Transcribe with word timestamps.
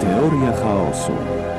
Teoria 0.00 0.52
chaosu. 0.52 1.49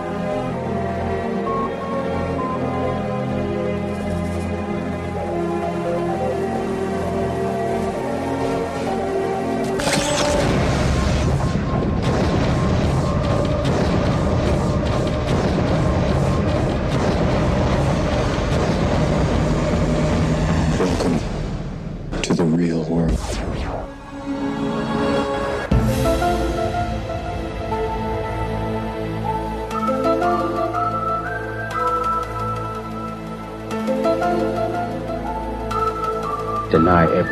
I. 36.91 37.30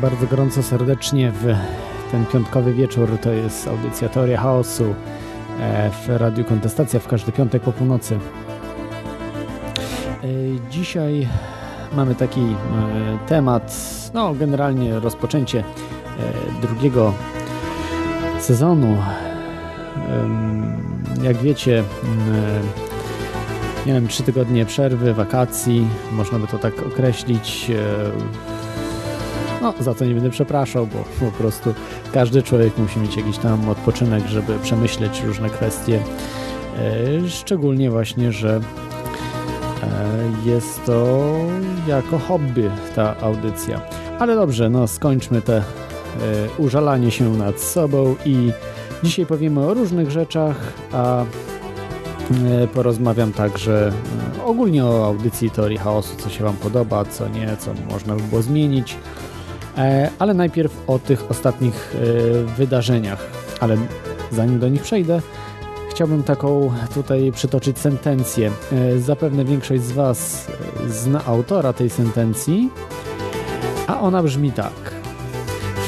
bardzo 0.00 0.26
gorąco 0.26 0.62
serdecznie 0.62 1.32
w 1.32 1.54
ten 2.10 2.26
piątkowy 2.26 2.72
wieczór. 2.72 3.18
To 3.22 3.32
jest 3.32 3.68
audycja 3.68 4.08
Teoria 4.08 4.40
Chaosu 4.40 4.94
e, 5.60 5.90
w 5.90 6.08
Radiu 6.08 6.44
Kontestacja 6.44 7.00
w 7.00 7.08
każdy 7.08 7.32
piątek 7.32 7.62
po 7.62 7.72
północy. 7.72 8.18
E, 10.24 10.28
Dzisiaj 10.70 11.28
mamy 11.92 12.14
taki 12.14 12.40
e, 12.40 12.54
temat, 13.26 13.74
no 14.14 14.34
generalnie 14.34 15.00
rozpoczęcie 15.00 15.64
drugiego 16.62 17.12
sezonu. 18.40 18.96
Jak 21.22 21.36
wiecie, 21.36 21.84
miałem 23.86 24.08
trzy 24.08 24.22
tygodnie 24.22 24.66
przerwy, 24.66 25.14
wakacji, 25.14 25.86
można 26.12 26.38
by 26.38 26.46
to 26.46 26.58
tak 26.58 26.86
określić. 26.86 27.70
No, 29.62 29.74
za 29.80 29.94
to 29.94 30.04
nie 30.04 30.14
będę 30.14 30.30
przepraszał, 30.30 30.86
bo 30.86 31.26
po 31.26 31.38
prostu 31.38 31.74
każdy 32.12 32.42
człowiek 32.42 32.78
musi 32.78 32.98
mieć 32.98 33.16
jakiś 33.16 33.38
tam 33.38 33.68
odpoczynek, 33.68 34.26
żeby 34.26 34.58
przemyśleć 34.58 35.22
różne 35.22 35.50
kwestie. 35.50 36.02
E, 36.78 37.28
Szczególnie 37.28 37.90
właśnie, 37.90 38.32
że 38.32 38.60
e, 39.82 40.50
jest 40.50 40.84
to 40.84 41.18
jako 41.86 42.18
hobby 42.18 42.70
ta 42.94 43.20
audycja. 43.20 43.80
Ale 44.18 44.34
dobrze, 44.34 44.70
no 44.70 44.88
skończmy 44.88 45.42
te 45.42 45.56
e, 45.56 45.62
użalanie 46.58 47.10
się 47.10 47.32
nad 47.32 47.60
sobą 47.60 48.16
i 48.24 48.52
dzisiaj 49.02 49.26
powiemy 49.26 49.60
o 49.60 49.74
różnych 49.74 50.10
rzeczach, 50.10 50.56
a 50.92 51.24
porozmawiam 52.74 53.32
także 53.32 53.92
ogólnie 54.46 54.84
o 54.84 55.06
audycji 55.06 55.50
Teorii 55.50 55.78
Chaosu, 55.78 56.16
co 56.16 56.30
się 56.30 56.44
Wam 56.44 56.56
podoba, 56.56 57.04
co 57.04 57.28
nie, 57.28 57.56
co 57.56 57.70
można 57.90 58.14
by 58.14 58.22
było 58.22 58.42
zmienić. 58.42 58.96
E, 59.78 60.10
Ale 60.18 60.34
najpierw 60.34 60.72
o 60.86 60.98
tych 60.98 61.30
ostatnich 61.30 61.94
e, 61.94 62.42
wydarzeniach. 62.44 63.26
Ale 63.60 63.76
zanim 64.32 64.58
do 64.58 64.68
nich 64.68 64.82
przejdę, 64.82 65.20
chciałbym 65.90 66.22
taką 66.22 66.72
tutaj 66.94 67.32
przytoczyć 67.32 67.78
sentencję. 67.78 68.50
E, 68.72 68.98
Zapewne 68.98 69.44
większość 69.44 69.82
z 69.82 69.92
Was 69.92 70.46
zna 70.88 71.24
autora 71.24 71.72
tej 71.72 71.90
sentencji, 71.90 72.70
a 73.86 74.00
ona 74.00 74.22
brzmi 74.22 74.52
tak. 74.52 75.00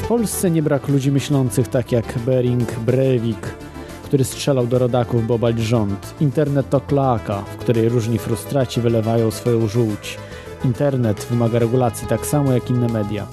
W 0.03 0.07
Polsce 0.07 0.51
nie 0.51 0.63
brak 0.63 0.87
ludzi 0.87 1.11
myślących 1.11 1.67
tak 1.67 1.91
jak 1.91 2.19
Bering 2.19 2.79
Breivik, 2.79 3.55
który 4.03 4.23
strzelał 4.23 4.67
do 4.67 4.79
rodaków, 4.79 5.27
bo 5.27 5.39
bać 5.39 5.59
rząd. 5.59 6.13
Internet 6.19 6.69
to 6.69 6.81
kloaka, 6.81 7.41
w 7.41 7.57
której 7.57 7.89
różni 7.89 8.17
frustraci 8.17 8.81
wylewają 8.81 9.31
swoją 9.31 9.67
żółć. 9.67 10.17
Internet 10.65 11.27
wymaga 11.29 11.59
regulacji 11.59 12.07
tak 12.07 12.25
samo 12.25 12.51
jak 12.51 12.69
inne 12.69 12.87
media. 12.87 13.27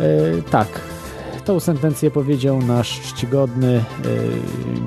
E, 0.00 0.42
tak, 0.42 0.68
tą 1.44 1.60
sentencję 1.60 2.10
powiedział 2.10 2.58
nasz 2.58 3.00
czcigodny 3.00 3.84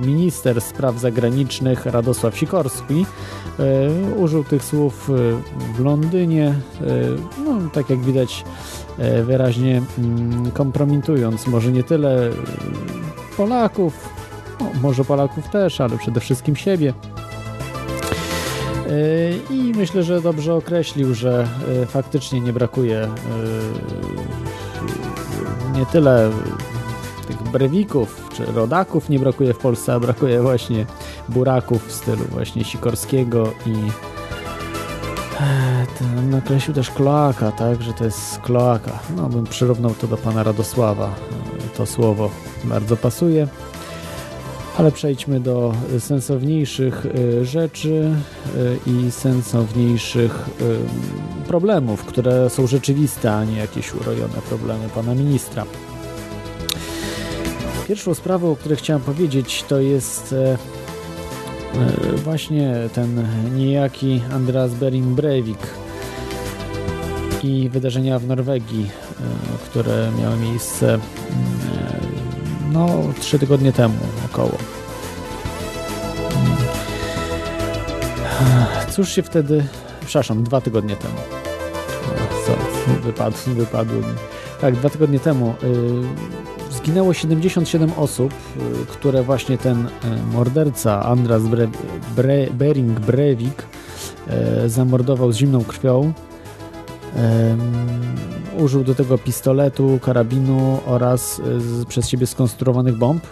e, 0.03 0.07
minister 0.07 0.61
spraw 0.61 0.99
zagranicznych 0.99 1.85
Radosław 1.85 2.37
Sikorski. 2.37 3.05
E, 3.59 4.15
użył 4.15 4.43
tych 4.43 4.63
słów 4.63 5.09
w 5.75 5.79
Londynie, 5.79 6.53
no 7.45 7.69
tak 7.73 7.89
jak 7.89 7.99
widać 7.99 8.45
wyraźnie 9.23 9.81
mm, 9.97 10.51
kompromitując 10.51 11.47
może 11.47 11.71
nie 11.71 11.83
tyle 11.83 12.29
Polaków, 13.37 14.09
no, 14.59 14.65
może 14.81 15.05
Polaków 15.05 15.49
też, 15.49 15.81
ale 15.81 15.97
przede 15.97 16.19
wszystkim 16.19 16.55
siebie. 16.55 16.93
I 19.49 19.73
myślę, 19.75 20.03
że 20.03 20.21
dobrze 20.21 20.53
określił, 20.53 21.13
że 21.13 21.47
faktycznie 21.87 22.41
nie 22.41 22.53
brakuje 22.53 23.07
nie 25.77 25.85
tyle 25.85 26.31
tych 27.27 27.43
brewików 27.43 28.29
czy 28.33 28.45
rodaków 28.45 29.09
nie 29.09 29.19
brakuje 29.19 29.53
w 29.53 29.57
Polsce, 29.57 29.93
a 29.93 29.99
brakuje 29.99 30.41
właśnie 30.41 30.85
buraków 31.29 31.87
w 31.87 31.91
stylu 31.91 32.23
właśnie 32.29 32.63
Sikorskiego 32.63 33.51
i 33.65 33.73
e, 35.41 36.21
nakreślił 36.21 36.75
też 36.75 36.91
kloaka, 36.91 37.51
tak, 37.51 37.81
że 37.81 37.93
to 37.93 38.05
jest 38.05 38.39
kloaka. 38.39 38.99
No, 39.15 39.29
bym 39.29 39.43
przyrównał 39.43 39.91
to 39.91 40.07
do 40.07 40.17
pana 40.17 40.43
Radosława. 40.43 41.05
E, 41.05 41.77
To 41.77 41.85
słowo 41.85 42.29
bardzo 42.63 42.97
pasuje. 42.97 43.47
Ale 44.77 44.91
przejdźmy 44.91 45.39
do 45.39 45.73
sensowniejszych 45.99 47.05
e, 47.05 47.45
rzeczy 47.45 48.13
e, 48.87 48.91
i 48.91 49.11
sensowniejszych 49.11 50.49
e, 51.41 51.47
problemów, 51.47 52.05
które 52.05 52.49
są 52.49 52.67
rzeczywiste, 52.67 53.33
a 53.33 53.45
nie 53.45 53.57
jakieś 53.57 53.93
urojone 53.93 54.41
problemy 54.49 54.89
pana 54.95 55.15
ministra. 55.15 55.65
Pierwszą 57.87 58.13
sprawą, 58.13 58.51
o 58.51 58.55
której 58.55 58.77
chciałem 58.77 59.01
powiedzieć, 59.01 59.65
to 59.67 59.79
jest 59.79 60.35
właśnie 62.23 62.75
ten 62.93 63.27
niejaki 63.55 64.21
Andreas 64.33 64.73
Bering 64.73 65.05
Breivik 65.05 65.59
i 67.43 67.69
wydarzenia 67.69 68.19
w 68.19 68.27
Norwegii, 68.27 68.89
które 69.65 70.11
miały 70.21 70.37
miejsce 70.37 70.93
mm, 70.93 71.96
no 72.71 73.03
trzy 73.19 73.39
tygodnie 73.39 73.73
temu 73.73 73.95
około. 74.25 74.57
Mm. 78.41 78.65
Cóż 78.91 79.09
się 79.09 79.23
wtedy, 79.23 79.65
przepraszam, 80.05 80.43
dwa 80.43 80.61
tygodnie 80.61 80.95
temu. 80.95 81.15
Co, 82.45 82.53
wypadł, 83.03 83.37
wypadło 83.47 83.97
mi. 83.97 84.15
Tak, 84.61 84.75
dwa 84.75 84.89
tygodnie 84.89 85.19
temu 85.19 85.53
y, 85.63 86.73
zginęło 86.73 87.13
77 87.13 87.91
osób, 87.97 88.33
y, 88.33 88.85
które 88.85 89.23
właśnie 89.23 89.57
ten 89.57 89.85
y, 89.85 89.89
morderca 90.33 91.03
Andras 91.03 91.43
Bre, 91.43 91.67
Bre, 92.15 92.47
Bering 92.51 92.99
Breivik 92.99 93.63
y, 94.63 94.69
zamordował 94.69 95.31
z 95.31 95.37
zimną 95.37 95.63
krwią. 95.63 96.13
Użył 98.57 98.83
do 98.83 98.95
tego 98.95 99.17
pistoletu, 99.17 99.99
karabinu 100.01 100.79
oraz 100.85 101.41
z, 101.57 101.85
przez 101.85 102.09
siebie 102.09 102.27
skonstruowanych 102.27 102.95
bomb. 102.97 103.27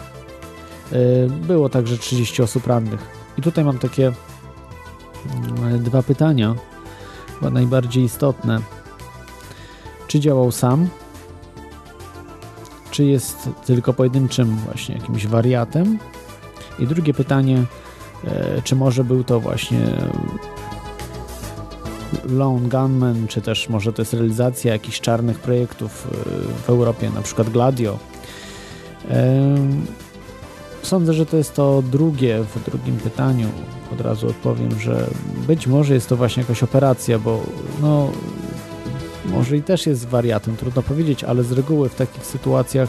Y, 0.92 1.28
było 1.30 1.68
także 1.68 1.98
30 1.98 2.42
osób 2.42 2.66
rannych. 2.66 3.00
I 3.38 3.42
tutaj 3.42 3.64
mam 3.64 3.78
takie 3.78 4.12
mm, 5.58 5.82
dwa 5.82 6.02
pytania, 6.02 6.54
chyba 7.34 7.50
najbardziej 7.50 8.04
istotne. 8.04 8.60
Czy 10.06 10.20
działał 10.20 10.52
sam? 10.52 10.88
Czy 12.90 13.04
jest 13.04 13.48
tylko 13.64 13.92
pojedynczym 13.92 14.56
właśnie 14.56 14.94
jakimś 14.94 15.26
wariatem? 15.26 15.98
I 16.78 16.86
drugie 16.86 17.14
pytanie, 17.14 17.62
e, 18.24 18.62
czy 18.62 18.76
może 18.76 19.04
był 19.04 19.24
to 19.24 19.40
właśnie 19.40 19.80
Lone 22.28 22.68
Gunman, 22.68 23.26
czy 23.28 23.40
też 23.40 23.68
może 23.68 23.92
to 23.92 24.02
jest 24.02 24.12
realizacja 24.12 24.72
jakichś 24.72 25.00
czarnych 25.00 25.38
projektów 25.38 26.08
e, 26.10 26.62
w 26.62 26.70
Europie, 26.70 27.10
na 27.10 27.22
przykład 27.22 27.50
Gladio. 27.50 27.98
Sądzę, 30.82 31.14
że 31.14 31.26
to 31.26 31.36
jest 31.36 31.54
to 31.54 31.82
drugie 31.82 32.44
w 32.54 32.64
drugim 32.64 32.96
pytaniu. 32.96 33.48
Od 33.92 34.00
razu 34.00 34.28
odpowiem, 34.28 34.80
że 34.80 35.06
być 35.46 35.66
może 35.66 35.94
jest 35.94 36.08
to 36.08 36.16
właśnie 36.16 36.42
jakaś 36.42 36.62
operacja, 36.62 37.18
bo 37.18 37.42
no 37.82 38.10
może 39.24 39.56
i 39.56 39.62
też 39.62 39.86
jest 39.86 40.08
wariatem, 40.08 40.56
trudno 40.56 40.82
powiedzieć, 40.82 41.24
ale 41.24 41.44
z 41.44 41.52
reguły 41.52 41.88
w 41.88 41.94
takich 41.94 42.26
sytuacjach 42.26 42.88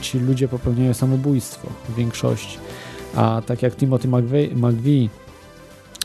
ci 0.00 0.18
ludzie 0.18 0.48
popełniają 0.48 0.94
samobójstwo 0.94 1.68
w 1.88 1.94
większości. 1.94 2.58
A 3.16 3.42
tak 3.46 3.62
jak 3.62 3.76
Timothy 3.76 4.08
McVeigh, 4.08 4.56
McVeigh 4.56 5.10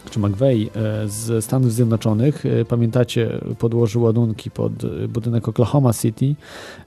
czy 0.10 0.20
McVeigh 0.20 0.78
e, 0.78 1.08
z 1.08 1.46
Stanów 1.46 1.74
Zjednoczonych, 1.74 2.46
e, 2.46 2.66
pamiętacie, 2.66 3.40
podłożył 3.60 4.02
ładunki 4.02 4.52
pod 4.52 4.74
budynek 5.08 5.48
Oklahoma 5.48 5.94
City. 5.94 6.36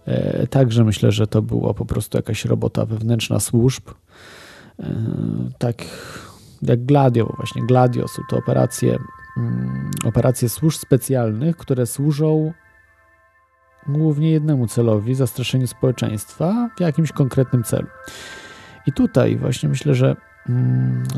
E, 0.06 0.46
także 0.46 0.84
myślę, 0.84 1.12
że 1.12 1.26
to 1.26 1.42
była 1.42 1.74
po 1.74 1.84
prostu 1.84 2.18
jakaś 2.18 2.44
robota 2.44 2.86
wewnętrzna 2.86 3.40
służb. 3.40 3.82
Tak 5.58 5.84
jak 6.62 6.84
Gladio, 6.84 7.34
właśnie 7.36 7.66
Gladio 7.66 8.08
są 8.08 8.22
to 8.30 8.36
operacje, 8.36 8.98
mm, 9.36 9.90
operacje 10.04 10.48
służb 10.48 10.78
specjalnych, 10.78 11.56
które 11.56 11.86
służą 11.86 12.52
głównie 13.88 14.30
jednemu 14.30 14.66
celowi 14.66 15.14
zastraszeniu 15.14 15.66
społeczeństwa 15.66 16.70
w 16.76 16.80
jakimś 16.80 17.12
konkretnym 17.12 17.64
celu. 17.64 17.86
I 18.86 18.92
tutaj 18.92 19.36
właśnie 19.36 19.68
myślę, 19.68 19.94
że 19.94 20.16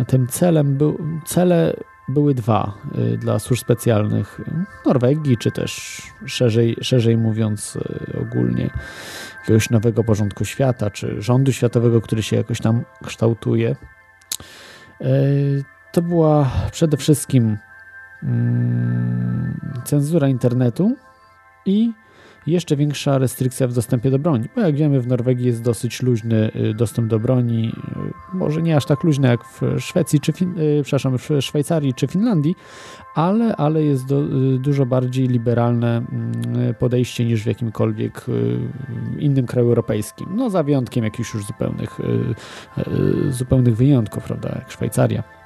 tym 0.06 0.26
celem 0.26 0.76
był, 0.76 0.98
cele 1.24 1.76
były 2.08 2.34
dwa 2.34 2.74
y, 3.14 3.18
dla 3.18 3.38
służb 3.38 3.62
specjalnych 3.62 4.40
Norwegii, 4.86 5.36
czy 5.36 5.50
też 5.50 6.02
szerzej, 6.26 6.76
szerzej 6.80 7.16
mówiąc 7.16 7.76
y, 7.76 8.18
ogólnie 8.20 8.70
jakiegoś 9.40 9.70
nowego 9.70 10.04
porządku 10.04 10.44
świata, 10.44 10.90
czy 10.90 11.22
rządu 11.22 11.52
światowego, 11.52 12.00
który 12.00 12.22
się 12.22 12.36
jakoś 12.36 12.60
tam 12.60 12.84
kształtuje. 13.04 13.76
Y, 15.00 15.64
to 15.92 16.02
była 16.02 16.50
przede 16.72 16.96
wszystkim 16.96 17.58
mm, 18.22 19.60
cenzura 19.84 20.28
internetu 20.28 20.96
i 21.66 21.92
jeszcze 22.46 22.76
większa 22.76 23.18
restrykcja 23.18 23.68
w 23.68 23.72
dostępie 23.72 24.10
do 24.10 24.18
broni. 24.18 24.48
Bo 24.54 24.60
jak 24.60 24.76
wiemy, 24.76 25.00
w 25.00 25.06
Norwegii 25.06 25.46
jest 25.46 25.62
dosyć 25.62 26.02
luźny 26.02 26.50
y, 26.56 26.74
dostęp 26.74 27.08
do 27.08 27.18
broni, 27.18 27.72
y, 28.32 28.36
może 28.36 28.62
nie 28.62 28.76
aż 28.76 28.86
tak 28.86 29.04
luźny 29.04 29.28
jak 29.28 29.44
w 29.44 29.60
Szwecji, 29.78 30.20
czy 30.20 30.32
fin- 30.32 30.58
y, 30.58 30.82
przepraszam, 30.82 31.18
w 31.18 31.28
Szwajcarii 31.40 31.94
czy 31.94 32.06
Finlandii, 32.06 32.56
ale, 33.14 33.56
ale 33.56 33.82
jest 33.82 34.06
do, 34.06 34.22
dużo 34.58 34.86
bardziej 34.86 35.28
liberalne 35.28 35.96
mm, 35.96 36.74
podejście 36.74 37.24
niż 37.24 37.42
w 37.42 37.46
jakimkolwiek 37.46 38.26
innym 39.18 39.46
kraju 39.46 39.68
europejskim. 39.68 40.26
No 40.36 40.50
za 40.50 40.62
wyjątkiem 40.62 41.04
jakichś 41.04 41.34
już 41.34 41.46
zupełnych, 41.46 42.00
zupełnych 43.30 43.76
wyjątków, 43.76 44.24
prawda, 44.24 44.48
jak 44.54 44.70
Szwajcaria. 44.70 45.43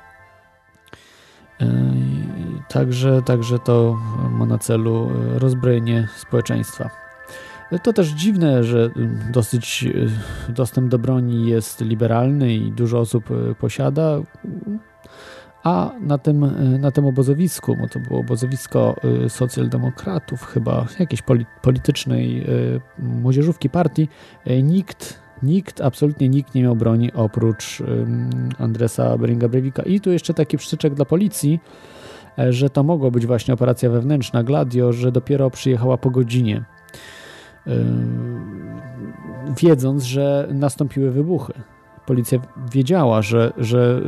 Także, 2.69 3.23
także 3.23 3.59
to 3.59 3.97
ma 4.31 4.47
na 4.47 4.59
celu 4.59 5.11
rozbrojenie 5.35 6.09
społeczeństwa. 6.17 6.91
To 7.83 7.93
też 7.93 8.09
dziwne, 8.09 8.65
że 8.65 8.91
dosyć 9.33 9.87
dostęp 10.49 10.89
do 10.89 10.99
broni 10.99 11.49
jest 11.49 11.81
liberalny 11.81 12.55
i 12.55 12.73
dużo 12.73 12.99
osób 12.99 13.25
posiada, 13.61 14.19
a 15.65 15.91
na 16.01 16.19
tym, 16.19 16.51
na 16.81 16.91
tym 16.91 17.07
obozowisku, 17.07 17.77
bo 17.81 17.89
to 17.89 18.01
było 18.01 18.21
obozowisko 18.21 18.97
socjaldemokratów, 19.29 20.47
chyba 20.47 20.87
jakiejś 20.99 21.23
politycznej 21.63 22.47
młodzieżówki 22.99 23.71
partii, 23.71 24.09
nikt 24.63 25.28
Nikt, 25.43 25.81
absolutnie 25.81 26.29
nikt 26.29 26.55
nie 26.55 26.63
miał 26.63 26.77
broni 26.77 27.13
oprócz 27.13 27.83
Andresa 28.59 29.19
Beringa 29.19 29.49
Breivika. 29.49 29.83
I 29.83 30.01
tu 30.01 30.11
jeszcze 30.11 30.35
taki 30.35 30.57
przyczek 30.57 30.95
dla 30.95 31.05
policji, 31.05 31.61
e, 32.39 32.53
że 32.53 32.71
to 32.71 32.83
mogła 32.83 33.11
być 33.11 33.27
właśnie 33.27 33.55
operacja 33.55 33.91
wewnętrzna 33.91 34.43
Gladio, 34.43 34.93
że 34.93 35.13
dopiero 35.13 35.51
przyjechała 35.51 35.97
po 35.97 36.11
godzinie, 36.11 36.65
wiedząc, 39.57 40.05
że 40.05 40.49
nastąpiły 40.53 41.11
wybuchy. 41.11 41.53
Policja 42.07 42.39
wiedziała, 42.73 43.23
że, 43.23 43.53
że 43.57 44.01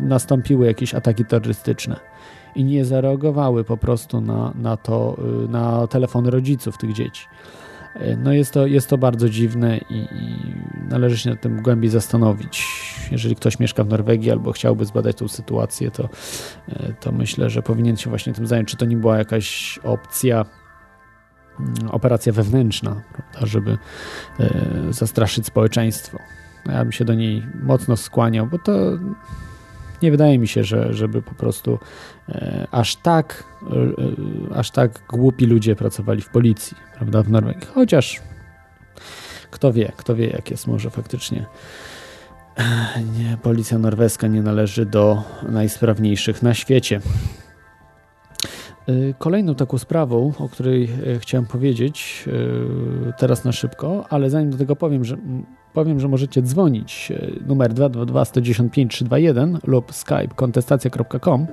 y, 0.00 0.02
nastąpiły 0.02 0.66
jakieś 0.66 0.94
ataki 0.94 1.24
terrorystyczne 1.24 1.96
i 2.54 2.64
nie 2.64 2.84
zareagowały 2.84 3.64
po 3.64 3.76
prostu 3.76 4.20
na, 4.20 4.52
na 4.54 4.76
to, 4.76 5.16
y, 5.44 5.48
na 5.48 5.86
telefony 5.86 6.30
rodziców 6.30 6.78
tych 6.78 6.92
dzieci. 6.92 7.26
No 8.18 8.32
jest 8.32 8.52
to, 8.52 8.66
jest 8.66 8.88
to 8.88 8.98
bardzo 8.98 9.28
dziwne 9.28 9.78
i, 9.78 9.94
i, 9.94 10.54
należy 10.88 11.18
się 11.18 11.30
nad 11.30 11.40
tym 11.40 11.62
głębiej 11.62 11.90
zastanowić. 11.90 12.66
Jeżeli 13.10 13.36
ktoś 13.36 13.58
mieszka 13.58 13.84
w 13.84 13.88
Norwegii 13.88 14.30
albo 14.30 14.52
chciałby 14.52 14.84
zbadać 14.84 15.16
tą 15.16 15.28
sytuację, 15.28 15.90
to, 15.90 16.08
e, 16.68 16.92
to 17.00 17.12
myślę, 17.12 17.50
że 17.50 17.62
powinien 17.62 17.96
się 17.96 18.10
właśnie 18.10 18.32
tym 18.32 18.46
zająć. 18.46 18.68
Czy 18.68 18.76
to 18.76 18.84
nie 18.84 18.96
była 18.96 19.18
jakaś 19.18 19.78
opcja, 19.82 20.44
mm, 21.60 21.90
operacja 21.90 22.32
wewnętrzna, 22.32 23.02
prawda, 23.12 23.46
żeby 23.46 23.78
e, 24.40 24.48
zastraszyć 24.90 25.46
społeczeństwo. 25.46 26.18
Ja 26.66 26.82
bym 26.82 26.92
się 26.92 27.04
do 27.04 27.14
niej 27.14 27.46
mocno 27.62 27.96
skłaniał, 27.96 28.46
bo 28.46 28.58
to 28.58 28.72
nie 30.02 30.10
wydaje 30.10 30.38
mi 30.38 30.48
się, 30.48 30.64
że, 30.64 30.94
żeby 30.94 31.22
po 31.22 31.34
prostu 31.34 31.78
e, 32.28 32.66
aż 32.70 32.96
tak 32.96 33.44
e, 33.62 34.54
aż 34.54 34.70
tak 34.70 35.02
głupi 35.08 35.46
ludzie 35.46 35.76
pracowali 35.76 36.22
w 36.22 36.28
policji, 36.28 36.76
prawda, 36.96 37.22
w 37.22 37.30
Norwegii. 37.30 37.66
Chociaż 37.74 38.20
kto 39.50 39.72
wie, 39.72 39.92
kto 39.96 40.14
wie, 40.16 40.26
jak 40.26 40.50
jest 40.50 40.66
może 40.66 40.90
faktycznie. 40.90 41.46
E, 42.56 43.02
nie, 43.18 43.36
policja 43.42 43.78
norweska 43.78 44.26
nie 44.26 44.42
należy 44.42 44.86
do 44.86 45.22
najsprawniejszych 45.48 46.42
na 46.42 46.54
świecie. 46.54 47.00
E, 48.88 48.92
kolejną 49.18 49.54
taką 49.54 49.78
sprawą, 49.78 50.32
o 50.38 50.48
której 50.48 50.84
e, 50.84 51.18
chciałem 51.18 51.46
powiedzieć 51.46 52.28
teraz 53.18 53.44
na 53.44 53.52
szybko, 53.52 54.06
ale 54.10 54.30
zanim 54.30 54.50
do 54.50 54.58
tego 54.58 54.76
powiem, 54.76 55.04
że 55.04 55.16
powiem, 55.74 56.00
że 56.00 56.08
możecie 56.08 56.42
dzwonić 56.42 57.12
e, 57.12 57.46
numer 57.46 57.74
222 57.74 58.24
110 58.24 58.72
321 58.72 59.58
lub 59.66 59.94
skype 59.94 60.28
kontestacja.com 60.36 61.46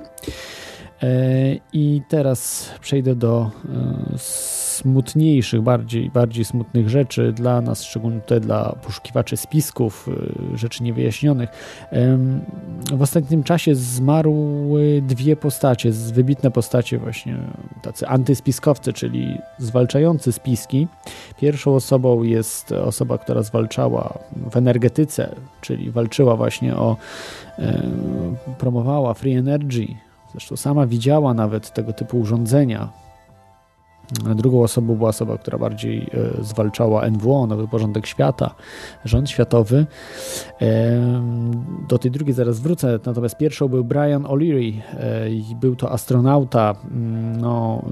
i 1.72 2.02
teraz 2.08 2.70
przejdę 2.80 3.14
do 3.14 3.50
e, 4.14 4.18
smutniejszych, 4.18 5.62
bardziej, 5.62 6.10
bardziej 6.10 6.44
smutnych 6.44 6.88
rzeczy 6.88 7.32
dla 7.32 7.60
nas, 7.60 7.82
szczególnie 7.82 8.20
tutaj 8.20 8.40
dla 8.40 8.76
poszukiwaczy 8.86 9.36
spisków, 9.36 10.08
rzeczy 10.54 10.82
niewyjaśnionych. 10.82 11.48
W 12.92 13.02
ostatnim 13.02 13.42
czasie 13.42 13.74
zmarły 13.74 15.02
dwie 15.06 15.36
postacie, 15.36 15.90
wybitne 15.90 16.50
postacie 16.50 16.98
właśnie 16.98 17.36
tacy 17.82 18.06
antyspiskowcy, 18.06 18.92
czyli 18.92 19.38
zwalczający 19.58 20.32
spiski. 20.32 20.86
Pierwszą 21.40 21.74
osobą 21.74 22.22
jest 22.22 22.72
osoba, 22.72 23.18
która 23.18 23.42
zwalczała 23.42 24.18
w 24.50 24.56
energetyce, 24.56 25.34
czyli 25.60 25.90
walczyła 25.90 26.36
właśnie 26.36 26.76
o, 26.76 26.96
promowała 28.58 29.14
free 29.14 29.32
energy, 29.32 29.86
zresztą 30.32 30.56
sama 30.56 30.86
widziała 30.86 31.34
nawet 31.34 31.72
tego 31.72 31.92
typu 31.92 32.18
urządzenia, 32.18 32.88
Drugą 34.12 34.62
osobą 34.62 34.94
była 34.94 35.08
osoba, 35.08 35.38
która 35.38 35.58
bardziej 35.58 36.10
e, 36.38 36.44
zwalczała 36.44 37.10
NWO, 37.10 37.46
Nowy 37.46 37.68
Porządek 37.68 38.06
Świata, 38.06 38.54
rząd 39.04 39.30
światowy. 39.30 39.86
Do 41.88 41.98
tej 41.98 42.10
drugiej 42.10 42.34
zaraz 42.34 42.60
wrócę, 42.60 42.98
natomiast 43.06 43.36
pierwszą 43.36 43.68
był 43.68 43.84
Brian 43.84 44.22
O'Leary. 44.22 44.72
E, 44.94 45.56
był 45.60 45.76
to 45.76 45.92
astronauta, 45.92 46.74
mm, 46.90 47.40
no, 47.40 47.84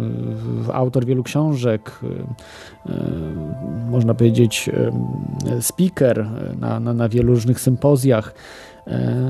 autor 0.72 1.04
wielu 1.04 1.22
książek, 1.22 2.00
e, 2.86 2.90
można 3.90 4.14
powiedzieć 4.14 4.70
speaker 5.60 6.26
na, 6.60 6.80
na, 6.80 6.92
na 6.92 7.08
wielu 7.08 7.34
różnych 7.34 7.60
sympozjach. 7.60 8.34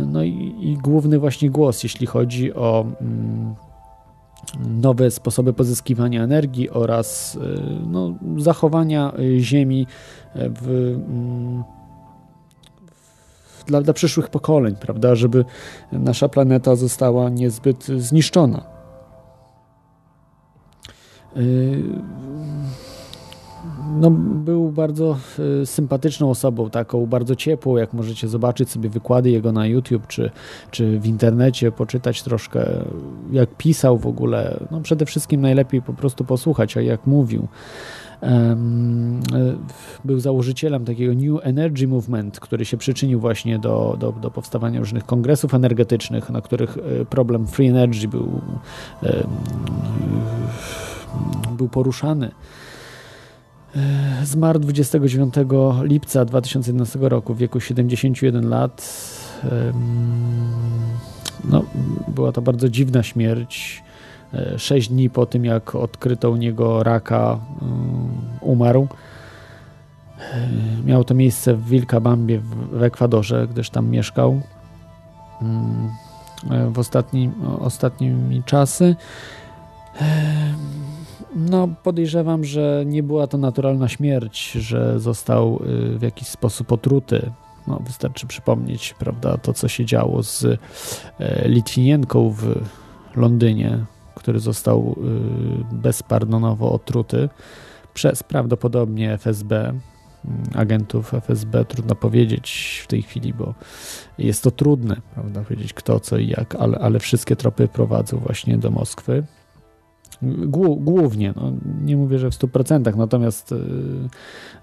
No 0.06 0.22
i, 0.22 0.54
i 0.60 0.76
główny 0.76 1.18
właśnie 1.18 1.50
głos, 1.50 1.82
jeśli 1.82 2.06
chodzi 2.06 2.54
o 2.54 2.86
mm, 3.00 3.54
nowe 4.60 5.10
sposoby 5.10 5.52
pozyskiwania 5.52 6.22
energii 6.22 6.70
oraz 6.70 7.34
y, 7.34 7.38
no, 7.86 8.14
zachowania 8.38 9.12
y, 9.18 9.40
Ziemi 9.40 9.86
w, 10.34 10.68
mm, 11.08 11.64
w, 13.58 13.64
dla, 13.64 13.82
dla 13.82 13.92
przyszłych 13.92 14.28
pokoleń, 14.28 14.76
prawda, 14.80 15.14
żeby 15.14 15.44
nasza 15.92 16.28
planeta 16.28 16.76
została 16.76 17.28
niezbyt 17.28 17.84
zniszczona 17.84 18.76
no, 24.00 24.10
był 24.44 24.70
bardzo 24.72 25.16
y, 25.62 25.66
sympatyczną 25.66 26.30
osobą, 26.30 26.70
taką 26.70 27.06
bardzo 27.06 27.36
ciepłą, 27.36 27.76
jak 27.76 27.92
możecie 27.92 28.28
zobaczyć 28.28 28.70
sobie 28.70 28.88
wykłady 28.88 29.30
jego 29.30 29.52
na 29.52 29.66
YouTube 29.66 30.06
czy, 30.06 30.30
czy 30.70 31.00
w 31.00 31.06
internecie, 31.06 31.72
poczytać 31.72 32.22
troszkę, 32.22 32.84
jak 33.32 33.54
pisał 33.56 33.98
w 33.98 34.06
ogóle. 34.06 34.60
No, 34.70 34.80
przede 34.80 35.06
wszystkim 35.06 35.40
najlepiej 35.40 35.82
po 35.82 35.92
prostu 35.92 36.24
posłuchać, 36.24 36.76
a 36.76 36.80
jak 36.80 37.06
mówił. 37.06 37.48
Był 40.04 40.20
założycielem 40.20 40.84
takiego 40.84 41.14
New 41.14 41.40
Energy 41.42 41.88
Movement, 41.88 42.40
który 42.40 42.64
się 42.64 42.76
przyczynił 42.76 43.20
właśnie 43.20 43.58
do, 43.58 43.96
do, 44.00 44.12
do 44.12 44.30
powstawania 44.30 44.80
różnych 44.80 45.06
kongresów 45.06 45.54
energetycznych, 45.54 46.30
na 46.30 46.40
których 46.40 46.78
problem 47.10 47.46
free 47.46 47.68
energy 47.68 48.08
był, 48.08 48.40
był 51.56 51.68
poruszany. 51.68 52.30
Zmarł 54.24 54.58
29 54.58 55.34
lipca 55.82 56.24
2011 56.24 56.98
roku 57.02 57.34
w 57.34 57.38
wieku 57.38 57.60
71 57.60 58.48
lat. 58.48 59.04
No, 61.44 61.64
była 62.08 62.32
to 62.32 62.42
bardzo 62.42 62.68
dziwna 62.68 63.02
śmierć. 63.02 63.82
E, 64.34 64.58
sześć 64.58 64.88
dni 64.88 65.10
po 65.10 65.26
tym, 65.26 65.44
jak 65.44 65.74
odkryto 65.74 66.30
u 66.30 66.36
niego 66.36 66.82
raka, 66.82 67.38
umarł. 68.40 68.88
E, 70.20 70.48
miało 70.84 71.04
to 71.04 71.14
miejsce 71.14 71.54
w 71.54 71.68
Wilkabambie 71.68 72.40
w 72.72 72.82
Ekwadorze, 72.82 73.48
gdyż 73.50 73.70
tam 73.70 73.88
mieszkał 73.88 74.40
mm, 75.42 75.90
e, 76.50 76.70
w 76.70 76.78
ostatnim, 76.78 77.32
ostatnimi 77.60 78.42
czasy. 78.42 78.96
No, 81.36 81.68
podejrzewam, 81.82 82.44
że 82.44 82.82
nie 82.86 83.02
była 83.02 83.26
to 83.26 83.38
naturalna 83.38 83.88
śmierć, 83.88 84.52
że 84.52 85.00
został 85.00 85.62
y, 85.94 85.98
w 85.98 86.02
jakiś 86.02 86.28
sposób 86.28 86.72
otruty. 86.72 87.30
No, 87.66 87.80
wystarczy 87.86 88.26
przypomnieć, 88.26 88.94
prawda, 88.98 89.38
to 89.38 89.52
co 89.52 89.68
się 89.68 89.84
działo 89.84 90.22
z 90.22 90.44
e, 91.18 91.48
Litwinienką 91.48 92.30
w 92.30 92.60
Londynie, 93.16 93.84
który 94.14 94.40
został 94.40 94.96
y, 95.72 95.74
bezpardonowo 95.74 96.72
otruty 96.72 97.28
przez 97.94 98.22
prawdopodobnie 98.22 99.12
FSB, 99.12 99.52
mm, 99.52 99.78
agentów 100.54 101.14
FSB. 101.14 101.64
Trudno 101.64 101.94
powiedzieć 101.94 102.80
w 102.84 102.86
tej 102.86 103.02
chwili, 103.02 103.34
bo 103.34 103.54
jest 104.18 104.42
to 104.42 104.50
trudne, 104.50 104.96
prawda, 105.14 105.42
powiedzieć 105.42 105.74
kto, 105.74 106.00
co 106.00 106.18
i 106.18 106.28
jak, 106.28 106.54
ale, 106.54 106.78
ale 106.78 106.98
wszystkie 106.98 107.36
tropy 107.36 107.68
prowadzą 107.68 108.18
właśnie 108.18 108.58
do 108.58 108.70
Moskwy. 108.70 109.24
Głównie, 110.78 111.32
no, 111.36 111.52
nie 111.84 111.96
mówię, 111.96 112.18
że 112.18 112.30
w 112.30 112.34
100%, 112.34 112.96
natomiast 112.96 113.52
y, 113.52 113.56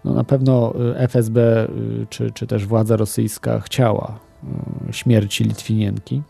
no, 0.06 0.14
na 0.14 0.24
pewno 0.24 0.74
FSB 0.96 1.38
y, 1.38 2.08
czy, 2.10 2.32
czy 2.32 2.48
też 2.48 2.66
władza 2.66 2.96
rosyjska 2.96 3.60
chciała 3.60 4.20
y, 4.90 4.94
śmierci 4.94 5.44
Litwinienki. 5.44 6.22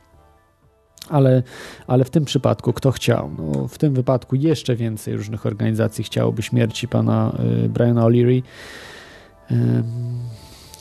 Ale, 1.10 1.44
ale 1.88 2.04
w 2.04 2.10
tym 2.10 2.26
przypadku 2.26 2.74
kto 2.74 2.92
chciał? 2.92 3.32
No, 3.38 3.68
w 3.68 3.78
tym 3.78 3.94
wypadku 3.94 4.36
jeszcze 4.36 4.76
więcej 4.76 5.18
różnych 5.18 5.46
organizacji 5.46 6.04
chciałoby 6.04 6.42
śmierci 6.42 6.88
pana 6.88 7.38
Briana 7.70 8.02
O'Leary. 8.02 8.42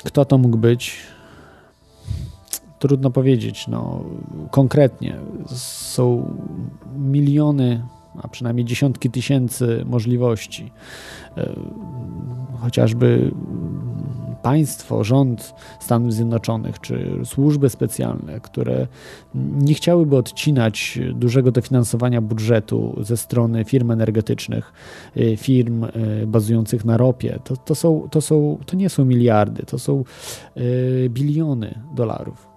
Kto 0.04 0.24
to 0.24 0.38
mógł 0.38 0.58
być? 0.58 0.96
Trudno 2.78 3.10
powiedzieć. 3.10 3.68
No, 3.68 4.04
konkretnie 4.50 5.16
są 5.46 6.36
miliony 6.96 7.82
a 8.22 8.28
przynajmniej 8.28 8.64
dziesiątki 8.64 9.10
tysięcy 9.10 9.84
możliwości. 9.86 10.72
E, 11.36 11.52
chociażby 12.60 13.30
państwo, 14.42 15.04
rząd 15.04 15.54
Stanów 15.80 16.12
Zjednoczonych 16.12 16.80
czy 16.80 17.20
służby 17.24 17.70
specjalne, 17.70 18.40
które 18.40 18.86
nie 19.34 19.74
chciałyby 19.74 20.16
odcinać 20.16 20.98
dużego 21.14 21.52
dofinansowania 21.52 22.20
budżetu 22.20 22.98
ze 23.00 23.16
strony 23.16 23.64
firm 23.64 23.90
energetycznych, 23.90 24.72
e, 25.16 25.36
firm 25.36 25.84
e, 25.84 25.90
bazujących 26.26 26.84
na 26.84 26.96
ropie. 26.96 27.38
To, 27.44 27.56
to, 27.56 27.74
są, 27.74 28.08
to, 28.10 28.20
są, 28.20 28.58
to 28.66 28.76
nie 28.76 28.88
są 28.88 29.04
miliardy, 29.04 29.62
to 29.66 29.78
są 29.78 30.04
biliony 31.08 31.80
dolarów. 31.96 32.48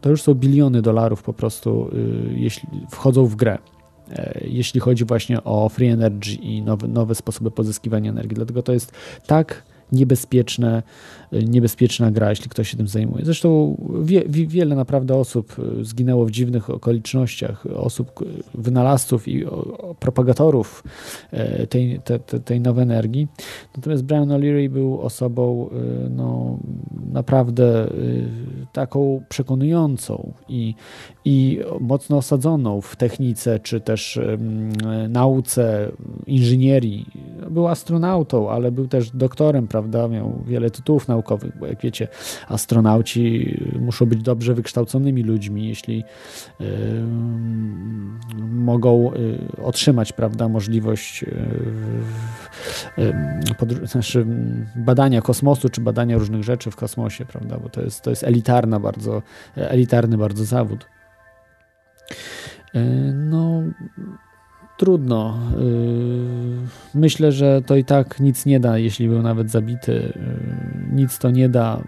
To 0.00 0.10
już 0.10 0.22
są 0.22 0.34
biliony 0.34 0.82
dolarów 0.82 1.22
po 1.22 1.32
prostu, 1.32 1.90
jeśli 2.34 2.68
wchodzą 2.90 3.26
w 3.26 3.36
grę. 3.36 3.58
E, 4.12 4.40
jeśli 4.44 4.80
chodzi 4.80 5.04
właśnie 5.04 5.44
o 5.44 5.68
free 5.68 5.88
energy 5.88 6.34
i 6.34 6.62
nowe, 6.62 6.88
nowe 6.88 7.14
sposoby 7.14 7.50
pozyskiwania 7.50 8.10
energii. 8.10 8.34
Dlatego 8.34 8.62
to 8.62 8.72
jest 8.72 8.92
tak 9.26 9.62
niebezpieczne, 9.92 10.82
niebezpieczna 11.32 12.10
gra, 12.10 12.30
jeśli 12.30 12.50
ktoś 12.50 12.68
się 12.68 12.76
tym 12.76 12.88
zajmuje. 12.88 13.24
Zresztą 13.24 13.76
wie, 14.02 14.22
wiele 14.28 14.76
naprawdę 14.76 15.14
osób 15.14 15.56
e, 15.80 15.84
zginęło 15.84 16.26
w 16.26 16.30
dziwnych 16.30 16.70
okolicznościach, 16.70 17.66
osób, 17.66 18.24
wynalazców 18.54 19.28
i 19.28 19.44
propagatorów 20.00 20.84
e, 21.30 21.66
tej, 21.66 22.00
te, 22.04 22.18
tej 22.18 22.60
nowej 22.60 22.82
energii. 22.82 23.28
Natomiast 23.76 24.04
Brian 24.04 24.28
O'Leary 24.28 24.68
był 24.68 25.00
osobą 25.00 25.70
no, 26.10 26.58
naprawdę 27.12 27.90
taką 28.72 29.22
przekonującą 29.28 30.32
i, 30.48 30.74
i 31.24 31.60
mocno 31.80 32.16
osadzoną 32.16 32.80
w 32.80 32.96
technice, 32.96 33.60
czy 33.60 33.80
też 33.80 34.20
nauce, 35.08 35.92
inżynierii. 36.26 37.06
Był 37.50 37.68
astronautą, 37.68 38.50
ale 38.50 38.72
był 38.72 38.88
też 38.88 39.10
doktorem, 39.10 39.68
prawda? 39.68 40.08
Miał 40.08 40.32
wiele 40.46 40.70
tytułów 40.70 41.08
naukowych, 41.08 41.17
bo 41.54 41.66
jak 41.66 41.80
wiecie, 41.80 42.08
astronauci 42.48 43.56
muszą 43.80 44.06
być 44.06 44.22
dobrze 44.22 44.54
wykształconymi 44.54 45.22
ludźmi, 45.22 45.68
jeśli 45.68 46.04
y, 46.60 46.64
mogą 48.48 49.12
y, 49.14 49.38
otrzymać, 49.62 50.12
prawda, 50.12 50.48
możliwość 50.48 51.22
y, 51.22 51.28
znaczy 53.86 54.26
badania 54.76 55.22
kosmosu, 55.22 55.68
czy 55.68 55.80
badania 55.80 56.18
różnych 56.18 56.44
rzeczy 56.44 56.70
w 56.70 56.76
kosmosie, 56.76 57.24
prawda? 57.24 57.58
Bo 57.58 57.68
to 57.68 57.82
jest, 57.82 58.02
to 58.02 58.10
jest 58.10 58.24
elitarna 58.24 58.80
bardzo, 58.80 59.22
elitarny 59.56 60.18
bardzo 60.18 60.44
zawód. 60.44 60.86
No, 63.14 63.62
trudno. 64.78 65.38
E, 65.52 66.98
myślę, 66.98 67.32
że 67.32 67.62
to 67.66 67.76
i 67.76 67.84
tak 67.84 68.20
nic 68.20 68.46
nie 68.46 68.60
da, 68.60 68.78
jeśli 68.78 69.08
był 69.08 69.22
nawet 69.22 69.50
zabity. 69.50 70.12
E, 70.16 70.94
nic 70.94 71.18
to 71.18 71.30
nie 71.30 71.48
da. 71.48 71.82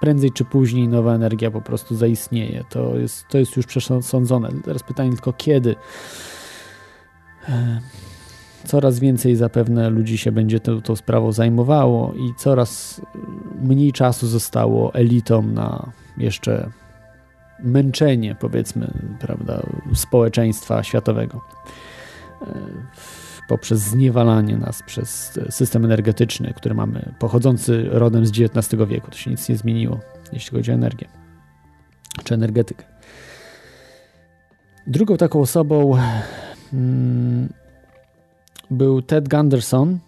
Prędzej 0.00 0.32
czy 0.32 0.44
później 0.44 0.88
nowa 0.88 1.14
energia 1.14 1.50
po 1.50 1.60
prostu 1.60 1.96
zaistnieje. 1.96 2.64
To 2.70 2.98
jest, 2.98 3.28
to 3.28 3.38
jest 3.38 3.56
już 3.56 3.66
przesądzone. 3.66 4.48
Teraz 4.64 4.82
pytanie 4.82 5.10
tylko 5.10 5.32
kiedy. 5.32 5.76
Coraz 8.64 8.98
więcej 8.98 9.36
zapewne 9.36 9.90
ludzi 9.90 10.18
się 10.18 10.32
będzie 10.32 10.60
tą, 10.60 10.82
tą 10.82 10.96
sprawą 10.96 11.32
zajmowało 11.32 12.14
i 12.14 12.34
coraz 12.36 13.00
mniej 13.62 13.92
czasu 13.92 14.26
zostało 14.26 14.94
elitom 14.94 15.54
na 15.54 15.92
jeszcze 16.18 16.70
męczenie, 17.60 18.36
powiedzmy, 18.40 18.90
prawda, 19.20 19.62
społeczeństwa 19.94 20.82
światowego 20.82 21.40
poprzez 23.48 23.80
zniewalanie 23.80 24.56
nas 24.56 24.82
przez 24.82 25.38
system 25.50 25.84
energetyczny, 25.84 26.54
który 26.56 26.74
mamy, 26.74 27.14
pochodzący 27.18 27.88
rodem 27.90 28.26
z 28.26 28.30
XIX 28.30 28.82
wieku. 28.88 29.10
To 29.10 29.16
się 29.16 29.30
nic 29.30 29.48
nie 29.48 29.56
zmieniło, 29.56 30.00
jeśli 30.32 30.56
chodzi 30.56 30.70
o 30.70 30.74
energię 30.74 31.08
czy 32.24 32.34
energetykę. 32.34 32.84
Drugą 34.86 35.16
taką 35.16 35.40
osobą 35.40 35.96
hmm, 36.70 37.48
był 38.70 39.02
Ted 39.02 39.28
Gunderson. 39.28 39.98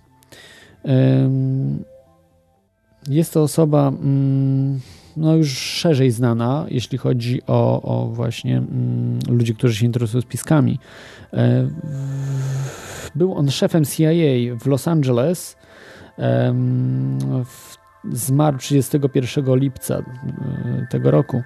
Jest 3.09 3.33
to 3.33 3.43
osoba. 3.43 3.91
Hmm, 3.91 4.81
no 5.19 5.37
już 5.37 5.59
szerzej 5.59 6.11
znana, 6.11 6.67
jeśli 6.69 6.99
chodzi 6.99 7.43
o, 7.47 7.83
o 7.83 8.07
właśnie 8.07 8.57
mm, 8.57 9.19
ludzi, 9.29 9.55
którzy 9.55 9.75
się 9.75 9.87
interesują 9.87 10.23
spiskami. 10.23 10.79
E, 11.33 11.69
był 13.15 13.35
on 13.35 13.51
szefem 13.51 13.85
CIA 13.85 14.57
w 14.61 14.67
Los 14.67 14.89
Angeles. 14.89 15.57
E, 16.19 16.55
w, 17.45 17.79
zmarł 18.13 18.59
31 18.59 19.57
lipca 19.57 19.95
e, 19.95 20.03
tego 20.91 21.11
roku. 21.11 21.43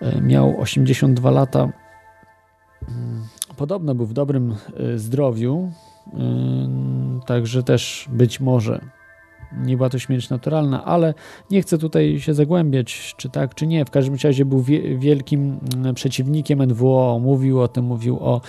E, 0.00 0.20
miał 0.20 0.60
82 0.60 1.30
lata. 1.30 1.68
Mm, 2.88 3.22
podobno 3.56 3.94
był 3.94 4.06
w 4.06 4.12
dobrym 4.12 4.56
e, 4.76 4.98
zdrowiu, 4.98 5.72
e, 6.06 6.18
także 7.26 7.62
też 7.62 8.08
być 8.12 8.40
może 8.40 8.80
nie 9.56 9.76
była 9.76 9.88
to 9.88 9.98
śmierć 9.98 10.30
naturalna, 10.30 10.84
ale 10.84 11.14
nie 11.50 11.62
chcę 11.62 11.78
tutaj 11.78 12.20
się 12.20 12.34
zagłębiać, 12.34 13.14
czy 13.16 13.28
tak, 13.28 13.54
czy 13.54 13.66
nie. 13.66 13.84
W 13.84 13.90
każdym 13.90 14.16
razie 14.24 14.44
był 14.44 14.64
wielkim 14.98 15.58
mm, 15.74 15.94
przeciwnikiem 15.94 16.66
NWO, 16.66 17.18
mówił 17.22 17.60
o 17.60 17.68
tym, 17.68 17.84
mówił 17.84 18.18
o 18.20 18.40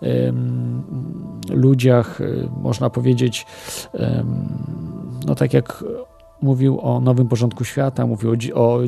um, 0.00 0.82
ludziach, 1.50 2.20
y, 2.20 2.48
można 2.62 2.90
powiedzieć, 2.90 3.46
um, 3.92 4.48
no 5.26 5.34
tak 5.34 5.54
jak 5.54 5.84
mówił 6.42 6.80
o 6.80 7.00
nowym 7.00 7.28
porządku 7.28 7.64
świata, 7.64 8.06
mówił 8.06 8.30
o, 8.30 8.36
o 8.54 8.80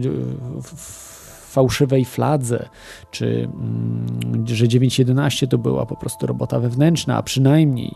fałszywej 1.47 2.05
fladze, 2.05 2.69
czy 3.11 3.49
um, 3.55 4.47
że 4.47 4.67
9.11 4.67 5.49
to 5.49 5.59
była 5.59 5.87
po 5.87 5.97
prostu 5.97 6.27
robota 6.27 6.61
wewnętrzna, 6.61 7.17
a 7.17 7.23
przynajmniej 7.23 7.95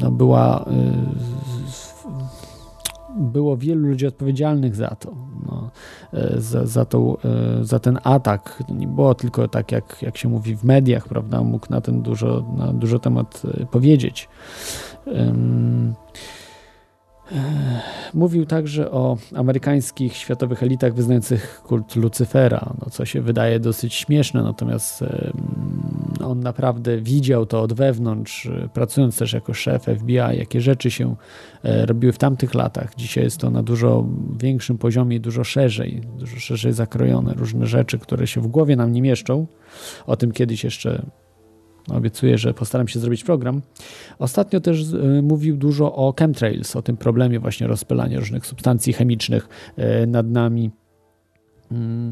no 0.00 0.10
była 0.10 0.64
było 3.18 3.56
wielu 3.56 3.88
ludzi 3.88 4.06
odpowiedzialnych 4.06 4.74
za 4.76 4.88
to, 4.88 5.14
no, 5.46 5.70
za, 6.36 6.66
za, 6.66 6.84
tą, 6.84 7.16
za 7.62 7.78
ten 7.78 7.98
atak. 8.04 8.62
nie 8.68 8.86
było 8.86 9.14
tylko 9.14 9.48
tak, 9.48 9.72
jak, 9.72 10.02
jak 10.02 10.16
się 10.16 10.28
mówi 10.28 10.56
w 10.56 10.64
mediach, 10.64 11.08
prawda? 11.08 11.42
Mógł 11.42 11.66
na 11.70 11.80
ten 11.80 12.02
dużo, 12.02 12.44
na 12.56 12.72
dużo 12.72 12.98
temat 12.98 13.42
powiedzieć. 13.70 14.28
Mówił 18.14 18.46
także 18.46 18.90
o 18.90 19.16
amerykańskich 19.34 20.16
światowych 20.16 20.62
elitach 20.62 20.94
wyznających 20.94 21.62
kult 21.62 21.96
Lucyfera, 21.96 22.74
no, 22.80 22.90
co 22.90 23.04
się 23.04 23.22
wydaje 23.22 23.60
dosyć 23.60 23.94
śmieszne, 23.94 24.42
natomiast 24.42 25.04
on 26.24 26.40
naprawdę 26.40 26.98
widział 26.98 27.46
to 27.46 27.62
od 27.62 27.72
wewnątrz, 27.72 28.48
pracując 28.74 29.18
też 29.18 29.32
jako 29.32 29.54
szef 29.54 29.84
FBI, 29.98 30.14
jakie 30.14 30.60
rzeczy 30.60 30.90
się 30.90 31.16
e, 31.62 31.86
robiły 31.86 32.12
w 32.12 32.18
tamtych 32.18 32.54
latach. 32.54 32.94
Dzisiaj 32.96 33.24
jest 33.24 33.38
to 33.38 33.50
na 33.50 33.62
dużo 33.62 34.06
większym 34.38 34.78
poziomie 34.78 35.20
dużo 35.20 35.44
szerzej, 35.44 36.00
dużo 36.18 36.36
szerzej 36.36 36.72
zakrojone, 36.72 37.34
różne 37.34 37.66
rzeczy, 37.66 37.98
które 37.98 38.26
się 38.26 38.40
w 38.40 38.46
głowie 38.46 38.76
nam 38.76 38.92
nie 38.92 39.02
mieszczą. 39.02 39.46
O 40.06 40.16
tym 40.16 40.32
kiedyś 40.32 40.64
jeszcze 40.64 41.02
Obiecuję, 41.96 42.38
że 42.38 42.54
postaram 42.54 42.88
się 42.88 43.00
zrobić 43.00 43.24
program. 43.24 43.62
Ostatnio 44.18 44.60
też 44.60 44.92
y, 44.92 45.22
mówił 45.22 45.56
dużo 45.56 45.94
o 45.94 46.14
chemtrails, 46.18 46.76
o 46.76 46.82
tym 46.82 46.96
problemie 46.96 47.40
właśnie 47.40 47.66
rozpylania 47.66 48.18
różnych 48.18 48.46
substancji 48.46 48.92
chemicznych 48.92 49.48
y, 49.78 50.06
nad 50.06 50.30
nami. 50.30 50.70
Mm, 51.72 52.10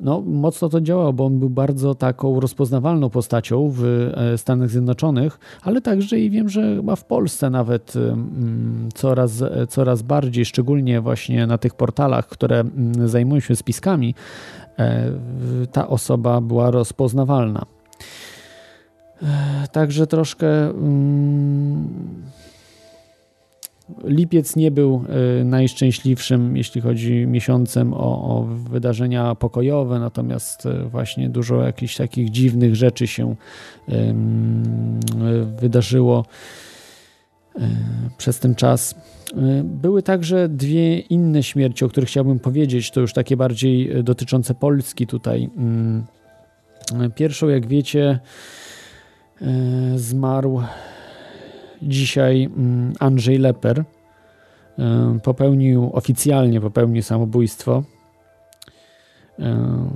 no, 0.00 0.20
mocno 0.20 0.68
to 0.68 0.80
działało, 0.80 1.12
bo 1.12 1.26
on 1.26 1.38
był 1.38 1.50
bardzo 1.50 1.94
taką 1.94 2.40
rozpoznawalną 2.40 3.10
postacią 3.10 3.70
w 3.74 3.84
e, 3.84 4.38
Stanach 4.38 4.70
Zjednoczonych, 4.70 5.38
ale 5.62 5.80
także 5.80 6.18
i 6.18 6.30
wiem, 6.30 6.48
że 6.48 6.76
chyba 6.76 6.96
w 6.96 7.04
Polsce 7.04 7.50
nawet 7.50 7.96
mm, 7.96 8.88
coraz, 8.94 9.42
e, 9.42 9.66
coraz 9.66 10.02
bardziej, 10.02 10.44
szczególnie 10.44 11.00
właśnie 11.00 11.46
na 11.46 11.58
tych 11.58 11.74
portalach, 11.74 12.26
które 12.26 12.60
mm, 12.60 13.08
zajmują 13.08 13.40
się 13.40 13.56
spiskami, 13.56 14.14
e, 14.78 15.12
ta 15.72 15.88
osoba 15.88 16.40
była 16.40 16.70
rozpoznawalna. 16.70 17.77
Także 19.72 20.06
troszkę 20.06 20.70
mm, 20.70 21.88
lipiec 24.04 24.56
nie 24.56 24.70
był 24.70 25.04
y, 25.40 25.44
najszczęśliwszym, 25.44 26.56
jeśli 26.56 26.80
chodzi 26.80 27.26
miesiącem 27.26 27.94
o, 27.94 27.98
o, 27.98 28.42
wydarzenia 28.70 29.34
pokojowe, 29.34 29.98
natomiast 29.98 30.66
y, 30.66 30.84
właśnie 30.84 31.28
dużo 31.28 31.62
jakichś 31.62 31.96
takich 31.96 32.30
dziwnych 32.30 32.76
rzeczy 32.76 33.06
się 33.06 33.34
wydarzyło 35.60 36.24
przez 38.18 38.38
ten 38.38 38.54
czas. 38.54 38.94
Były 39.64 40.02
także 40.02 40.48
dwie 40.48 40.98
inne 40.98 41.42
śmierci, 41.42 41.84
o 41.84 41.88
których 41.88 42.08
chciałbym 42.08 42.38
powiedzieć, 42.38 42.90
to 42.90 43.00
już 43.00 43.12
takie 43.12 43.36
bardziej 43.36 44.04
dotyczące 44.04 44.54
Polski 44.54 45.06
tutaj. 45.06 45.50
Mm, 45.56 46.04
pierwszą, 47.14 47.48
jak 47.48 47.66
wiecie, 47.66 48.18
E, 48.18 48.67
zmarł 49.96 50.62
dzisiaj 51.82 52.44
mm, 52.44 52.92
Andrzej 52.98 53.38
Leper. 53.38 53.84
E, 54.78 55.18
popełnił, 55.22 55.90
oficjalnie 55.92 56.60
popełnił 56.60 57.02
samobójstwo. 57.02 57.82
E, 59.38 59.90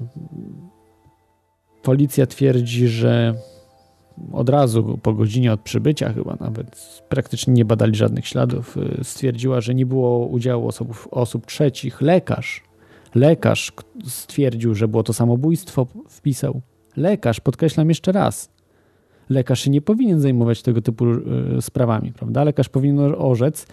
policja 1.83 2.27
twierdzi, 2.27 2.89
że 2.89 3.35
od 4.33 4.49
razu 4.49 4.99
po 5.03 5.13
godzinie 5.13 5.53
od 5.53 5.61
przybycia, 5.61 6.13
chyba 6.13 6.37
nawet 6.41 7.01
praktycznie 7.09 7.55
nie 7.55 7.65
badali 7.65 7.95
żadnych 7.95 8.27
śladów, 8.27 8.77
stwierdziła, 9.03 9.61
że 9.61 9.75
nie 9.75 9.87
było 9.87 10.27
udziału 10.27 10.69
osób, 10.69 11.09
osób 11.11 11.47
trzecich. 11.47 12.01
Lekarz, 12.01 12.65
lekarz 13.15 13.73
stwierdził, 14.07 14.75
że 14.75 14.88
było 14.88 15.03
to 15.03 15.12
samobójstwo, 15.12 15.87
wpisał. 16.09 16.61
Lekarz, 16.97 17.40
podkreślam 17.40 17.88
jeszcze 17.88 18.12
raz, 18.12 18.51
lekarz 19.33 19.61
się 19.61 19.71
nie 19.71 19.81
powinien 19.81 20.21
zajmować 20.21 20.62
tego 20.62 20.83
typu 20.83 21.07
e, 21.07 21.62
sprawami, 21.62 22.12
prawda? 22.12 22.45
Lekarz 22.45 22.68
powinien 22.68 23.14
orzec, 23.18 23.66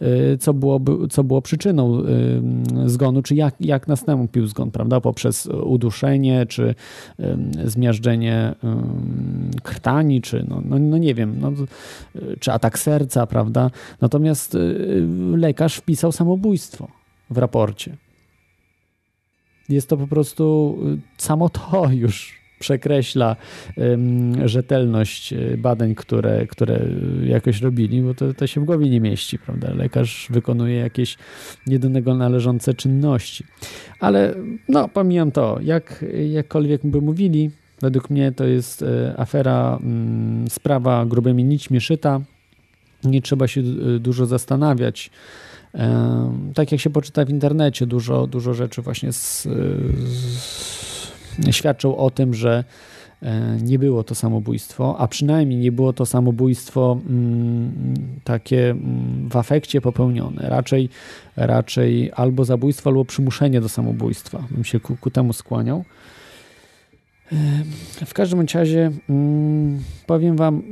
e, 0.00 0.38
co, 0.38 0.54
byłoby, 0.54 1.08
co 1.08 1.24
było 1.24 1.42
przyczyną 1.42 2.02
e, 2.02 2.88
zgonu, 2.88 3.22
czy 3.22 3.34
jak, 3.34 3.54
jak 3.60 3.88
nastąpił 3.88 4.46
zgon, 4.46 4.70
prawda? 4.70 5.00
Poprzez 5.00 5.46
uduszenie, 5.46 6.46
czy 6.46 6.74
zmiażdżenie 7.64 8.54
krtani, 9.62 10.20
czy 10.20 10.44
no, 10.48 10.62
no, 10.64 10.78
no 10.78 10.98
nie 10.98 11.14
wiem, 11.14 11.36
no, 11.40 11.52
czy 12.40 12.52
atak 12.52 12.78
serca, 12.78 13.26
prawda? 13.26 13.70
Natomiast 14.00 14.56
lekarz 15.36 15.76
wpisał 15.76 16.12
samobójstwo 16.12 16.88
w 17.30 17.38
raporcie. 17.38 17.96
Jest 19.68 19.88
to 19.88 19.96
po 19.96 20.06
prostu 20.06 20.76
samo 21.16 21.48
to 21.48 21.88
już 22.04 22.35
przekreśla 22.58 23.36
rzetelność 24.44 25.32
e, 25.32 25.56
badań, 25.56 25.94
które, 25.94 26.46
które 26.46 26.80
jakoś 27.24 27.60
robili, 27.60 28.02
bo 28.02 28.14
to, 28.14 28.34
to 28.34 28.46
się 28.46 28.60
w 28.60 28.64
głowie 28.64 28.90
nie 28.90 29.00
mieści, 29.00 29.38
prawda? 29.38 29.74
Lekarz 29.74 30.26
wykonuje 30.30 30.76
jakieś 30.76 31.16
nie 31.66 31.78
do 31.78 31.88
niego 31.88 32.14
należące 32.14 32.74
czynności. 32.74 33.44
Ale 34.00 34.34
no, 34.68 34.88
pomijam 34.88 35.32
to, 35.32 35.58
jak, 35.62 36.04
jakkolwiek 36.30 36.86
by 36.86 37.00
mówili, 37.00 37.50
według 37.80 38.10
mnie 38.10 38.32
to 38.32 38.44
jest 38.44 38.82
e, 38.82 39.14
afera, 39.16 39.78
mm, 39.82 40.50
sprawa 40.50 41.06
grubymi 41.06 41.44
nićmi 41.44 41.80
szyta. 41.80 42.20
Nie 43.04 43.22
trzeba 43.22 43.48
się 43.48 43.60
e, 43.60 43.98
dużo 43.98 44.26
zastanawiać. 44.26 45.10
Tak 46.54 46.72
jak 46.72 46.80
się 46.80 46.90
poczyta 46.90 47.24
w 47.24 47.30
internecie, 47.30 47.86
dużo, 47.86 48.26
dużo 48.26 48.54
rzeczy 48.54 48.82
właśnie 48.82 49.12
z, 49.12 49.42
z 49.42 50.95
świadczą 51.50 51.96
o 51.96 52.10
tym, 52.10 52.34
że 52.34 52.64
e, 53.22 53.58
nie 53.62 53.78
było 53.78 54.04
to 54.04 54.14
samobójstwo, 54.14 54.96
a 54.98 55.08
przynajmniej 55.08 55.58
nie 55.58 55.72
było 55.72 55.92
to 55.92 56.06
samobójstwo 56.06 56.98
mm, 57.08 57.72
takie 58.24 58.70
mm, 58.70 59.28
w 59.30 59.36
afekcie 59.36 59.80
popełnione. 59.80 60.48
Raczej, 60.48 60.88
raczej 61.36 62.12
albo 62.14 62.44
zabójstwo, 62.44 62.90
albo 62.90 63.04
przymuszenie 63.04 63.60
do 63.60 63.68
samobójstwa. 63.68 64.44
Bym 64.50 64.64
się 64.64 64.80
ku, 64.80 64.96
ku 64.96 65.10
temu 65.10 65.32
skłaniał. 65.32 65.84
W 68.06 68.14
każdym 68.14 68.46
razie 68.54 68.90
mm, 69.08 69.82
powiem 70.06 70.36
Wam, 70.36 70.62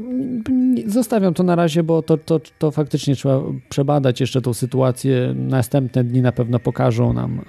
zostawiam 0.86 1.34
to 1.34 1.42
na 1.42 1.54
razie, 1.54 1.82
bo 1.82 2.02
to, 2.02 2.16
to, 2.18 2.40
to 2.58 2.70
faktycznie 2.70 3.16
trzeba 3.16 3.42
przebadać 3.68 4.20
jeszcze 4.20 4.40
tą 4.40 4.54
sytuację. 4.54 5.34
Następne 5.36 6.04
dni 6.04 6.22
na 6.22 6.32
pewno 6.32 6.58
pokażą 6.58 7.12
nam 7.12 7.40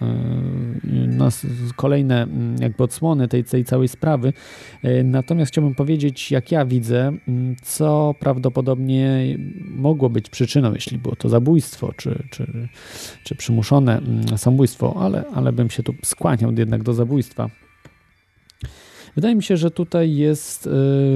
y, 0.84 1.08
nas 1.08 1.46
kolejne 1.76 2.24
mm, 2.24 2.56
jakby 2.62 2.84
odsłony 2.84 3.28
tej, 3.28 3.44
tej 3.44 3.66
całej 3.66 3.88
sprawy. 3.88 4.34
Y, 4.86 5.04
natomiast 5.04 5.52
chciałbym 5.52 5.76
powiedzieć, 5.76 6.32
jak 6.32 6.52
ja 6.52 6.66
widzę, 6.66 7.08
mm, 7.28 7.56
co 7.64 8.16
prawdopodobnie 8.20 9.38
mogło 9.76 10.10
być 10.10 10.30
przyczyną, 10.30 10.74
jeśli 10.74 10.98
było 10.98 11.16
to 11.16 11.30
zabójstwo, 11.30 11.94
czy, 11.98 12.24
czy, 12.32 12.68
czy 13.24 13.36
przymuszone 13.36 14.02
samobójstwo, 14.38 14.96
ale, 15.00 15.24
ale 15.34 15.54
bym 15.54 15.70
się 15.70 15.84
tu 15.84 15.94
skłaniał 16.04 16.52
jednak 16.52 16.84
do 16.84 16.94
zabójstwa. 16.94 17.50
Wydaje 19.16 19.36
mi 19.36 19.44
się, 19.44 19.58
że 19.58 19.72
tutaj 19.72 20.16
jest 20.16 20.68
y, 20.68 20.70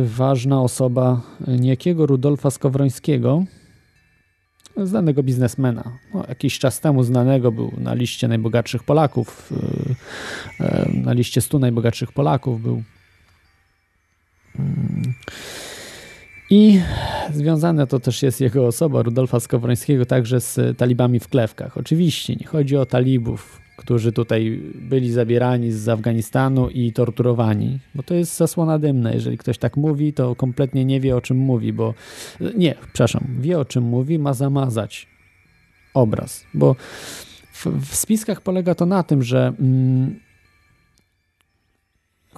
ważna 0.06 0.62
osoba 0.62 1.22
niejakiego 1.48 2.06
Rudolfa 2.06 2.52
Skowrońskiego, 2.52 3.44
znanego 4.78 5.24
biznesmena. 5.24 5.98
No, 6.14 6.26
jakiś 6.30 6.60
czas 6.60 6.80
temu 6.80 7.04
znanego 7.04 7.52
był 7.52 7.72
na 7.78 7.94
liście 7.94 8.28
najbogatszych 8.28 8.84
Polaków, 8.84 9.52
y, 9.52 10.66
y, 10.66 11.04
na 11.04 11.14
liście 11.14 11.42
100 11.42 11.60
najbogatszych 11.60 12.12
Polaków 12.12 12.62
był. 12.62 12.84
Mm. 14.60 15.14
I 16.50 16.82
związane 17.34 17.88
to 17.88 18.00
też 18.00 18.24
jest 18.24 18.42
jego 18.42 18.68
osoba, 18.68 19.02
Rudolfa 19.02 19.40
Skowrońskiego, 19.40 20.06
także 20.06 20.42
z 20.42 20.78
talibami 20.78 21.20
w 21.20 21.28
klewkach. 21.28 21.78
Oczywiście 21.78 22.36
nie 22.36 22.46
chodzi 22.46 22.78
o 22.78 22.86
talibów, 22.86 23.62
którzy 23.80 24.12
tutaj 24.12 24.62
byli 24.76 25.12
zabierani 25.12 25.72
z 25.72 25.90
Afganistanu 25.90 26.70
i 26.70 26.94
torturowani, 26.94 27.80
bo 27.96 28.04
to 28.04 28.14
jest 28.14 28.38
zasłona 28.38 28.80
dymna. 28.80 29.14
Jeżeli 29.14 29.38
ktoś 29.38 29.58
tak 29.58 29.78
mówi, 29.78 30.14
to 30.14 30.36
kompletnie 30.36 30.86
nie 30.86 31.00
wie 31.00 31.16
o 31.16 31.22
czym 31.22 31.38
mówi, 31.38 31.74
bo 31.74 31.94
nie, 32.58 32.76
przepraszam, 32.94 33.28
wie 33.40 33.60
o 33.60 33.66
czym 33.66 33.84
mówi, 33.84 34.20
ma 34.20 34.34
zamazać 34.34 35.08
obraz, 35.94 36.46
bo 36.54 36.76
w, 37.52 37.66
w 37.66 37.96
spiskach 37.96 38.42
polega 38.42 38.76
to 38.76 38.86
na 38.86 39.04
tym, 39.04 39.24
że 39.24 39.54
mm, 39.60 40.20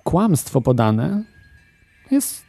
kłamstwo 0.04 0.62
podane 0.62 1.24
jest 2.12 2.44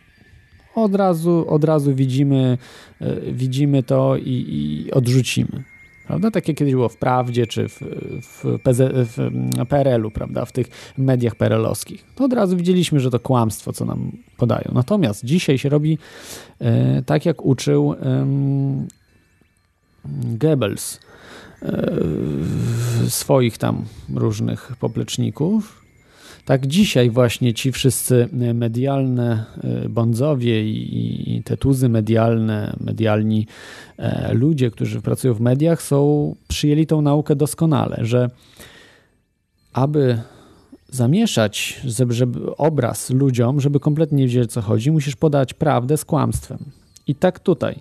od 0.74 0.94
razu, 0.94 1.44
od 1.48 1.64
razu 1.64 1.94
widzimy, 1.94 2.59
y, 3.02 3.33
widzimy 3.33 3.83
to 3.83 4.16
i, 4.16 4.46
i 4.48 4.92
odrzucimy 4.92 5.72
prawda? 6.12 6.31
Tak 6.31 6.48
jak 6.48 6.57
kiedyś 6.57 6.75
było 6.75 6.88
w 6.88 6.96
Prawdzie 6.96 7.46
czy 7.46 7.68
w, 7.68 7.81
w, 8.22 8.59
PZ, 8.62 8.81
w 8.94 9.31
PRL-u, 9.68 10.11
prawda? 10.11 10.44
W 10.44 10.53
tych 10.53 10.66
mediach 10.98 11.35
PRL-owskich. 11.35 12.05
To 12.14 12.25
od 12.25 12.33
razu 12.33 12.57
widzieliśmy, 12.57 13.01
że 13.01 13.11
to 13.11 13.20
kłamstwo, 13.20 13.72
co 13.72 13.85
nam 13.85 14.12
podają. 14.37 14.70
Natomiast 14.72 15.25
dzisiaj 15.25 15.59
się 15.59 15.68
robi 15.68 15.98
e, 16.61 17.03
tak, 17.03 17.27
jak 17.27 17.44
uczył 17.44 17.92
e, 17.92 18.27
Goebbels 20.14 21.01
e, 21.62 21.92
swoich 23.09 23.59
tam 23.59 23.85
różnych 24.14 24.72
popleczników, 24.81 25.82
tak 26.44 26.66
dzisiaj 26.66 27.11
właśnie 27.11 27.55
ci 27.55 27.72
wszyscy 27.72 28.28
medialne 28.55 29.44
e, 29.64 29.88
bądzowie 29.88 30.70
i, 30.70 31.37
i 31.37 31.42
te 31.42 31.57
tuzy 31.57 31.88
medialne, 31.88 32.76
medialni 32.81 33.46
e, 33.98 34.35
ludzie, 34.35 34.70
którzy 34.70 35.00
pracują 35.00 35.35
w 35.35 35.40
mediach, 35.40 35.83
są, 35.83 36.35
przyjęli 36.48 36.87
tą 36.87 37.02
naukę 37.02 37.37
doskonale, 37.37 37.98
że 38.00 38.31
aby 39.72 40.18
zamieszać 40.88 41.81
żeby 42.09 42.57
obraz 42.57 43.11
ludziom, 43.11 43.61
żeby 43.61 43.81
kompletnie 43.81 44.18
nie 44.18 44.24
wiedzieli, 44.24 44.48
co 44.48 44.61
chodzi, 44.61 44.90
musisz 44.90 45.16
podać 45.16 45.55
prawdę 45.55 45.96
z 45.96 46.05
kłamstwem. 46.05 46.59
I 47.07 47.14
tak 47.14 47.40
tutaj 47.40 47.81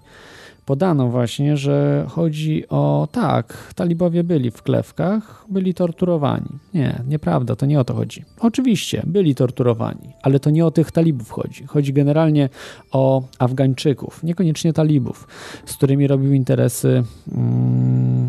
podano 0.71 1.07
właśnie, 1.07 1.57
że 1.57 2.05
chodzi 2.09 2.67
o 2.69 3.07
tak, 3.11 3.73
talibowie 3.75 4.23
byli 4.23 4.51
w 4.51 4.61
klewkach, 4.61 5.45
byli 5.49 5.73
torturowani. 5.73 6.49
Nie, 6.73 7.03
nieprawda, 7.07 7.55
to 7.55 7.65
nie 7.65 7.79
o 7.79 7.83
to 7.83 7.93
chodzi. 7.93 8.25
Oczywiście, 8.39 9.03
byli 9.05 9.35
torturowani, 9.35 10.13
ale 10.21 10.39
to 10.39 10.49
nie 10.49 10.65
o 10.65 10.71
tych 10.71 10.91
talibów 10.91 11.31
chodzi. 11.31 11.65
Chodzi 11.65 11.93
generalnie 11.93 12.49
o 12.91 13.23
Afgańczyków, 13.39 14.23
niekoniecznie 14.23 14.73
talibów, 14.73 15.27
z 15.65 15.73
którymi 15.73 16.07
robił 16.07 16.33
interesy 16.33 17.03
mm, 17.31 18.27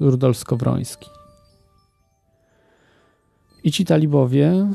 Rudolf 0.00 0.38
Skowroński. 0.38 1.10
I 3.64 3.72
ci 3.72 3.84
talibowie 3.84 4.66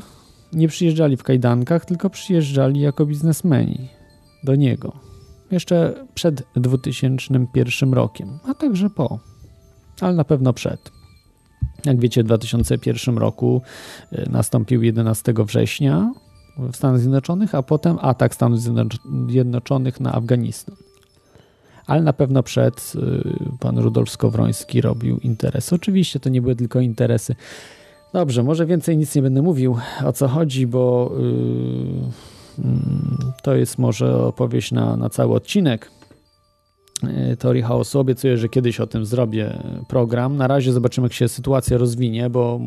nie 0.52 0.68
przyjeżdżali 0.68 1.16
w 1.16 1.22
kajdankach, 1.22 1.84
tylko 1.84 2.10
przyjeżdżali 2.10 2.80
jako 2.80 3.06
biznesmeni 3.06 3.88
do 4.44 4.54
niego 4.54 5.09
jeszcze 5.52 6.06
przed 6.14 6.42
2001 6.56 7.92
rokiem, 7.92 8.38
a 8.50 8.54
także 8.54 8.90
po, 8.90 9.18
ale 10.00 10.14
na 10.14 10.24
pewno 10.24 10.52
przed. 10.52 10.90
Jak 11.84 12.00
wiecie, 12.00 12.22
w 12.22 12.26
2001 12.26 13.18
roku 13.18 13.62
y, 14.12 14.30
nastąpił 14.30 14.82
11 14.82 15.34
września 15.38 16.12
w 16.58 16.76
Stanach 16.76 17.00
Zjednoczonych, 17.00 17.54
a 17.54 17.62
potem 17.62 17.98
atak 18.00 18.34
Stanów 18.34 18.60
Zjednoczonych 19.28 20.00
na 20.00 20.12
Afganistan. 20.12 20.76
Ale 21.86 22.02
na 22.02 22.12
pewno 22.12 22.42
przed 22.42 22.92
y, 22.94 23.58
pan 23.60 23.78
Rudolf 23.78 24.10
Skowroński 24.10 24.80
robił 24.80 25.18
interesy. 25.18 25.74
Oczywiście 25.74 26.20
to 26.20 26.28
nie 26.28 26.42
były 26.42 26.56
tylko 26.56 26.80
interesy. 26.80 27.34
Dobrze, 28.12 28.42
może 28.42 28.66
więcej 28.66 28.96
nic 28.96 29.14
nie 29.14 29.22
będę 29.22 29.42
mówił 29.42 29.76
o 30.04 30.12
co 30.12 30.28
chodzi, 30.28 30.66
bo 30.66 31.12
yy, 31.18 32.39
to 33.42 33.54
jest 33.54 33.78
może 33.78 34.24
opowieść 34.24 34.72
na, 34.72 34.96
na 34.96 35.10
cały 35.10 35.34
odcinek 35.34 35.90
e, 37.02 37.36
teorii 37.36 37.62
chaosu. 37.62 38.00
Obiecuję, 38.00 38.36
że 38.36 38.48
kiedyś 38.48 38.80
o 38.80 38.86
tym 38.86 39.06
zrobię 39.06 39.62
program. 39.88 40.36
Na 40.36 40.46
razie 40.46 40.72
zobaczymy, 40.72 41.04
jak 41.04 41.12
się 41.12 41.28
sytuacja 41.28 41.78
rozwinie, 41.78 42.30
bo 42.30 42.60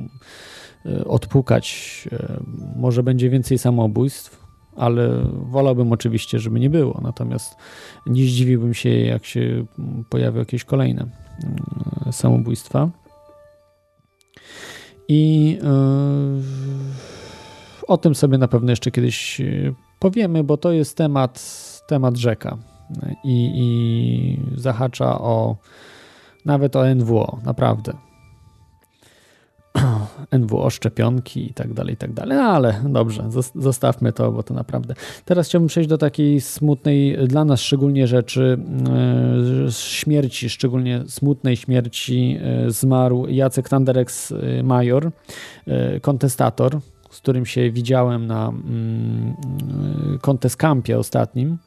e, 0.85 1.05
odpukać 1.05 2.07
e, 2.11 2.39
może 2.75 3.03
będzie 3.03 3.29
więcej 3.29 3.57
samobójstw, 3.57 4.43
ale 4.75 5.23
wolałbym 5.31 5.91
oczywiście, 5.91 6.39
żeby 6.39 6.59
nie 6.59 6.69
było. 6.69 6.99
Natomiast 7.03 7.55
nie 8.07 8.23
zdziwiłbym 8.23 8.73
się, 8.73 8.89
jak 8.89 9.25
się 9.25 9.65
pojawią 10.09 10.39
jakieś 10.39 10.63
kolejne 10.63 11.01
mm, 11.01 12.13
samobójstwa. 12.13 12.89
I 15.07 15.57
o 17.87 17.97
tym 17.97 18.15
sobie 18.15 18.37
na 18.37 18.47
pewno 18.47 18.71
jeszcze 18.71 18.91
kiedyś 18.91 19.41
powiemy, 20.03 20.43
bo 20.43 20.57
to 20.57 20.71
jest 20.71 20.97
temat, 20.97 21.43
temat 21.87 22.17
rzeka 22.17 22.57
i, 23.23 23.51
i 23.55 24.59
zahacza 24.59 25.19
o 25.19 25.55
nawet 26.45 26.75
o 26.75 26.95
NWO, 26.95 27.39
naprawdę. 27.45 27.93
NWO, 30.39 30.69
szczepionki 30.69 31.49
i 31.49 31.53
tak 31.53 31.73
dalej, 31.73 31.93
i 31.93 31.97
tak 31.97 32.13
dalej. 32.13 32.37
No 32.37 32.43
ale 32.43 32.81
dobrze, 32.85 33.29
zostawmy 33.55 34.13
to, 34.13 34.31
bo 34.31 34.43
to 34.43 34.53
naprawdę. 34.53 34.93
Teraz 35.25 35.47
chciałbym 35.47 35.67
przejść 35.67 35.89
do 35.89 35.97
takiej 35.97 36.41
smutnej, 36.41 37.17
dla 37.27 37.45
nas 37.45 37.61
szczególnie 37.61 38.07
rzeczy, 38.07 38.57
e, 39.67 39.71
śmierci, 39.71 40.49
szczególnie 40.49 41.03
smutnej 41.07 41.55
śmierci. 41.55 42.39
E, 42.41 42.71
zmarł 42.71 43.27
Jacek 43.27 43.69
Tanderex 43.69 44.33
Major, 44.63 45.11
kontestator, 46.01 46.79
z 47.13 47.17
którym 47.17 47.45
się 47.45 47.71
widziałem 47.71 48.27
na 48.27 48.47
mm, 48.49 49.35
Contest 50.21 50.57
Campie 50.57 50.99
ostatnim, 50.99 51.57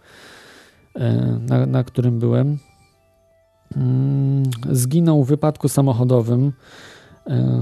e, 0.95 1.13
na, 1.41 1.67
na 1.67 1.85
którym 1.85 2.19
byłem, 2.19 2.59
mm, 3.77 4.43
zginął 4.71 5.25
w 5.25 5.29
wypadku 5.29 5.69
samochodowym 5.69 6.53
e, 7.27 7.61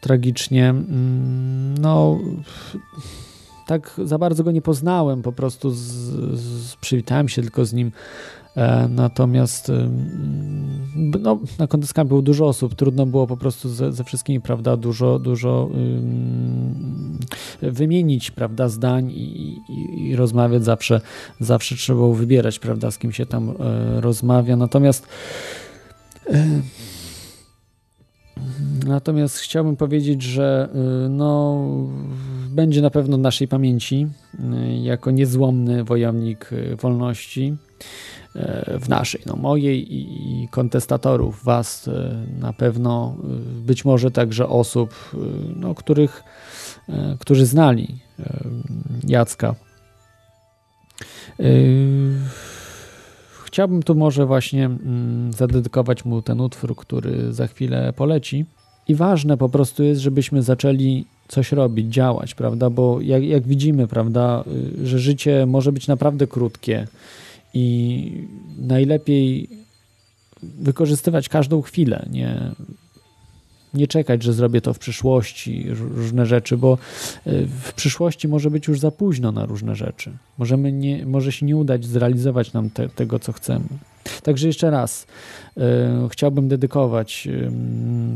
tragicznie. 0.00 0.70
Mm, 0.70 1.78
no, 1.78 2.18
tak 3.66 4.00
za 4.04 4.18
bardzo 4.18 4.44
go 4.44 4.50
nie 4.50 4.62
poznałem, 4.62 5.22
po 5.22 5.32
prostu 5.32 5.70
z, 5.70 5.80
z, 5.80 6.76
przywitałem 6.76 7.28
się 7.28 7.42
tylko 7.42 7.64
z 7.64 7.72
nim 7.72 7.92
natomiast 8.88 9.72
no, 10.96 11.38
na 11.58 11.66
Contest 11.66 12.02
było 12.04 12.22
dużo 12.22 12.46
osób, 12.46 12.74
trudno 12.74 13.06
było 13.06 13.26
po 13.26 13.36
prostu 13.36 13.68
ze, 13.68 13.92
ze 13.92 14.04
wszystkimi, 14.04 14.40
prawda, 14.40 14.76
dużo, 14.76 15.18
dużo 15.18 15.70
um, 15.72 17.18
wymienić, 17.62 18.30
prawda, 18.30 18.68
zdań 18.68 19.10
i, 19.10 19.56
i, 19.68 20.08
i, 20.08 20.16
rozmawiać 20.16 20.64
zawsze, 20.64 21.00
zawsze 21.40 21.76
trzeba 21.76 21.96
było 21.96 22.14
wybierać, 22.14 22.58
prawda, 22.58 22.90
z 22.90 22.98
kim 22.98 23.12
się 23.12 23.26
tam 23.26 23.50
e, 23.50 24.00
rozmawia. 24.00 24.56
Natomiast 24.56 25.06
e, 26.30 26.62
Natomiast 28.86 29.38
chciałbym 29.38 29.76
powiedzieć, 29.76 30.22
że 30.22 30.68
e, 30.74 31.08
no, 31.08 31.64
będzie 32.50 32.82
na 32.82 32.90
pewno 32.90 33.16
w 33.16 33.20
naszej 33.20 33.48
pamięci 33.48 34.06
e, 34.38 34.76
jako 34.82 35.10
niezłomny 35.10 35.84
wojownik 35.84 36.50
wolności. 36.80 37.56
E, 38.36 38.78
w 38.78 38.88
naszej, 38.88 39.20
no 39.26 39.36
mojej 39.36 39.94
i 39.94 40.48
kontestatorów, 40.50 41.44
was 41.44 41.88
e, 41.88 42.26
na 42.40 42.52
pewno, 42.52 43.16
e, 43.24 43.26
być 43.66 43.84
może 43.84 44.10
także 44.10 44.48
osób, 44.48 44.94
no, 45.56 45.74
których, 45.74 46.24
którzy 47.20 47.46
znali 47.46 47.88
Jacka. 49.06 49.54
Chciałbym 53.44 53.82
tu 53.82 53.94
może 53.94 54.26
właśnie 54.26 54.64
mm, 54.64 55.32
zadedykować 55.32 56.04
mu 56.04 56.22
ten 56.22 56.40
utwór, 56.40 56.76
który 56.76 57.32
za 57.32 57.46
chwilę 57.46 57.92
poleci. 57.92 58.44
I 58.88 58.94
ważne 58.94 59.36
po 59.36 59.48
prostu 59.48 59.82
jest, 59.82 60.00
żebyśmy 60.00 60.42
zaczęli 60.42 61.04
coś 61.28 61.52
robić, 61.52 61.94
działać, 61.94 62.34
prawda? 62.34 62.70
Bo 62.70 63.00
jak, 63.00 63.24
jak 63.24 63.46
widzimy, 63.46 63.86
prawda, 63.86 64.44
że 64.84 64.98
życie 64.98 65.46
może 65.46 65.72
być 65.72 65.88
naprawdę 65.88 66.26
krótkie 66.26 66.86
i 67.54 68.28
najlepiej 68.58 69.48
wykorzystywać 70.42 71.28
każdą 71.28 71.62
chwilę, 71.62 72.06
nie, 72.10 72.52
nie 73.74 73.86
czekać, 73.86 74.22
że 74.22 74.32
zrobię 74.32 74.60
to 74.60 74.74
w 74.74 74.78
przyszłości, 74.78 75.66
różne 75.70 76.26
rzeczy, 76.26 76.56
bo 76.56 76.72
e, 76.72 77.46
w 77.46 77.72
przyszłości 77.72 78.28
może 78.28 78.50
być 78.50 78.68
już 78.68 78.80
za 78.80 78.90
późno 78.90 79.32
na 79.32 79.46
różne 79.46 79.76
rzeczy. 79.76 80.12
Możemy 80.38 80.72
nie, 80.72 81.06
może 81.06 81.32
się 81.32 81.46
nie 81.46 81.56
udać 81.56 81.84
zrealizować 81.84 82.52
nam 82.52 82.70
te, 82.70 82.88
tego, 82.88 83.18
co 83.18 83.32
chcemy. 83.32 83.64
Także 84.22 84.46
jeszcze 84.46 84.70
raz 84.70 85.06
y, 85.56 85.60
chciałbym 86.10 86.48
dedykować 86.48 87.26
y, 87.26 87.50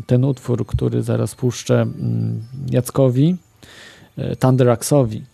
ten 0.07 0.25
utwór, 0.25 0.67
który 0.67 1.03
zaraz 1.03 1.35
puszczę 1.35 1.83
y, 1.83 2.75
Jackowi, 2.75 3.37
y, 4.19 4.37
Thunderaxowi, 4.37 5.25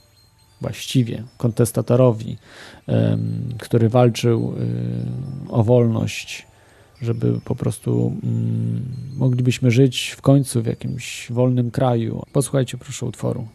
właściwie 0.62 1.25
kontestatorowi, 1.38 2.37
który 3.59 3.88
walczył 3.88 4.55
o 5.48 5.64
wolność, 5.64 6.46
żeby 7.03 7.40
po 7.44 7.55
prostu 7.55 8.16
mm, 8.22 8.83
moglibyśmy 9.16 9.70
żyć 9.70 10.14
w 10.18 10.22
końcu 10.22 10.62
w 10.62 10.66
jakimś 10.66 11.31
wolnym 11.31 11.70
kraju. 11.70 12.22
Posłuchajcie 12.33 12.79
proszę 12.79 13.07
utworu. 13.07 13.48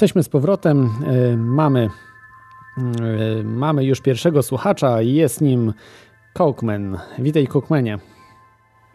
Jesteśmy 0.00 0.22
z 0.22 0.28
powrotem. 0.28 0.88
E, 1.06 1.36
mamy, 1.36 1.88
e, 2.78 3.42
mamy 3.44 3.84
już 3.84 4.00
pierwszego 4.00 4.42
słuchacza 4.42 5.02
i 5.02 5.14
jest 5.14 5.40
nim 5.40 5.72
Cokeman. 6.34 6.98
Witaj, 7.18 7.46
Cookmanie. 7.46 7.98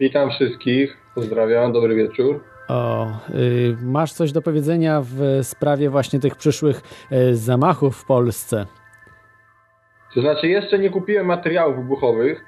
Witam 0.00 0.30
wszystkich, 0.30 0.96
pozdrawiam, 1.14 1.72
dobry 1.72 1.94
wieczór. 1.94 2.44
O, 2.68 3.06
y, 3.34 3.76
masz 3.82 4.12
coś 4.12 4.32
do 4.32 4.42
powiedzenia 4.42 5.02
w 5.04 5.38
sprawie 5.42 5.90
właśnie 5.90 6.20
tych 6.20 6.36
przyszłych 6.36 6.82
y, 7.12 7.36
zamachów 7.36 7.96
w 7.96 8.04
Polsce? 8.04 8.66
To 10.14 10.20
znaczy, 10.20 10.48
jeszcze 10.48 10.78
nie 10.78 10.90
kupiłem 10.90 11.26
materiałów 11.26 11.76
wybuchowych, 11.76 12.44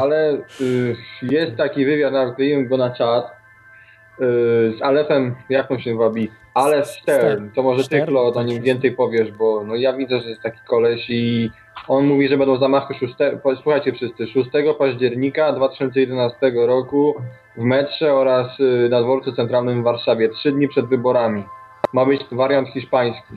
ale 0.00 0.38
y, 0.60 0.96
jest 1.22 1.56
taki 1.56 1.84
wywiad, 1.84 2.12
nawet 2.12 2.36
go 2.68 2.76
na 2.76 2.90
czat, 2.90 3.24
y, 3.24 4.74
z 4.78 4.82
Alefem, 4.82 5.34
jak 5.48 5.70
on 5.70 5.80
się 5.80 5.96
wabi? 5.96 6.41
Alef 6.54 6.86
Stern, 6.86 7.50
to 7.50 7.62
może 7.62 7.88
ty, 7.88 8.06
Claude, 8.06 8.40
o 8.40 8.42
nim 8.42 8.62
więcej 8.62 8.92
powiesz, 8.92 9.32
bo 9.32 9.64
no, 9.64 9.76
ja 9.76 9.92
widzę, 9.92 10.20
że 10.20 10.28
jest 10.28 10.42
taki 10.42 10.58
koleś 10.68 11.10
i 11.10 11.50
on 11.88 12.06
mówi, 12.06 12.28
że 12.28 12.38
będą 12.38 12.58
zamachy 12.58 12.94
6, 12.94 13.14
słuchajcie 13.62 13.92
wszyscy, 13.92 14.26
6 14.26 14.50
października 14.78 15.52
2011 15.52 16.52
roku 16.54 17.14
w 17.56 17.62
metrze 17.62 18.14
oraz 18.14 18.60
y, 18.60 18.88
na 18.90 19.02
dworcu 19.02 19.32
centralnym 19.32 19.80
w 19.80 19.84
Warszawie, 19.84 20.28
trzy 20.28 20.52
dni 20.52 20.68
przed 20.68 20.86
wyborami. 20.86 21.44
Ma 21.92 22.06
być 22.06 22.20
wariant 22.32 22.68
hiszpański. 22.68 23.34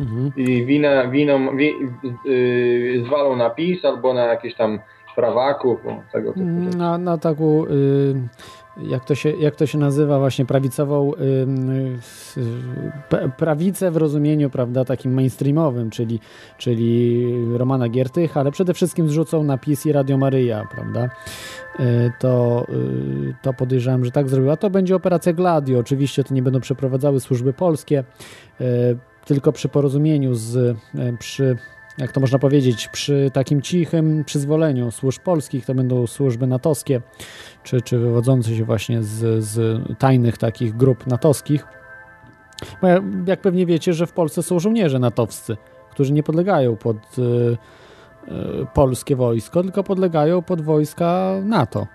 Mhm. 0.00 0.32
I 0.36 0.64
winę, 0.64 1.08
winą, 1.10 1.56
wi, 1.56 1.74
yy, 2.24 3.04
zwalą 3.06 3.36
na 3.36 3.50
PiS 3.50 3.84
albo 3.84 4.14
na 4.14 4.24
jakieś 4.24 4.54
tam 4.54 4.78
prawaków, 5.14 5.80
tego 6.12 6.32
typu 6.32 6.46
Na, 6.76 6.98
na 6.98 7.18
taką 7.18 7.64
y, 7.66 8.14
jak 8.88 9.04
to, 9.04 9.14
się, 9.14 9.30
jak 9.30 9.56
to 9.56 9.66
się 9.66 9.78
nazywa, 9.78 10.18
właśnie 10.18 10.44
prawicową 10.44 11.12
prawicę 13.36 13.90
w 13.90 13.96
rozumieniu, 13.96 14.50
prawda, 14.50 14.84
takim 14.84 15.14
mainstreamowym, 15.14 15.90
czyli, 15.90 16.20
czyli 16.58 17.26
Romana 17.56 17.88
Giertych, 17.88 18.36
ale 18.36 18.52
przede 18.52 18.74
wszystkim 18.74 19.08
zrzucą 19.08 19.44
na 19.44 19.58
PiS 19.58 19.86
i 19.86 19.92
Radio 19.92 20.18
Maryja, 20.18 20.68
prawda, 20.70 21.10
e, 21.78 22.12
to, 22.18 22.66
y, 22.68 23.34
to 23.42 23.52
podejrzewam, 23.52 24.04
że 24.04 24.10
tak 24.10 24.28
zrobiła. 24.28 24.56
To 24.56 24.70
będzie 24.70 24.96
operacja 24.96 25.32
Gladio, 25.32 25.78
oczywiście 25.78 26.24
to 26.24 26.34
nie 26.34 26.42
będą 26.42 26.60
przeprowadzały 26.60 27.20
służby 27.20 27.52
polskie, 27.52 28.04
e, 28.60 28.64
tylko 29.24 29.52
przy 29.52 29.68
porozumieniu 29.68 30.34
z, 30.34 30.76
przy 31.18 31.56
jak 31.98 32.12
to 32.12 32.20
można 32.20 32.38
powiedzieć, 32.38 32.88
przy 32.88 33.30
takim 33.32 33.62
cichym 33.62 34.24
przyzwoleniu 34.24 34.90
służb 34.90 35.22
polskich, 35.22 35.66
to 35.66 35.74
będą 35.74 36.06
służby 36.06 36.46
natowskie, 36.46 37.00
czy, 37.62 37.80
czy 37.82 37.98
wywodzące 37.98 38.56
się 38.56 38.64
właśnie 38.64 39.02
z, 39.02 39.44
z 39.44 39.80
tajnych 39.98 40.38
takich 40.38 40.76
grup 40.76 41.06
natowskich. 41.06 41.66
Bo 42.82 42.88
jak 43.26 43.40
pewnie 43.40 43.66
wiecie, 43.66 43.92
że 43.92 44.06
w 44.06 44.12
Polsce 44.12 44.42
są 44.42 44.58
żołnierze 44.58 44.98
natowscy, 44.98 45.56
którzy 45.90 46.12
nie 46.12 46.22
podlegają 46.22 46.76
pod 46.76 46.96
y, 46.96 47.22
y, 47.22 48.66
polskie 48.74 49.16
wojsko, 49.16 49.62
tylko 49.62 49.84
podlegają 49.84 50.42
pod 50.42 50.60
wojska 50.60 51.34
NATO. 51.42 51.86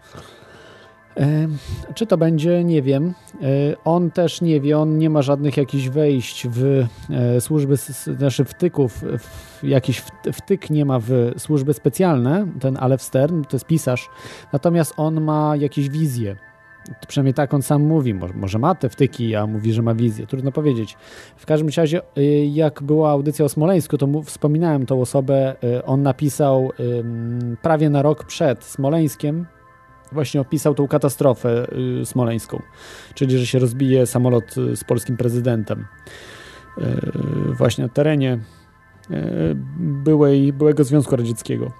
Czy 1.96 2.06
to 2.06 2.18
będzie, 2.18 2.64
nie 2.64 2.82
wiem. 2.82 3.14
E, 3.42 3.46
on 3.86 4.12
też 4.12 4.42
nie 4.42 4.62
wie, 4.62 4.80
on 4.80 4.98
nie 4.98 5.10
ma 5.10 5.22
żadnych 5.22 5.58
jakichś 5.58 5.90
wejść 5.90 6.48
w 6.48 6.86
e, 7.10 7.42
służby, 7.42 7.76
znaczy 8.18 8.46
wtyków, 8.46 9.04
jakiś 9.64 10.04
wtyk 10.34 10.70
nie 10.70 10.86
ma 10.86 11.00
w 11.00 11.32
służby 11.38 11.74
specjalne, 11.74 12.48
ten 12.60 12.78
Alef 12.78 13.02
Stern, 13.02 13.44
to 13.44 13.56
jest 13.56 13.66
pisarz, 13.66 14.10
natomiast 14.54 14.94
on 14.98 15.22
ma 15.22 15.56
jakieś 15.56 15.90
wizje. 15.90 16.36
Przynajmniej 17.08 17.34
tak 17.34 17.54
on 17.54 17.62
sam 17.62 17.84
mówi, 17.84 18.14
może 18.14 18.60
ma 18.60 18.76
te 18.76 18.90
wtyki, 18.90 19.36
a 19.36 19.48
mówi, 19.48 19.74
że 19.74 19.82
ma 19.82 19.96
wizję, 19.96 20.28
trudno 20.28 20.52
powiedzieć. 20.52 20.98
W 21.38 21.46
każdym 21.46 21.70
razie, 21.78 22.02
y, 22.18 22.46
jak 22.46 22.84
była 22.84 23.10
audycja 23.10 23.46
o 23.46 23.50
Smoleńsku, 23.50 23.98
to 23.98 24.08
wspominałem 24.24 24.86
tą 24.86 25.02
osobę, 25.02 25.56
on 25.86 26.02
napisał 26.02 26.72
prawie 27.62 27.90
na 27.90 28.02
rok 28.02 28.26
przed 28.26 28.64
Smoleńskiem, 28.64 29.46
właśnie 30.12 30.42
opisał 30.42 30.76
tą 30.76 30.88
katastrofę 30.88 31.68
y, 32.02 32.06
smoleńską, 32.06 32.62
czyli 33.14 33.38
że 33.38 33.46
się 33.46 33.60
rozbije 33.60 34.06
samolot 34.06 34.58
y, 34.58 34.76
z 34.76 34.84
polskim 34.84 35.18
prezydentem 35.18 35.86
y, 36.78 36.84
właśnie 37.54 37.84
na 37.84 37.90
terenie 37.90 38.40
byłej, 39.78 40.54
byłego 40.54 40.84
Związku 40.84 41.16
Radzieckiego. 41.16 41.72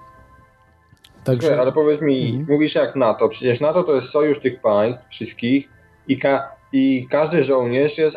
Także... 1.24 1.60
Ale 1.60 1.72
powiedz 1.72 2.00
mi, 2.00 2.28
mhm. 2.28 2.46
mówisz 2.48 2.74
jak 2.74 2.96
NATO, 2.96 3.28
przecież 3.28 3.60
NATO 3.60 3.82
to 3.82 3.94
jest 3.94 4.08
sojusz 4.08 4.40
tych 4.40 4.60
państw 4.60 5.08
wszystkich 5.10 5.68
i, 6.08 6.18
ka 6.18 6.56
i 6.72 7.06
każdy 7.10 7.44
żołnierz 7.44 7.98
jest, 7.98 8.16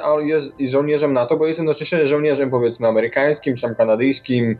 jest 0.59 0.71
żołnierzem 0.71 1.13
NATO, 1.13 1.37
bo 1.37 1.47
jest 1.47 1.59
jednocześnie 1.59 2.07
żołnierzem 2.07 2.49
powiedzmy 2.49 2.87
amerykańskim, 2.87 3.55
czy 3.55 3.61
tam 3.61 3.75
kanadyjskim, 3.75 4.57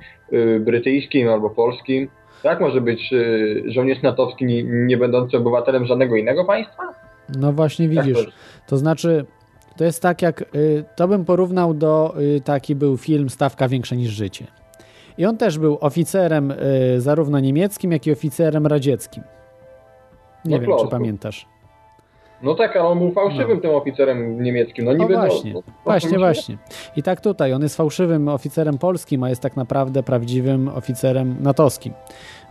brytyjskim 0.60 1.30
albo 1.30 1.50
polskim. 1.50 2.10
Jak 2.44 2.60
może 2.60 2.82
być 2.82 3.14
y, 3.14 3.64
żołnierz 3.68 4.02
natowski 4.02 4.46
nie, 4.46 4.64
nie 4.64 4.98
będący 4.98 5.38
obywatelem 5.38 5.86
żadnego 5.86 6.16
innego 6.16 6.46
państwa? 6.46 6.84
No 7.38 7.54
właśnie 7.54 7.90
widzisz. 7.90 8.26
To, 8.26 8.32
to 8.68 8.78
znaczy, 8.78 9.26
to 9.78 9.84
jest 9.84 10.02
tak 10.02 10.22
jak, 10.22 10.42
y, 10.56 10.84
to 10.96 11.08
bym 11.08 11.26
porównał 11.26 11.74
do, 11.74 12.16
y, 12.38 12.42
taki 12.42 12.76
był 12.76 12.98
film 12.98 13.30
Stawka 13.30 13.68
większa 13.68 13.96
niż 13.96 14.12
życie. 14.12 14.48
I 15.18 15.26
on 15.26 15.38
też 15.38 15.58
był 15.58 15.78
oficerem 15.82 16.54
zarówno 16.98 17.40
niemieckim, 17.40 17.92
jak 17.92 18.08
i 18.08 18.12
oficerem 18.12 18.68
radzieckim. 18.68 19.24
Nie 20.46 20.60
no 20.60 20.62
wiem, 20.62 20.72
czy 20.80 20.88
pamiętasz. 20.88 21.46
No 22.44 22.56
tak, 22.56 22.76
ale 22.76 22.88
on 22.88 23.00
był 23.00 23.12
fałszywym 23.12 23.56
no. 23.56 23.62
tym 23.62 23.72
oficerem 23.72 24.44
niemieckim. 24.44 24.86
No, 24.86 24.94
niby 24.94 25.14
no 25.14 25.20
właśnie, 25.20 25.54
no, 25.54 25.64
właśnie, 25.84 26.18
właśnie. 26.18 26.58
I 26.96 27.04
tak 27.04 27.22
tutaj, 27.22 27.54
on 27.54 27.62
jest 27.62 27.78
fałszywym 27.78 28.28
oficerem 28.28 28.78
polskim, 28.78 29.24
a 29.24 29.30
jest 29.30 29.42
tak 29.42 29.56
naprawdę 29.56 30.04
prawdziwym 30.04 30.68
oficerem 30.68 31.36
natowskim. 31.40 31.94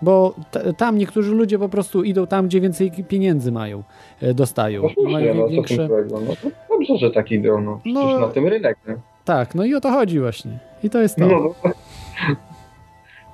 Bo 0.02 0.34
tam 0.76 0.98
niektórzy 0.98 1.34
ludzie 1.34 1.58
po 1.58 1.68
prostu 1.68 2.02
idą 2.02 2.26
tam, 2.26 2.46
gdzie 2.46 2.60
więcej 2.60 2.90
pieniędzy 3.08 3.52
mają, 3.52 3.82
e, 4.22 4.34
dostają. 4.34 4.82
No 4.82 4.88
słusznie, 4.88 5.12
mają 5.12 5.34
no, 5.34 5.48
większe... 5.48 5.88
no 6.10 6.20
dobrze, 6.68 6.96
że 6.96 7.10
tak 7.10 7.32
idą, 7.32 7.60
no. 7.60 7.80
no 7.84 8.20
na 8.20 8.28
tym 8.28 8.46
rynek, 8.48 8.78
nie? 8.88 8.96
Tak, 9.24 9.54
no 9.54 9.64
i 9.64 9.74
o 9.74 9.80
to 9.80 9.90
chodzi 9.90 10.20
właśnie. 10.20 10.58
I 10.82 10.90
to 10.90 11.02
jest 11.02 11.16
to. 11.16 11.26
No, 11.26 11.54
no 11.64 11.72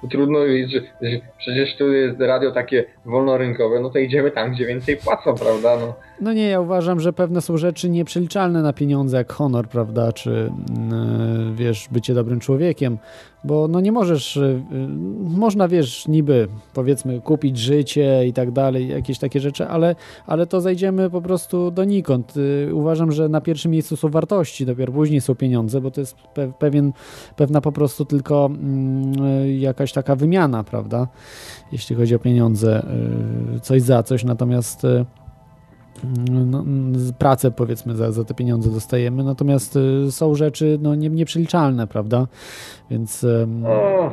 trudno, 0.10 0.38
że, 0.46 0.80
że 1.10 1.20
przecież 1.38 1.76
tu 1.76 1.92
jest 1.92 2.20
radio 2.20 2.52
takie 2.52 2.84
wolnorynkowe, 3.04 3.80
no 3.80 3.90
to 3.90 3.98
idziemy 3.98 4.30
tam, 4.30 4.52
gdzie 4.52 4.66
więcej 4.66 4.96
płacą, 4.96 5.34
prawda? 5.34 5.76
No. 5.80 5.94
No 6.20 6.32
nie, 6.32 6.48
ja 6.48 6.60
uważam, 6.60 7.00
że 7.00 7.12
pewne 7.12 7.40
są 7.40 7.56
rzeczy 7.56 7.90
nieprzeliczalne 7.90 8.62
na 8.62 8.72
pieniądze, 8.72 9.16
jak 9.16 9.32
honor, 9.32 9.68
prawda, 9.68 10.12
czy 10.12 10.30
yy, 10.30 11.54
wiesz, 11.54 11.88
bycie 11.92 12.14
dobrym 12.14 12.40
człowiekiem, 12.40 12.98
bo 13.44 13.68
no 13.68 13.80
nie 13.80 13.92
możesz, 13.92 14.36
yy, 14.36 14.88
można 15.18 15.68
wiesz, 15.68 16.08
niby 16.08 16.48
powiedzmy 16.74 17.20
kupić 17.20 17.58
życie 17.58 18.26
i 18.26 18.32
tak 18.32 18.50
dalej, 18.50 18.88
jakieś 18.88 19.18
takie 19.18 19.40
rzeczy, 19.40 19.66
ale, 19.66 19.96
ale 20.26 20.46
to 20.46 20.60
zajdziemy 20.60 21.10
po 21.10 21.22
prostu 21.22 21.70
donikąd. 21.70 22.34
Yy, 22.36 22.74
uważam, 22.74 23.12
że 23.12 23.28
na 23.28 23.40
pierwszym 23.40 23.70
miejscu 23.70 23.96
są 23.96 24.08
wartości, 24.08 24.66
dopiero 24.66 24.92
później 24.92 25.20
są 25.20 25.34
pieniądze, 25.34 25.80
bo 25.80 25.90
to 25.90 26.00
jest 26.00 26.16
pe 26.16 26.52
pewien, 26.58 26.92
pewna 27.36 27.60
po 27.60 27.72
prostu 27.72 28.04
tylko 28.04 28.50
yy, 29.44 29.56
jakaś 29.56 29.92
taka 29.92 30.16
wymiana, 30.16 30.64
prawda? 30.64 31.08
Jeśli 31.72 31.96
chodzi 31.96 32.14
o 32.14 32.18
pieniądze, 32.18 32.86
coś 33.62 33.82
za 33.82 34.02
coś, 34.02 34.24
natomiast 34.24 34.86
no, 36.30 36.64
pracę 37.18 37.50
powiedzmy 37.50 37.96
za, 37.96 38.12
za 38.12 38.24
te 38.24 38.34
pieniądze 38.34 38.70
dostajemy, 38.70 39.24
natomiast 39.24 39.76
y, 39.76 40.12
są 40.12 40.34
rzeczy 40.34 40.78
no, 40.82 40.94
nie, 40.94 41.08
nieprzeliczalne, 41.08 41.86
prawda? 41.86 42.26
Więc... 42.90 43.26
O, 43.66 44.10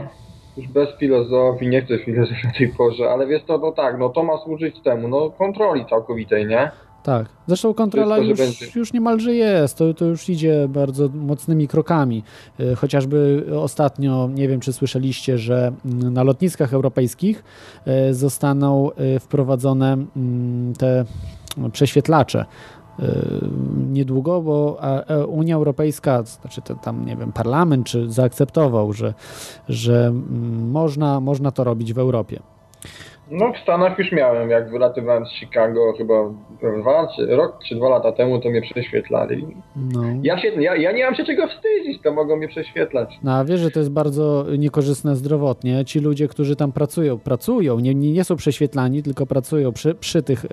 już 0.58 0.68
bez 0.68 0.90
filozofii, 1.00 1.68
nie 1.68 1.82
chcę 1.82 2.00
filozofii 2.00 2.48
na 2.48 2.54
tej 2.54 2.68
porze, 2.68 3.10
ale 3.10 3.28
wiesz 3.28 3.44
to, 3.44 3.58
no 3.58 3.72
tak, 3.72 4.00
no 4.00 4.10
to 4.10 4.24
ma 4.24 4.38
służyć 4.38 4.80
temu, 4.84 5.08
no 5.08 5.30
kontroli 5.30 5.86
całkowitej, 5.86 6.48
nie? 6.48 6.72
Tak. 7.04 7.30
Zresztą 7.48 7.74
kontrola 7.74 8.16
to, 8.16 8.22
już, 8.22 8.76
już 8.76 8.94
niemalże 8.94 9.34
jest. 9.34 9.78
To, 9.78 9.94
to 9.94 10.06
już 10.06 10.30
idzie 10.30 10.68
bardzo 10.70 11.10
mocnymi 11.10 11.68
krokami. 11.68 12.24
E, 12.60 12.76
chociażby 12.76 13.46
ostatnio, 13.62 14.30
nie 14.34 14.48
wiem 14.48 14.60
czy 14.60 14.74
słyszeliście, 14.74 15.38
że 15.38 15.72
mm, 15.86 16.14
na 16.14 16.24
lotniskach 16.24 16.74
europejskich 16.74 17.44
e, 17.86 18.14
zostaną 18.14 18.90
wprowadzone 19.20 19.94
mm, 19.94 20.74
te 20.74 21.06
prześwietlacze 21.72 22.46
niedługo, 23.92 24.42
bo 24.42 24.80
Unia 25.28 25.56
Europejska, 25.56 26.24
znaczy 26.24 26.62
tam, 26.82 27.06
nie 27.06 27.16
wiem, 27.16 27.32
parlament 27.32 27.88
czy 27.88 28.12
zaakceptował, 28.12 28.94
że, 28.94 29.14
że 29.70 30.08
mm, 30.08 30.70
można, 30.70 31.20
można 31.20 31.52
to 31.52 31.64
robić 31.64 31.94
w 31.94 32.00
Europie. 32.00 32.40
No 33.30 33.54
w 33.54 33.58
Stanach 33.58 34.00
już 34.00 34.12
miałem, 34.12 34.50
jak 34.50 34.72
wylatywałem 34.72 35.26
z 35.26 35.32
Chicago 35.32 35.94
chyba 35.98 36.14
dwa, 36.82 37.08
czy, 37.16 37.26
rok 37.26 37.60
czy 37.68 37.76
dwa 37.76 37.90
lata 37.90 38.12
temu, 38.12 38.40
to 38.40 38.50
mnie 38.50 38.62
prześwietlali. 38.62 39.48
No. 39.76 40.02
Ja, 40.24 40.40
się, 40.40 40.48
ja, 40.48 40.76
ja 40.76 40.92
nie 40.92 41.06
mam 41.06 41.16
się 41.16 41.26
czego 41.26 41.48
wstydzić, 41.48 42.02
to 42.02 42.14
mogą 42.14 42.36
mnie 42.36 42.48
prześwietlać. 42.48 43.20
No 43.24 43.34
a 43.34 43.46
wiesz, 43.46 43.60
że 43.60 43.72
to 43.72 43.80
jest 43.80 43.92
bardzo 43.92 44.46
niekorzystne 44.58 45.16
zdrowotnie. 45.16 45.86
Ci 45.86 46.00
ludzie, 46.00 46.28
którzy 46.28 46.56
tam 46.56 46.72
pracują, 46.72 47.20
pracują, 47.20 47.80
nie, 47.80 47.96
nie 47.96 48.24
są 48.24 48.36
prześwietlani, 48.36 49.04
tylko 49.04 49.26
pracują 49.26 49.72
przy, 49.72 49.96
przy 49.96 50.24
tych, 50.24 50.46
e, 50.46 50.50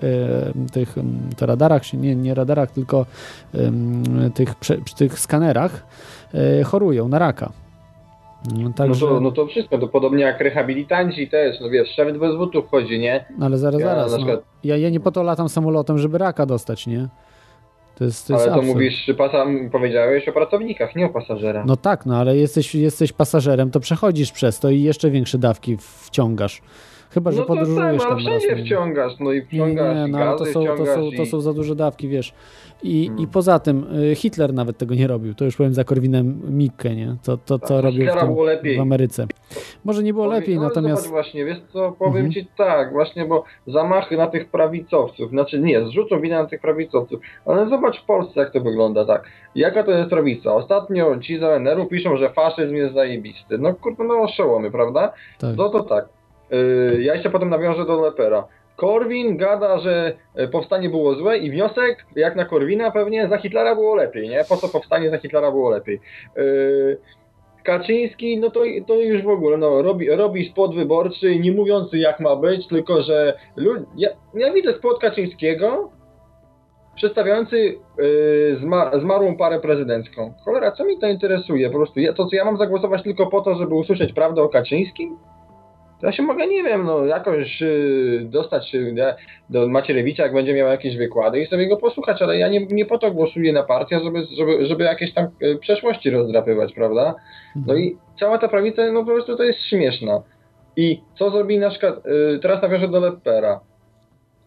tych 0.73 0.95
to 1.37 1.45
radarach, 1.45 1.93
nie, 1.93 2.15
nie 2.15 2.33
radarach, 2.33 2.71
tylko 2.71 3.05
e, 3.53 4.29
tych, 4.29 4.55
przy 4.55 4.81
tych 4.97 5.19
skanerach 5.19 5.85
e, 6.33 6.63
chorują 6.63 7.07
na 7.07 7.19
raka. 7.19 7.51
No, 8.59 8.73
także, 8.75 9.05
No, 9.05 9.11
to, 9.11 9.19
no 9.19 9.31
to 9.31 9.47
wszystko, 9.47 9.77
to 9.77 9.87
podobnie 9.87 10.23
jak 10.23 10.39
rehabilitanci 10.41 11.27
też, 11.27 11.59
no 11.61 11.69
wiesz, 11.69 11.89
szewet 11.95 12.17
bez 12.17 12.35
butów 12.35 12.69
chodzi, 12.69 12.99
nie? 12.99 13.25
ale 13.41 13.57
zaraz, 13.57 13.81
ja 13.81 13.87
zaraz. 13.87 14.11
na 14.11 14.17
No, 14.17 14.23
przykład- 14.25 14.45
ja, 14.63 14.77
ja 14.77 14.89
nie 14.89 14.99
po 14.99 15.11
to 15.11 15.23
latam 15.23 15.49
samolotem, 15.49 15.97
żeby 15.97 16.17
raka 16.17 16.45
dostać, 16.45 16.87
nie? 16.87 17.07
To 17.97 18.03
jest, 18.03 18.27
to 18.27 18.35
Ale 18.35 18.45
to 18.45 18.51
absurd. 18.53 18.67
mówisz, 18.67 19.05
czy 19.05 19.13
pasa, 19.15 19.45
powiedziałeś 19.71 20.27
o 20.27 20.31
pracownikach, 20.31 20.95
nie 20.95 21.05
o 21.05 21.09
pasażerach. 21.09 21.65
No 21.65 21.75
tak, 21.77 22.05
no 22.05 22.17
ale 22.17 22.37
jesteś, 22.37 22.75
jesteś 22.75 23.11
pasażerem, 23.11 23.71
to 23.71 23.79
przechodzisz 23.79 24.31
przez 24.31 24.59
to 24.59 24.69
i 24.69 24.81
jeszcze 24.81 25.11
większe 25.11 25.37
dawki 25.37 25.77
wciągasz. 25.79 26.61
Chyba, 27.11 27.31
że 27.31 27.37
no 27.37 27.43
to 27.45 27.53
tak, 27.55 27.59
podróżujesz 27.59 28.01
ale 28.01 28.09
tam 28.09 28.09
raz. 28.11 28.19
wszędzie 28.43 28.55
nie? 28.55 28.65
wciągasz, 28.65 29.13
no 29.19 29.31
i 29.31 29.35
Nie, 29.35 29.41
wciągasz 29.45 29.95
nie, 29.97 30.07
i 30.07 30.11
no 30.11 30.17
ale 30.17 30.31
to 30.31 30.39
gazy, 30.39 30.53
są, 30.53 30.63
to, 30.65 30.85
są, 30.85 31.09
to 31.17 31.25
są 31.25 31.41
za 31.41 31.53
duże 31.53 31.75
dawki, 31.75 32.07
wiesz. 32.07 32.33
I, 32.83 33.05
Hmm. 33.07 33.23
I 33.23 33.27
poza 33.27 33.59
tym 33.59 33.85
y, 34.11 34.15
Hitler 34.15 34.53
nawet 34.53 34.77
tego 34.77 34.95
nie 34.95 35.07
robił. 35.07 35.33
To 35.35 35.45
już 35.45 35.57
powiem 35.57 35.73
za 35.73 35.83
Korwinem 35.83 36.41
Mikke, 36.49 36.95
nie? 36.95 37.15
To, 37.23 37.37
to 37.37 37.59
co 37.59 37.75
Tak, 37.75 37.83
robił 37.83 38.07
w, 38.11 38.19
tym, 38.19 38.27
było 38.27 38.43
lepiej. 38.43 38.77
w 38.77 38.81
Ameryce. 38.81 39.27
Może 39.85 40.03
nie 40.03 40.13
było 40.13 40.25
Powiem- 40.25 40.39
lepiej, 40.41 40.55
no, 40.55 40.61
natomiast... 40.63 41.03
Zobacz 41.03 41.11
właśnie, 41.11 41.45
wiesz 41.45 41.57
co, 41.73 41.91
powiem 41.91 42.25
Mhm. 42.25 42.31
ci 42.31 42.47
tak, 42.57 42.91
właśnie, 42.91 43.25
bo 43.25 43.43
zamachy 43.67 44.17
na 44.17 44.27
tych 44.27 44.49
prawicowców, 44.49 45.29
znaczy 45.29 45.59
nie, 45.59 45.85
zrzucą 45.85 46.21
winę 46.21 46.35
na 46.41 46.45
tych 46.45 46.61
prawicowców, 46.61 47.19
ale 47.45 47.69
zobacz 47.69 48.01
w 48.01 48.05
Polsce 48.05 48.39
jak 48.39 48.51
to 48.53 48.61
wygląda, 48.61 49.05
tak. 49.05 49.23
Jaka 49.55 49.83
to 49.83 49.91
jest 49.91 50.09
prawica? 50.09 50.53
Ostatnio 50.55 51.19
ci 51.19 51.39
z 51.39 51.43
ONR-u 51.43 51.85
piszą, 51.85 52.17
że 52.17 52.29
faszyzm 52.29 52.75
jest 52.75 52.93
zajebisty. 52.93 53.57
No 53.57 53.73
kurde, 53.73 54.03
no 54.03 54.21
oszołomy, 54.21 54.71
prawda? 54.71 55.13
Tak. 55.39 55.55
No 55.57 55.69
to 55.69 55.83
tak. 55.83 56.05
Yy, 56.51 57.03
ja 57.03 57.13
jeszcze 57.13 57.29
potem 57.29 57.49
nawiążę 57.49 57.85
do 57.85 58.01
Lepera. 58.01 58.47
Korwin 58.79 59.37
gada, 59.37 59.79
że 59.79 60.13
e, 60.35 60.47
powstanie 60.47 60.89
było 60.89 61.15
złe 61.15 61.37
i 61.37 61.51
wniosek, 61.51 62.05
jak 62.15 62.35
na 62.35 62.45
Korwina 62.45 62.91
pewnie, 62.91 63.27
za 63.27 63.37
Hitlera 63.37 63.75
było 63.75 63.95
lepiej, 63.95 64.29
nie? 64.29 64.43
Po 64.49 64.57
co 64.57 64.69
powstanie 64.69 65.09
za 65.09 65.17
Hitlera 65.17 65.51
było 65.51 65.69
lepiej? 65.69 65.99
Yy, 66.35 66.97
Kaczyński, 67.63 68.37
no 68.37 68.49
to, 68.49 68.59
to 68.87 68.95
już 68.95 69.23
w 69.23 69.29
ogóle, 69.29 69.57
no, 69.57 69.81
robi, 69.81 70.09
robi 70.09 70.49
spot 70.49 70.75
wyborczy, 70.75 71.39
nie 71.39 71.51
mówiący 71.51 71.97
jak 71.97 72.19
ma 72.19 72.35
być, 72.35 72.67
tylko 72.67 73.01
że 73.01 73.33
lu- 73.55 73.85
ja, 73.97 74.09
ja 74.33 74.53
widzę 74.53 74.73
spot 74.73 74.99
Kaczyńskiego 74.99 75.89
przedstawiający 76.95 77.57
yy, 77.97 78.57
zma, 78.61 78.91
zmarłą 78.99 79.37
parę 79.37 79.59
prezydencką. 79.59 80.33
Cholera, 80.45 80.71
co 80.71 80.85
mi 80.85 80.99
to 80.99 81.07
interesuje? 81.07 81.69
Po 81.69 81.77
prostu 81.77 81.99
ja, 81.99 82.13
to 82.13 82.25
co 82.25 82.35
ja 82.35 82.45
mam 82.45 82.57
zagłosować 82.57 83.03
tylko 83.03 83.27
po 83.27 83.41
to, 83.41 83.55
żeby 83.55 83.75
usłyszeć 83.75 84.13
prawdę 84.13 84.41
o 84.41 84.49
Kaczyńskim? 84.49 85.17
To 86.01 86.05
ja 86.05 86.11
się 86.11 86.23
mogę, 86.23 86.47
nie 86.47 86.63
wiem, 86.63 86.85
no 86.85 87.05
jakoś 87.05 87.61
yy, 87.61 88.21
dostać 88.25 88.73
yy, 88.73 88.93
do- 88.93 89.13
do 89.49 89.67
Macierewicza, 89.67 90.23
jak 90.23 90.33
będzie 90.33 90.53
miał 90.53 90.67
jakieś 90.67 90.97
wykłady 90.97 91.41
i 91.41 91.45
sobie 91.47 91.67
go 91.67 91.77
posłuchać, 91.77 92.21
ale 92.21 92.37
ja 92.37 92.47
nie, 92.47 92.65
nie 92.65 92.85
po 92.85 92.97
to 92.97 93.11
głosuję 93.11 93.53
na 93.53 93.63
partię, 93.63 93.99
żeby, 94.03 94.25
żeby, 94.37 94.65
żeby 94.65 94.83
jakieś 94.83 95.13
tam 95.13 95.27
yy, 95.41 95.57
przeszłości 95.57 96.09
rozdrapywać, 96.09 96.73
prawda? 96.73 97.15
No 97.67 97.75
i 97.75 97.97
cała 98.19 98.37
ta 98.37 98.47
prawica, 98.47 98.91
no 98.91 98.99
po 99.05 99.11
prostu 99.11 99.37
to 99.37 99.43
jest 99.43 99.59
śmieszna. 99.59 100.21
I 100.77 101.01
co 101.17 101.29
zrobili 101.31 101.59
na 101.59 101.69
przykład, 101.69 102.05
yy, 102.05 102.39
teraz 102.41 102.61
nawiążę 102.61 102.87
do 102.87 102.99
Lepera. 102.99 103.59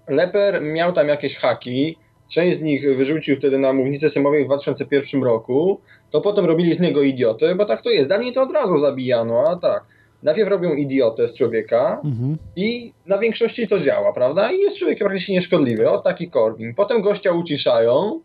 Leper 0.09 0.63
miał 0.63 0.93
tam 0.93 1.09
jakieś 1.09 1.37
haki, 1.37 1.97
część 2.35 2.59
z 2.59 2.63
nich 2.63 2.97
wyrzucił 2.97 3.37
wtedy 3.37 3.59
na 3.59 3.73
mównicę 3.73 4.11
sejmowej 4.11 4.45
w 4.45 4.47
2001 4.47 5.23
roku, 5.23 5.81
to 6.11 6.21
potem 6.21 6.45
robili 6.45 6.77
z 6.77 6.81
niego 6.81 7.03
idiotę, 7.03 7.55
bo 7.55 7.65
tak 7.65 7.83
to 7.83 7.91
jest. 7.91 8.09
Dawniej 8.09 8.33
to 8.33 8.43
od 8.43 8.53
razu 8.53 8.81
zabijano, 8.81 9.45
a 9.49 9.57
tak. 9.57 9.85
Najpierw 10.23 10.51
robią 10.51 10.75
idiotę 10.75 11.29
z 11.29 11.35
człowieka 11.35 12.01
Mhm. 12.05 12.37
i 12.57 12.93
na 13.07 13.18
większości 13.18 13.68
to 13.68 13.81
działa, 13.81 14.12
prawda? 14.12 14.53
I 14.53 14.59
jest 14.59 14.79
człowiek 14.79 14.99
praktycznie 14.99 15.35
nieszkodliwy, 15.35 15.91
o 15.91 15.99
taki 15.99 16.31
Korwin. 16.31 16.75
Potem 16.75 17.03
gościa 17.03 17.33
uciszają, 17.33 18.20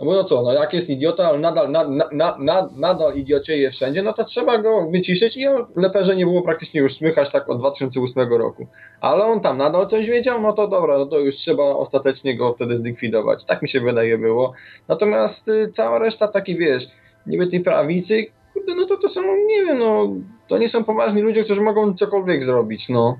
no 0.00 0.06
bo 0.06 0.12
no 0.12 0.24
co, 0.24 0.42
no 0.42 0.52
jak 0.52 0.72
jest 0.74 0.88
idiota, 0.88 1.28
ale 1.28 1.38
nadal, 1.38 1.70
na, 1.70 1.88
na, 1.88 2.08
na, 2.12 2.36
na, 2.38 2.68
nadal 2.76 3.16
idiocieje 3.16 3.70
wszędzie, 3.70 4.02
no 4.02 4.12
to 4.12 4.24
trzeba 4.24 4.58
go 4.58 4.90
wyciszyć 4.90 5.36
i 5.36 5.46
o 5.48 5.66
Leperze 5.76 6.16
nie 6.16 6.24
było 6.24 6.42
praktycznie 6.42 6.80
już 6.80 6.94
słychać 6.96 7.32
tak 7.32 7.48
od 7.48 7.58
2008 7.58 8.28
roku. 8.32 8.66
Ale 9.00 9.24
on 9.24 9.40
tam 9.40 9.58
nadal 9.58 9.88
coś 9.88 10.06
wiedział, 10.06 10.40
no 10.40 10.52
to 10.52 10.68
dobra, 10.68 10.98
no 10.98 11.06
to 11.06 11.18
już 11.18 11.36
trzeba 11.36 11.62
ostatecznie 11.64 12.36
go 12.36 12.54
wtedy 12.54 12.78
zlikwidować. 12.78 13.44
Tak 13.44 13.62
mi 13.62 13.68
się 13.68 13.80
wydaje 13.80 14.18
było. 14.18 14.52
Natomiast 14.88 15.48
y, 15.48 15.72
cała 15.76 15.98
reszta 15.98 16.28
taki, 16.28 16.56
wiesz, 16.56 16.82
niby 17.26 17.46
tej 17.46 17.60
prawicy, 17.60 18.26
kurde, 18.56 18.74
no 18.74 18.86
to 18.86 18.96
to 18.96 19.08
są, 19.08 19.22
nie 19.46 19.64
wiem, 19.64 19.78
no, 19.78 20.08
to 20.48 20.58
nie 20.58 20.68
są 20.68 20.84
poważni 20.84 21.22
ludzie, 21.22 21.44
którzy 21.44 21.60
mogą 21.60 21.94
cokolwiek 21.94 22.44
zrobić, 22.44 22.88
no. 22.88 23.16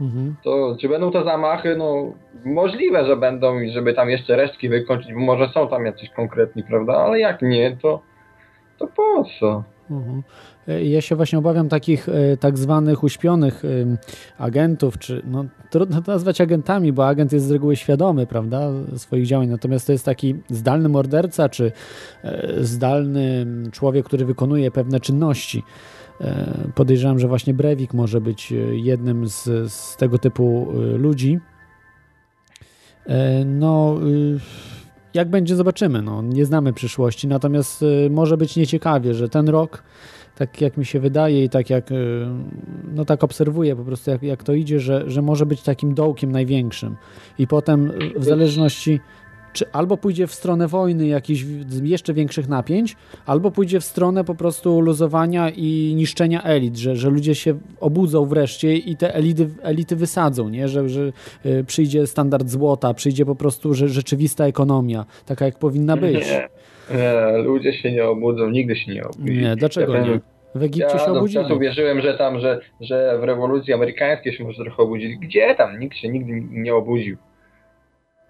Mhm. 0.00 0.34
To 0.44 0.76
czy 0.80 0.88
będą 0.88 1.10
to 1.10 1.24
zamachy? 1.24 1.76
No 1.76 2.12
możliwe, 2.44 3.04
że 3.04 3.16
będą 3.16 3.60
i 3.60 3.70
żeby 3.70 3.94
tam 3.94 4.10
jeszcze 4.10 4.36
resztki 4.36 4.68
wykończyć, 4.68 5.14
bo 5.14 5.20
może 5.20 5.48
są 5.48 5.68
tam 5.68 5.86
jacyś 5.86 6.10
konkretni, 6.10 6.62
prawda? 6.62 6.92
Ale 6.92 7.20
jak 7.20 7.42
nie, 7.42 7.76
to, 7.82 8.00
to 8.78 8.86
po 8.86 9.24
co? 9.40 9.62
Mhm. 9.90 10.22
E, 10.68 10.84
Ja 10.84 11.00
się 11.00 11.16
właśnie 11.16 11.38
obawiam 11.38 11.68
takich 11.68 12.08
e, 12.08 12.36
tak 12.36 12.58
zwanych 12.58 13.02
uśpionych 13.02 13.62
agentów, 14.38 14.98
czy 14.98 15.22
no, 15.24 15.44
trudno 15.70 16.02
to 16.02 16.12
nazwać 16.12 16.40
agentami, 16.40 16.92
bo 16.92 17.06
agent 17.06 17.32
jest 17.32 17.46
z 17.46 17.50
reguły 17.50 17.76
świadomy, 17.76 18.26
prawda, 18.26 18.70
swoich 18.96 19.26
działań, 19.26 19.48
natomiast 19.48 19.86
to 19.86 19.92
jest 19.92 20.04
taki 20.04 20.34
zdalny 20.50 20.88
morderca, 20.88 21.48
czy 21.48 21.72
e, 22.24 22.64
zdalny 22.64 23.46
człowiek, 23.72 24.06
który 24.06 24.24
wykonuje 24.24 24.70
pewne 24.70 25.00
czynności. 25.00 25.62
Podejrzewam, 26.74 27.18
że 27.18 27.28
właśnie 27.28 27.54
Brewik 27.54 27.94
może 27.94 28.20
być 28.20 28.52
jednym 28.72 29.28
z, 29.28 29.72
z 29.72 29.96
tego 29.96 30.18
typu 30.18 30.68
ludzi. 30.96 31.40
No, 33.44 33.96
y, 34.06 34.38
jak 35.14 35.30
będzie, 35.30 35.56
zobaczymy. 35.56 36.02
No, 36.02 36.22
nie 36.22 36.44
znamy 36.44 36.72
przyszłości, 36.72 37.28
natomiast 37.28 37.82
y, 37.82 38.10
może 38.10 38.36
być 38.36 38.56
nieciekawie, 38.56 39.14
że 39.14 39.28
ten 39.28 39.48
rok, 39.48 39.82
tak 40.34 40.60
jak 40.60 40.76
mi 40.76 40.84
się 40.84 41.00
wydaje 41.00 41.44
i 41.44 41.48
tak 41.48 41.70
jak, 41.70 41.92
y, 41.92 42.26
no 42.94 43.04
tak 43.04 43.24
obserwuję 43.24 43.76
po 43.76 43.84
prostu, 43.84 44.10
jak, 44.10 44.22
jak 44.22 44.42
to 44.42 44.52
idzie, 44.52 44.80
że, 44.80 45.10
że 45.10 45.22
może 45.22 45.46
być 45.46 45.62
takim 45.62 45.94
dołkiem 45.94 46.32
największym. 46.32 46.96
I 47.38 47.46
potem 47.46 47.90
y, 47.90 48.18
w 48.18 48.24
zależności, 48.24 49.00
czy 49.54 49.64
albo 49.72 49.96
pójdzie 49.96 50.26
w 50.26 50.34
stronę 50.34 50.68
wojny, 50.68 51.06
jakichś 51.06 51.44
jeszcze 51.82 52.14
większych 52.14 52.48
napięć, 52.48 52.96
albo 53.26 53.50
pójdzie 53.50 53.80
w 53.80 53.84
stronę 53.84 54.24
po 54.24 54.34
prostu 54.34 54.80
luzowania 54.80 55.50
i 55.50 55.92
niszczenia 55.96 56.42
elit, 56.42 56.76
że, 56.76 56.96
że 56.96 57.10
ludzie 57.10 57.34
się 57.34 57.58
obudzą 57.80 58.24
wreszcie 58.26 58.74
i 58.76 58.96
te 58.96 59.14
elity, 59.14 59.50
elity 59.62 59.96
wysadzą, 59.96 60.48
nie? 60.48 60.68
Że, 60.68 60.88
że 60.88 61.12
y, 61.46 61.64
przyjdzie 61.66 62.06
standard 62.06 62.48
złota, 62.48 62.94
przyjdzie 62.94 63.26
po 63.26 63.34
prostu 63.34 63.74
że, 63.74 63.88
rzeczywista 63.88 64.46
ekonomia, 64.46 65.04
taka 65.26 65.44
jak 65.44 65.58
powinna 65.58 65.96
być. 65.96 66.14
Nie, 66.14 66.48
nie, 66.90 67.38
ludzie 67.42 67.72
się 67.72 67.92
nie 67.92 68.04
obudzą, 68.04 68.50
nigdy 68.50 68.76
się 68.76 68.92
nie 68.92 69.04
obudzą. 69.04 69.24
Nie, 69.32 69.56
dlaczego 69.56 69.98
nie? 69.98 70.20
W 70.54 70.62
Egipcie 70.62 70.98
się 70.98 71.04
Ja 71.04 71.12
do 71.12 71.18
obudzili. 71.18 71.44
czasu 71.44 71.58
wierzyłem, 71.58 72.00
że 72.00 72.14
tam, 72.18 72.40
że, 72.40 72.60
że 72.80 73.18
w 73.20 73.24
rewolucji 73.24 73.72
amerykańskiej 73.72 74.32
się 74.32 74.44
może 74.44 74.64
trochę 74.64 74.82
obudzili. 74.82 75.18
Gdzie 75.18 75.54
tam? 75.54 75.78
Nikt 75.78 75.96
się 75.96 76.08
nigdy 76.08 76.42
nie 76.50 76.74
obudził. 76.74 77.16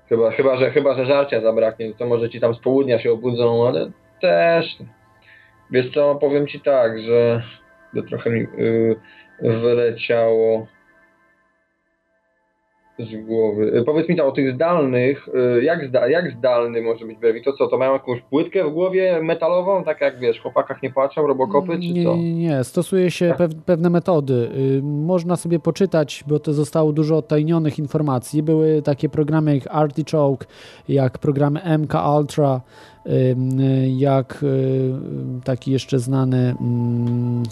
Chyba, 0.08 0.30
chyba, 0.30 0.56
że, 0.56 0.70
chyba, 0.70 0.94
że 0.94 1.06
żarcia 1.06 1.40
zabraknie, 1.40 1.94
to 1.94 2.06
może 2.06 2.30
ci 2.30 2.40
tam 2.40 2.54
z 2.54 2.58
południa 2.58 2.98
się 2.98 3.12
obudzą, 3.12 3.68
ale 3.68 3.90
też. 4.20 4.76
Wiesz 5.70 5.90
co, 5.94 6.14
powiem 6.14 6.46
ci 6.46 6.60
tak, 6.60 7.02
że 7.02 7.42
to 7.94 8.02
trochę 8.02 8.30
mi 8.30 8.40
y, 8.40 8.96
wyleciało 9.40 10.66
z 12.98 13.26
głowy. 13.26 13.78
Y, 13.78 13.84
powiedz 13.84 14.08
mi 14.08 14.16
to 14.16 14.26
o 14.26 14.32
tych 14.32 14.54
zdalnych, 14.54 15.28
y, 15.58 15.64
jak, 15.64 15.88
zda, 15.88 16.08
jak 16.08 16.32
zdalny 16.32 16.82
może 16.82 17.06
być 17.06 17.18
Brewi? 17.18 17.42
To 17.42 17.52
co, 17.52 17.66
to 17.66 17.78
mają 17.78 17.92
jakąś 17.92 18.20
płytkę 18.20 18.64
w 18.64 18.72
głowie 18.72 19.20
metalową, 19.22 19.84
tak 19.84 20.00
jak 20.00 20.18
wiesz, 20.18 20.38
w 20.38 20.42
chłopakach 20.42 20.82
nie 20.82 20.90
płaczą, 20.90 21.26
robokopy, 21.26 21.72
czy 21.72 21.92
nie, 21.92 22.04
co? 22.04 22.16
nie, 22.16 22.34
nie, 22.34 22.64
stosuje 22.64 23.10
się 23.10 23.34
pew, 23.38 23.54
pewne 23.66 23.90
metody. 23.90 24.48
Y, 24.78 24.82
Można 24.82 25.36
sobie 25.36 25.58
poczytać, 25.58 26.24
bo 26.26 26.38
to 26.38 26.52
zostało 26.52 26.92
dużo 26.92 27.16
odtajnionych 27.16 27.78
informacji. 27.78 28.42
Były 28.42 28.82
takie 28.82 29.08
programy 29.08 29.54
jak 29.54 29.66
Artichoke, 29.70 30.46
jak 30.88 31.18
programy 31.18 31.60
MK 31.78 31.94
Ultra, 32.18 32.60
jak 33.96 34.42
y, 34.42 34.92
taki 35.44 35.72
jeszcze 35.72 35.98
znany, 35.98 36.54
mm, 36.60 37.42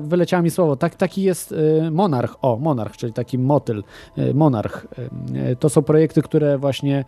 wyleciało 0.00 0.42
mi 0.42 0.50
słowo, 0.50 0.76
tak, 0.76 0.94
taki 0.94 1.22
jest 1.22 1.52
y, 1.52 1.90
Monarch, 1.90 2.36
o 2.42 2.56
Monarch, 2.56 2.96
czyli 2.96 3.12
taki 3.12 3.38
motyl, 3.38 3.82
y, 4.18 4.34
Monarch. 4.34 4.86
To 5.60 5.68
są 5.68 5.82
projekty, 5.82 6.22
które 6.22 6.58
właśnie 6.58 7.04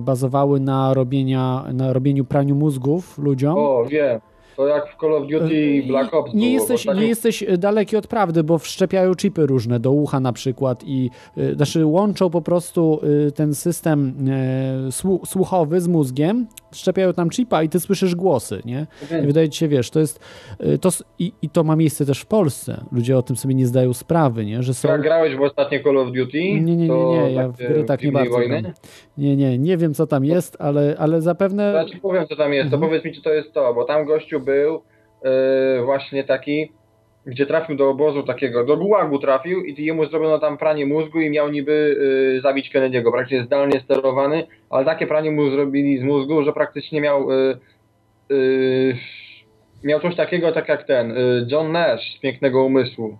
bazowały 0.00 0.60
na, 0.60 0.94
robienia, 0.94 1.64
na 1.72 1.92
robieniu 1.92 2.24
praniu 2.24 2.54
mózgów 2.54 3.18
ludziom. 3.18 3.58
O, 3.58 3.84
wiem. 3.90 4.20
To 4.60 4.66
jak 4.66 4.88
w 4.88 5.00
Call 5.00 5.14
of 5.14 5.26
Duty 5.26 5.82
Black 5.86 6.14
Ops 6.14 6.34
nie 6.34 6.40
było, 6.40 6.52
jesteś, 6.58 6.84
tak- 6.84 6.96
nie 6.96 7.06
jesteś 7.06 7.44
daleki 7.58 7.96
od 7.96 8.06
prawdy, 8.06 8.42
bo 8.44 8.58
wszczepiają 8.58 9.14
chipy 9.14 9.46
różne 9.46 9.80
do 9.80 9.92
ucha 9.92 10.20
na 10.20 10.32
przykład 10.32 10.82
i 10.86 11.10
y, 11.38 11.54
znaczy 11.54 11.86
łączą 11.86 12.30
po 12.30 12.42
prostu 12.42 13.00
y, 13.28 13.32
ten 13.32 13.54
system 13.54 14.14
y, 14.88 14.92
słu- 14.92 15.26
słuchowy 15.26 15.80
z 15.80 15.88
mózgiem, 15.88 16.46
wszczepiają 16.72 17.12
tam 17.12 17.30
chipa 17.30 17.62
i 17.62 17.68
ty 17.68 17.80
słyszysz 17.80 18.14
głosy, 18.14 18.62
nie? 18.64 18.86
I 19.22 19.26
wydaje 19.26 19.48
ci 19.48 19.58
się, 19.58 19.68
wiesz, 19.68 19.90
to 19.90 20.00
jest 20.00 20.20
y, 20.64 20.78
to, 20.78 20.88
i, 21.18 21.32
i 21.42 21.48
to 21.48 21.64
ma 21.64 21.76
miejsce 21.76 22.06
też 22.06 22.20
w 22.20 22.26
Polsce. 22.26 22.84
Ludzie 22.92 23.18
o 23.18 23.22
tym 23.22 23.36
sobie 23.36 23.54
nie 23.54 23.66
zdają 23.66 23.92
sprawy, 23.92 24.46
nie? 24.46 24.62
Że 24.62 24.74
są... 24.74 24.88
Jak 24.88 25.02
grałeś 25.02 25.36
w 25.36 25.42
ostatnie 25.42 25.82
Call 25.84 25.98
of 25.98 26.12
Duty? 26.12 26.38
Nie, 26.38 26.60
nie, 26.60 26.76
nie, 26.76 26.88
nie, 26.88 27.32
ja 27.32 27.48
w 27.48 27.56
takie 27.56 27.68
gry 27.68 27.84
tak 27.84 28.02
nie 28.02 28.12
bardzo. 28.12 28.38
Nie, 29.18 29.36
nie, 29.36 29.58
nie 29.58 29.76
wiem 29.76 29.94
co 29.94 30.06
tam 30.06 30.24
jest, 30.24 30.56
ale, 30.60 30.94
ale 30.98 31.22
zapewne... 31.22 31.72
Ja 31.76 31.84
ci 31.84 31.98
powiem 31.98 32.26
co 32.28 32.36
tam 32.36 32.52
jest, 32.52 32.64
Mhm. 32.64 32.80
to 32.82 32.86
powiedz 32.86 33.04
mi 33.04 33.12
czy 33.14 33.22
to 33.22 33.30
jest 33.32 33.52
to, 33.52 33.74
bo 33.74 33.84
tam 33.84 34.04
gościu 34.04 34.40
był, 34.50 34.82
e, 35.24 35.82
właśnie 35.84 36.24
taki, 36.24 36.72
gdzie 37.26 37.46
trafił 37.46 37.76
do 37.76 37.88
obozu 37.90 38.22
takiego, 38.22 38.64
do 38.64 38.76
gułagu 38.76 39.18
trafił 39.18 39.64
i 39.64 39.84
jemu 39.84 40.06
zrobiono 40.06 40.38
tam 40.38 40.58
pranie 40.58 40.86
mózgu 40.86 41.20
i 41.20 41.30
miał 41.30 41.50
niby 41.50 41.96
e, 42.38 42.40
zabić 42.40 42.70
Kennedy'ego, 42.74 43.10
praktycznie 43.12 43.44
zdalnie 43.44 43.80
sterowany, 43.80 44.46
ale 44.70 44.84
takie 44.84 45.06
pranie 45.06 45.30
mu 45.30 45.50
zrobili 45.50 45.98
z 45.98 46.02
mózgu, 46.02 46.42
że 46.44 46.52
praktycznie 46.52 47.00
miał 47.00 47.28
e, 47.32 47.54
miał 49.84 50.00
coś 50.00 50.16
takiego 50.16 50.52
tak 50.52 50.68
jak 50.68 50.84
ten, 50.86 51.14
John 51.48 51.72
Nash 51.72 52.16
z 52.16 52.20
Pięknego 52.20 52.64
Umysłu. 52.64 53.18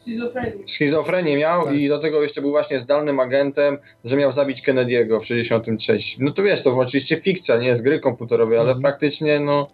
Schizofrenii. 0.00 0.64
Schizofrenię 0.74 1.36
miał 1.36 1.64
Tak. 1.64 1.74
i 1.74 1.88
do 1.88 1.98
tego 1.98 2.22
jeszcze 2.22 2.40
był 2.40 2.50
właśnie 2.50 2.80
zdalnym 2.80 3.20
agentem, 3.20 3.78
że 4.04 4.16
miał 4.16 4.32
zabić 4.32 4.62
Kennedy'ego 4.68 5.20
w 5.20 5.26
63. 5.26 5.98
No 6.18 6.30
to 6.32 6.42
wiesz, 6.42 6.62
to 6.62 6.76
oczywiście 6.78 7.20
fikcja, 7.20 7.56
nie 7.56 7.68
jest 7.68 7.82
gry 7.82 8.00
komputerowej, 8.00 8.58
ale 8.58 8.68
Mhm. 8.68 8.82
praktycznie 8.82 9.40
no 9.40 9.68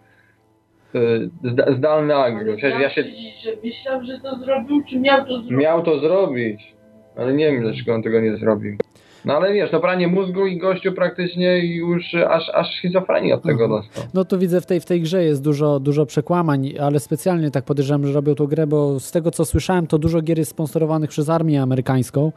zdalny 1.77 2.15
agent. 2.15 2.57
Przecież 2.57 2.81
ja 2.81 2.89
się 2.89 3.03
Że 3.43 3.51
myślał, 3.63 4.03
że 4.05 4.19
to 4.19 4.37
zrobił, 4.45 4.83
czy 4.89 4.99
miał 4.99 5.25
to 5.25 5.33
zrobić? 5.33 5.51
miał 5.51 5.83
to 5.83 5.99
zrobić, 5.99 6.75
ale 7.17 7.33
nie 7.33 7.51
wiem 7.51 7.61
dlaczego 7.61 7.93
on 7.95 8.03
tego 8.03 8.21
nie 8.21 8.37
zrobił. 8.37 8.77
No 9.25 9.33
ale 9.33 9.53
wiesz, 9.53 9.71
no 9.71 9.79
pranie 9.79 10.07
mózgu 10.07 10.45
i 10.47 10.57
gościu 10.57 10.91
praktycznie 10.91 11.75
już 11.75 12.15
aż, 12.15 12.49
aż 12.53 12.75
schizofrenię 12.77 13.35
od 13.35 13.43
tego 13.43 13.63
Mhm. 13.65 13.81
dostał. 13.81 14.03
No 14.13 14.25
tu 14.25 14.39
widzę 14.39 14.61
w 14.61 14.65
tej, 14.65 14.79
w 14.79 14.85
tej 14.85 15.01
grze 15.01 15.23
jest 15.23 15.43
dużo, 15.43 15.79
dużo 15.79 16.05
przekłamań, 16.05 16.73
ale 16.81 16.99
specjalnie 16.99 17.51
tak 17.51 17.65
podejrzewam, 17.65 18.07
że 18.07 18.13
robią 18.13 18.35
tą 18.35 18.45
grę, 18.47 18.67
bo 18.67 18.99
z 18.99 19.11
tego 19.11 19.31
co 19.31 19.45
słyszałem, 19.45 19.87
to 19.87 19.97
dużo 19.97 20.21
gier 20.21 20.37
jest 20.37 20.51
sponsorowanych 20.51 21.09
przez 21.09 21.29
armię 21.29 21.61
amerykańską 21.61 22.31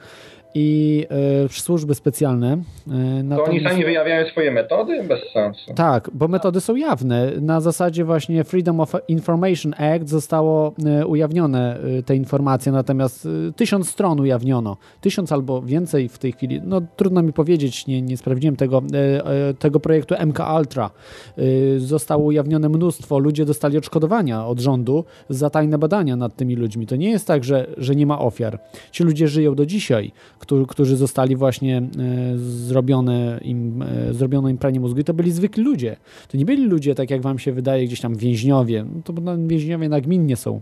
i 0.54 1.06
e, 1.44 1.48
służby 1.48 1.94
specjalne. 1.94 2.58
E, 3.32 3.36
To 3.36 3.44
oni 3.44 3.60
sami 3.60 3.84
wyjawiają 3.84 4.26
swoje 4.28 4.50
metody? 4.50 5.02
Bez 5.04 5.20
sensu. 5.32 5.74
Tak, 5.74 6.10
bo 6.14 6.28
metody 6.28 6.60
są 6.60 6.76
jawne. 6.76 7.30
Na 7.40 7.60
zasadzie 7.60 8.04
właśnie 8.04 8.44
Freedom 8.44 8.80
of 8.80 8.92
Information 9.08 9.74
Act 9.78 10.08
zostało 10.08 10.74
e, 10.86 11.06
ujawnione 11.06 11.78
te 12.06 12.16
informacje, 12.16 12.72
natomiast 12.72 13.28
tysiąc 13.56 13.90
stron 13.90 14.20
ujawniono. 14.20 14.76
Tysiąc 15.00 15.32
albo 15.32 15.62
więcej 15.62 16.08
w 16.08 16.18
tej 16.18 16.32
chwili. 16.32 16.60
No 16.64 16.80
trudno 16.96 17.22
mi 17.22 17.32
powiedzieć, 17.32 17.86
nie, 17.86 18.02
nie 18.02 18.16
sprawdziłem 18.16 18.56
tego, 18.56 18.82
tego 19.58 19.80
projektu 19.80 20.14
MK 20.26 20.38
Ultra. 20.58 20.90
Zostało 21.78 22.24
ujawnione 22.24 22.68
mnóstwo. 22.68 23.18
Ludzie 23.18 23.44
dostali 23.44 23.78
odszkodowania 23.78 24.46
od 24.46 24.60
rządu 24.60 25.04
za 25.28 25.50
tajne 25.50 25.78
badania 25.78 26.16
nad 26.16 26.36
tymi 26.36 26.56
ludźmi. 26.56 26.86
To 26.86 26.96
nie 26.96 27.10
jest 27.10 27.26
tak, 27.26 27.44
że, 27.44 27.66
że 27.76 27.94
nie 27.94 28.06
ma 28.06 28.18
ofiar. 28.18 28.58
Ci 28.92 29.04
ludzie 29.04 29.28
żyją 29.28 29.54
do 29.54 29.66
dzisiaj, 29.66 30.12
którzy, 30.40 30.66
którzy 30.66 30.96
zostali 30.96 31.36
właśnie 31.36 31.78
e, 31.78 32.38
zrobione 32.38 33.40
im, 33.42 33.82
e, 33.82 34.14
zrobiono 34.14 34.48
im 34.48 34.58
pranie 34.58 34.80
mózgu 34.80 35.00
i 35.00 35.04
to 35.04 35.14
byli 35.14 35.32
zwykli 35.32 35.64
ludzie. 35.64 35.96
To 36.28 36.36
nie 36.36 36.44
byli 36.44 36.66
ludzie, 36.66 36.94
tak 36.94 37.10
jak 37.10 37.22
wam 37.22 37.38
się 37.38 37.52
wydaje, 37.52 37.86
gdzieś 37.86 38.00
tam 38.00 38.16
więźniowie. 38.16 38.84
No 39.24 39.36
więźniowie 39.46 39.88
nagminnie 39.88 40.36
są 40.36 40.60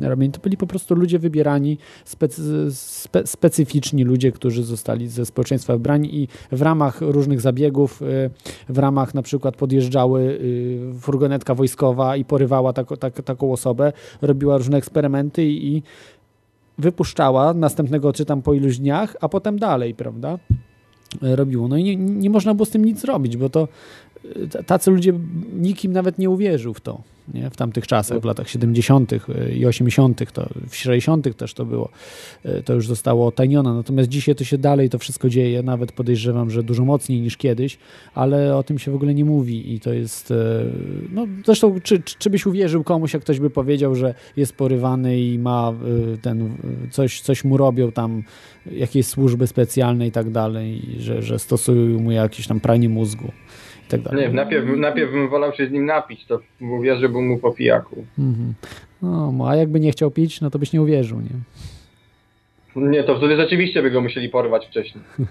e, 0.00 0.08
robieni. 0.08 0.32
To 0.32 0.40
byli 0.40 0.56
po 0.56 0.66
prostu 0.66 0.94
ludzie 0.94 1.18
wybierani, 1.18 1.78
specy, 2.04 2.42
spe, 2.70 3.26
specyficzni 3.26 4.04
ludzie, 4.04 4.32
którzy 4.32 4.64
zostali 4.64 5.08
ze 5.08 5.26
społeczeństwa 5.26 5.72
wybrani 5.72 6.22
i 6.22 6.28
w 6.52 6.62
ramach 6.62 7.00
różnych 7.00 7.40
zabiegów, 7.40 8.02
w 8.68 8.78
ramach 8.78 9.14
na 9.14 9.22
przykład 9.22 9.56
podjeżdżały 9.56 10.40
furgonetka 11.00 11.54
wojskowa 11.54 12.16
i 12.16 12.24
porywała 12.24 12.72
tako, 12.72 12.96
tak, 12.96 13.22
taką 13.22 13.52
osobę, 13.52 13.92
robiła 14.22 14.56
różne 14.56 14.78
eksperymenty 14.78 15.44
i 15.44 15.82
wypuszczała, 16.78 17.54
następnego 17.54 18.12
czytam 18.12 18.42
po 18.42 18.54
iluś 18.54 18.78
dniach, 18.78 19.16
a 19.20 19.28
potem 19.28 19.58
dalej, 19.58 19.94
prawda? 19.94 20.38
E, 21.22 21.36
Robiło. 21.36 21.68
No 21.68 21.76
i 21.76 21.84
nie, 21.84 21.96
nie 21.96 22.30
można 22.30 22.54
było 22.54 22.66
z 22.66 22.70
tym 22.70 22.84
nic 22.84 23.00
zrobić, 23.00 23.36
bo 23.36 23.50
to 23.50 23.68
e, 24.58 24.64
tacy 24.64 24.90
ludzie, 24.90 25.12
nikim 25.52 25.92
nawet 25.92 26.18
nie 26.18 26.30
uwierzył 26.30 26.74
w 26.74 26.80
to, 26.80 27.00
nie? 27.34 27.50
w 27.50 27.56
tamtych 27.56 27.86
czasach, 27.86 28.20
w 28.20 28.24
latach 28.24 28.48
70. 28.48 29.12
i 29.56 29.66
80., 29.66 30.32
to 30.32 30.48
w 30.68 30.76
60. 30.76 31.36
też 31.36 31.54
to 31.54 31.64
było, 31.64 31.90
E, 32.44 32.62
to 32.62 32.74
już 32.74 32.86
zostało 32.86 33.26
otajnione. 33.26 33.74
Natomiast 33.74 34.08
dzisiaj 34.08 34.34
to 34.34 34.44
się 34.44 34.58
dalej 34.58 34.90
to 34.90 34.98
wszystko 34.98 35.28
dzieje, 35.28 35.62
nawet 35.62 35.92
podejrzewam, 35.92 36.50
że 36.50 36.62
dużo 36.62 36.84
mocniej 36.84 37.20
niż 37.20 37.36
kiedyś, 37.36 37.78
ale 38.14 38.56
o 38.56 38.62
tym 38.62 38.78
się 38.78 38.90
w 38.90 38.94
ogóle 38.94 39.14
nie 39.14 39.24
mówi 39.24 39.74
i 39.74 39.80
to 39.80 39.92
jest, 39.92 40.30
e, 40.30 40.34
no 41.12 41.26
zresztą 41.44 41.80
czy, 41.82 42.02
czy, 42.02 42.30
byś 42.30 42.46
uwierzył 42.46 42.84
komuś, 42.84 43.14
jak 43.14 43.22
ktoś 43.22 43.40
by 43.40 43.50
powiedział, 43.50 43.94
że 43.94 44.14
jest 44.36 44.52
porywany 44.52 45.20
i 45.20 45.38
ma 45.38 45.74
ten, 46.22 46.56
coś, 46.90 47.20
coś 47.20 47.44
mu 47.44 47.56
robią 47.56 47.92
tam, 47.92 48.22
jakieś 48.72 49.06
służby 49.06 49.46
specjalne 49.46 50.06
i 50.06 50.12
tak 50.12 50.30
dalej, 50.30 50.82
że, 50.98 51.22
że 51.22 51.38
stosują 51.38 52.00
mu 52.00 52.10
jakieś 52.10 52.46
tam 52.46 52.60
pranie 52.60 52.88
mózgu 52.88 53.32
tak 53.88 54.02
dalej. 54.02 54.28
Nie, 54.28 54.34
najpierw, 54.34 54.66
najpierw 54.78 55.12
bym 55.12 55.28
wolał 55.28 55.52
się 55.52 55.66
z 55.66 55.70
nim 55.70 55.86
napić, 55.86 56.24
to 56.26 56.40
uwierzyłbym 56.60 57.26
mu 57.28 57.38
po 57.38 57.52
pijaku. 57.52 58.04
Mhm. 58.18 58.54
No, 59.02 59.48
a 59.48 59.56
jakby 59.56 59.80
nie 59.80 59.92
chciał 59.92 60.10
pić, 60.10 60.40
no 60.40 60.50
to 60.50 60.58
byś 60.58 60.72
nie 60.72 60.82
uwierzył, 60.82 61.20
nie? 61.20 61.30
Nie, 62.76 63.04
to 63.04 63.18
wtedy 63.18 63.36
rzeczywiście 63.36 63.82
by 63.82 63.90
go 63.90 64.00
musieli 64.00 64.28
porwać 64.28 64.66
wcześniej. 64.66 65.04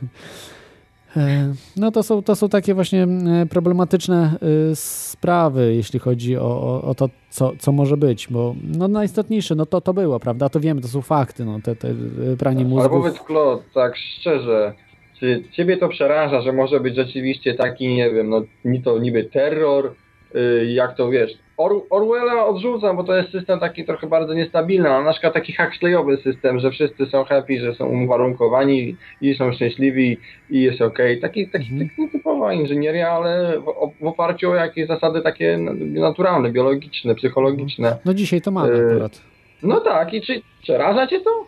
E, 1.18 1.54
No 1.78 1.92
to 1.92 2.04
są, 2.04 2.24
to 2.24 2.36
są 2.36 2.50
takie 2.50 2.74
właśnie 2.74 3.04
e, 3.04 3.46
problematyczne 3.46 4.32
e, 4.72 4.76
sprawy, 4.76 5.76
jeśli 5.76 6.00
chodzi 6.00 6.38
o, 6.38 6.42
o, 6.42 6.82
o 6.82 6.96
to, 6.96 7.10
co, 7.30 7.52
co 7.60 7.72
może 7.72 7.98
być, 7.98 8.28
bo 8.32 8.56
no 8.78 8.88
najistotniejsze, 8.88 9.56
no 9.56 9.66
to 9.66 9.82
to 9.82 9.94
było, 9.94 10.20
prawda? 10.20 10.50
To 10.50 10.60
wiemy, 10.60 10.82
to 10.82 10.88
są 10.88 11.02
fakty, 11.02 11.46
no 11.46 11.60
te, 11.64 11.76
te 11.76 11.90
e, 11.90 12.38
pranie 12.38 12.60
Ale 12.60 12.70
mózgów. 12.70 12.92
powiedz 12.92 13.20
Claude, 13.28 13.64
tak 13.74 13.98
szczerze, 13.98 14.74
czy 15.20 15.44
ciebie 15.52 15.78
to 15.78 15.90
przeraża, 15.90 16.42
że 16.42 16.54
może 16.54 16.80
być 16.80 16.96
rzeczywiście 16.96 17.54
taki, 17.54 17.88
nie 17.96 18.12
wiem, 18.12 18.30
no 18.30 18.42
ni 18.66 18.82
to 18.82 19.00
niby 19.00 19.24
terror, 19.24 19.94
y, 20.36 20.66
jak 20.66 20.98
to 20.98 21.10
wiesz, 21.10 21.32
Or 21.58 21.72
Orwella 21.90 22.46
odrzucam, 22.46 22.98
bo 22.98 23.04
to 23.04 23.16
jest 23.18 23.32
system 23.32 23.60
taki 23.60 23.86
trochę 23.86 24.08
bardzo 24.08 24.34
niestabilny, 24.34 24.90
a 24.90 25.04
na 25.04 25.12
przykład 25.12 25.34
taki 25.34 25.54
Huxleyowy 25.54 26.18
system, 26.18 26.60
że 26.60 26.72
wszyscy 26.72 27.06
są 27.06 27.24
happy, 27.24 27.60
że 27.60 27.76
są 27.76 28.04
uwarunkowani 28.04 28.96
i 29.22 29.36
są 29.36 29.54
szczęśliwi 29.54 30.18
i 30.50 30.62
jest 30.62 30.82
okej. 30.82 31.20
Taki, 31.20 31.48
taki, 31.50 31.66
Mhm. 31.72 31.90
taki 31.90 32.10
typowa 32.12 32.54
inżynieria, 32.54 33.10
ale 33.12 33.60
w, 33.60 34.04
w 34.04 34.08
oparciu 34.08 34.52
o 34.52 34.56
jakieś 34.56 34.88
zasady 34.88 35.22
takie 35.22 35.58
naturalne, 35.80 36.52
biologiczne, 36.52 37.16
psychologiczne. 37.16 37.98
No 38.06 38.14
dzisiaj 38.14 38.42
to 38.42 38.52
mamy 38.52 38.74
E, 38.74 38.88
akurat. 38.90 39.22
No 39.64 39.80
tak, 39.80 40.14
i 40.14 40.22
czy 40.22 40.42
przeraża 40.64 41.08
cię 41.08 41.20
to? 41.22 41.46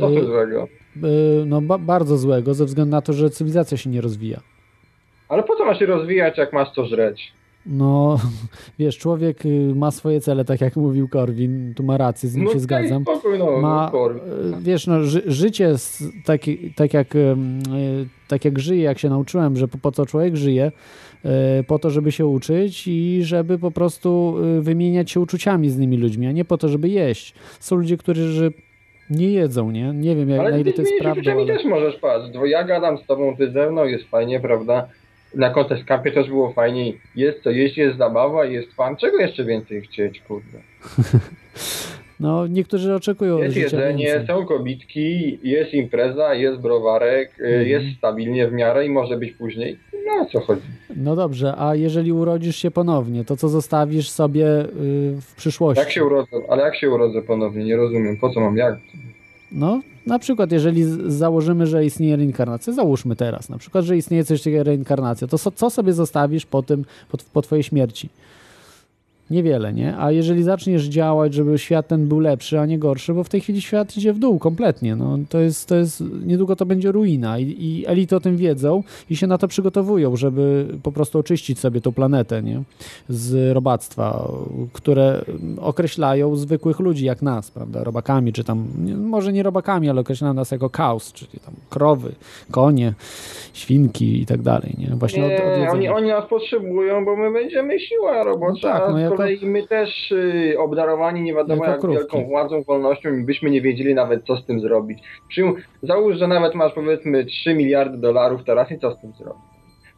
Co 0.00 0.10
Y, 0.10 0.14
tu 0.20 0.26
złego? 0.26 0.68
E, 1.02 1.44
No 1.46 1.60
ba 1.60 1.78
bardzo 1.78 2.18
złego, 2.18 2.54
ze 2.54 2.64
względu 2.64 2.90
na 2.90 3.02
to, 3.02 3.12
że 3.12 3.30
cywilizacja 3.30 3.76
się 3.76 3.90
nie 3.90 4.00
rozwija. 4.00 4.40
Ale 5.28 5.42
po 5.42 5.56
co 5.56 5.64
ma 5.64 5.74
się 5.74 5.86
rozwijać, 5.86 6.38
jak 6.38 6.52
masz 6.52 6.70
co 6.70 6.86
żreć? 6.86 7.32
No, 7.66 8.18
wiesz, 8.78 8.98
człowiek 8.98 9.46
y, 9.46 9.72
ma 9.74 9.90
swoje 9.90 10.20
cele, 10.20 10.44
tak 10.44 10.60
jak 10.60 10.76
mówił 10.76 11.08
Korwin, 11.08 11.74
tu 11.76 11.82
ma 11.82 11.96
rację, 11.96 12.28
z 12.28 12.34
nim 12.34 12.44
no 12.44 12.52
się 12.52 12.60
zgadzam. 12.60 13.02
Spokój, 13.02 13.38
no, 13.38 13.60
ma, 13.60 13.90
no, 13.92 14.10
e, 14.10 14.16
wiesz, 14.60 14.86
no, 14.86 15.02
ży, 15.04 15.22
życie 15.26 15.74
taki, 16.24 16.72
tak, 16.76 16.94
jak, 16.94 17.08
tak 18.28 18.44
jak 18.44 18.58
żyję, 18.58 18.82
jak 18.82 18.98
się 18.98 19.08
nauczyłem, 19.08 19.56
że 19.56 19.68
po, 19.68 19.78
po 19.78 19.92
co 19.92 20.06
człowiek 20.06 20.36
żyje, 20.36 20.72
po 21.66 21.78
to, 21.78 21.90
żeby 21.90 22.12
się 22.12 22.26
uczyć 22.26 22.88
i 22.88 23.20
żeby 23.22 23.58
po 23.58 23.70
prostu 23.70 24.36
wymieniać 24.60 25.10
się 25.10 25.20
uczuciami 25.20 25.70
z 25.70 25.76
innymi 25.76 25.96
ludźmi, 25.96 26.26
a 26.26 26.32
nie 26.32 26.44
po 26.44 26.58
to, 26.58 26.68
żeby 26.68 26.88
jeść. 26.88 27.34
Są 27.60 27.76
ludzie, 27.76 27.96
którzy 27.96 28.52
nie 29.10 29.32
jedzą, 29.32 29.70
nie? 29.70 29.92
Nie 29.92 30.16
wiem, 30.16 30.30
jak, 30.30 30.38
na 30.38 30.44
Ale 30.44 30.60
ile 30.60 30.72
ty 30.72 30.76
to 30.76 30.82
jest 30.82 30.94
prawda, 31.00 31.32
ale... 31.32 31.46
też 31.46 31.64
możesz 31.64 31.96
paść. 31.96 32.32
Bo 32.32 32.46
ja 32.46 32.64
gadam 32.64 32.98
z 32.98 33.06
tobą, 33.06 33.36
ty 33.36 33.50
ze 33.50 33.70
mną, 33.70 33.84
jest 33.84 34.04
fajnie, 34.04 34.40
prawda? 34.40 34.88
Na 35.34 35.54
Campie 35.86 36.12
też 36.12 36.28
było 36.28 36.52
fajnie. 36.52 36.92
Jest 37.16 37.42
co 37.42 37.50
jeść, 37.50 37.76
jest 37.76 37.98
zabawa, 37.98 38.44
jest 38.44 38.74
fan. 38.74 38.96
Czego 38.96 39.18
jeszcze 39.18 39.44
więcej 39.44 39.82
chcieć, 39.82 40.20
kurde? 40.20 40.58
No, 42.20 42.46
niektórzy 42.46 42.94
oczekują 42.94 43.38
Jest 43.38 43.56
jedzenie, 43.56 44.04
więcej. 44.06 44.26
są 44.26 44.46
kobitki, 44.46 45.38
jest 45.42 45.74
impreza, 45.74 46.34
jest 46.34 46.60
browarek, 46.60 47.40
y, 47.40 47.44
Mhm. 47.44 47.66
jest 47.68 47.98
stabilnie 47.98 48.48
w 48.48 48.52
miarę 48.52 48.86
i 48.86 48.90
może 48.90 49.16
być 49.16 49.32
później. 49.32 49.78
No 50.06 50.22
o 50.22 50.26
co 50.26 50.40
chodzi? 50.40 50.62
No 50.96 51.16
dobrze, 51.16 51.54
a 51.58 51.74
jeżeli 51.74 52.12
urodzisz 52.12 52.56
się 52.56 52.70
ponownie, 52.70 53.24
to 53.24 53.36
co 53.36 53.48
zostawisz 53.48 54.10
sobie 54.10 54.46
y, 54.60 54.66
w 55.20 55.34
przyszłości? 55.36 55.80
Jak 55.80 55.90
się 55.90 56.04
urodzę? 56.04 56.30
Ale 56.48 56.62
jak 56.62 56.76
się 56.76 56.90
urodzę 56.90 57.22
ponownie? 57.22 57.64
Nie 57.64 57.76
rozumiem. 57.76 58.16
Po 58.20 58.30
co 58.30 58.40
mam 58.40 58.56
jak? 58.56 58.74
No, 59.52 59.80
na 60.06 60.18
przykład, 60.18 60.52
jeżeli 60.52 60.84
założymy, 61.06 61.66
że 61.66 61.84
istnieje 61.84 62.16
reinkarnacja, 62.16 62.72
załóżmy 62.72 63.16
teraz, 63.16 63.48
na 63.48 63.58
przykład, 63.58 63.84
że 63.84 63.96
istnieje 63.96 64.24
coś 64.24 64.40
takiego 64.40 64.56
jak 64.58 64.66
reinkarnacja, 64.66 65.26
to 65.26 65.38
so, 65.38 65.50
co 65.50 65.70
sobie 65.70 65.92
zostawisz 65.92 66.46
po 66.46 66.62
tym, 66.62 66.84
po, 67.10 67.18
po 67.32 67.42
twojej 67.42 67.62
śmierci? 67.62 68.08
Niewiele, 69.30 69.72
nie? 69.72 69.96
A 69.98 70.12
jeżeli 70.12 70.42
zaczniesz 70.42 70.84
działać, 70.84 71.34
żeby 71.34 71.58
świat 71.58 71.88
ten 71.88 72.08
był 72.08 72.20
lepszy, 72.20 72.60
a 72.60 72.66
nie 72.66 72.78
gorszy, 72.78 73.14
bo 73.14 73.24
w 73.24 73.28
tej 73.28 73.40
chwili 73.40 73.60
świat 73.62 73.96
idzie 73.96 74.12
w 74.12 74.18
dół 74.18 74.38
kompletnie, 74.38 74.96
no 74.96 75.18
to 75.28 75.38
jest, 75.40 75.68
to 75.68 75.76
jest 75.76 76.02
niedługo 76.26 76.56
to 76.56 76.66
będzie 76.66 76.92
ruina 76.92 77.38
i, 77.38 77.42
i 77.44 77.86
elity 77.86 78.16
o 78.16 78.20
tym 78.20 78.36
wiedzą 78.36 78.82
i 79.10 79.16
się 79.16 79.26
na 79.26 79.38
to 79.38 79.48
przygotowują, 79.48 80.16
żeby 80.16 80.66
po 80.82 80.92
prostu 80.92 81.18
oczyścić 81.18 81.58
sobie 81.58 81.80
tą 81.80 81.92
planetę, 81.92 82.42
nie? 82.42 82.62
Z 83.08 83.54
robactwa, 83.54 84.28
które 84.72 85.24
określają 85.60 86.36
zwykłych 86.36 86.80
ludzi 86.80 87.04
jak 87.04 87.22
nas, 87.22 87.50
prawda? 87.50 87.84
Robakami, 87.84 88.32
czy 88.32 88.44
tam, 88.44 88.66
nie- 88.84 88.96
może 88.96 89.32
nie 89.32 89.42
robakami, 89.42 89.90
ale 89.90 90.00
określają 90.00 90.34
nas 90.34 90.50
jako 90.50 90.70
chaos, 90.76 91.12
czyli 91.12 91.40
tam 91.44 91.54
krowy, 91.70 92.12
konie, 92.50 92.94
świnki 93.52 94.22
i 94.22 94.26
tak 94.26 94.42
dalej, 94.42 94.74
nie? 94.78 94.86
Właśnie 94.96 95.24
od, 95.24 95.32
od 95.32 95.38
Nie, 95.38 95.44
jedzenia. 95.44 95.70
oni, 95.72 95.88
oni 95.88 96.08
nas 96.08 96.24
potrzebują, 96.30 97.04
bo 97.04 97.16
my 97.16 97.32
będziemy 97.32 97.80
siła 97.80 98.24
robocza. 98.24 98.68
No 98.74 98.78
tak, 98.80 98.90
no 98.90 98.96
a 98.96 99.00
jako 99.00 99.15
kolei 99.16 99.46
my 99.46 99.66
też 99.66 100.12
y, 100.12 100.54
obdarowani 100.58 101.22
nie 101.22 101.34
wiadomo 101.34 101.64
jak 101.64 101.80
krówki. 101.80 101.98
wielką 101.98 102.24
władzą, 102.24 102.62
wolnością 102.62 103.16
i 103.16 103.24
byśmy 103.24 103.50
nie 103.50 103.60
wiedzieli 103.60 103.94
nawet 103.94 104.24
co 104.24 104.36
z 104.36 104.46
tym 104.46 104.60
zrobić. 104.60 104.98
Przyjm, 105.28 105.54
załóż, 105.82 106.16
że 106.16 106.28
nawet 106.28 106.54
masz 106.54 106.72
powiedzmy 106.72 107.24
3 107.24 107.54
miliardy 107.54 107.98
dolarów 107.98 108.44
teraz 108.44 108.70
i 108.70 108.78
co 108.78 108.90
z 108.90 109.00
tym 109.00 109.12
zrobić? 109.12 109.42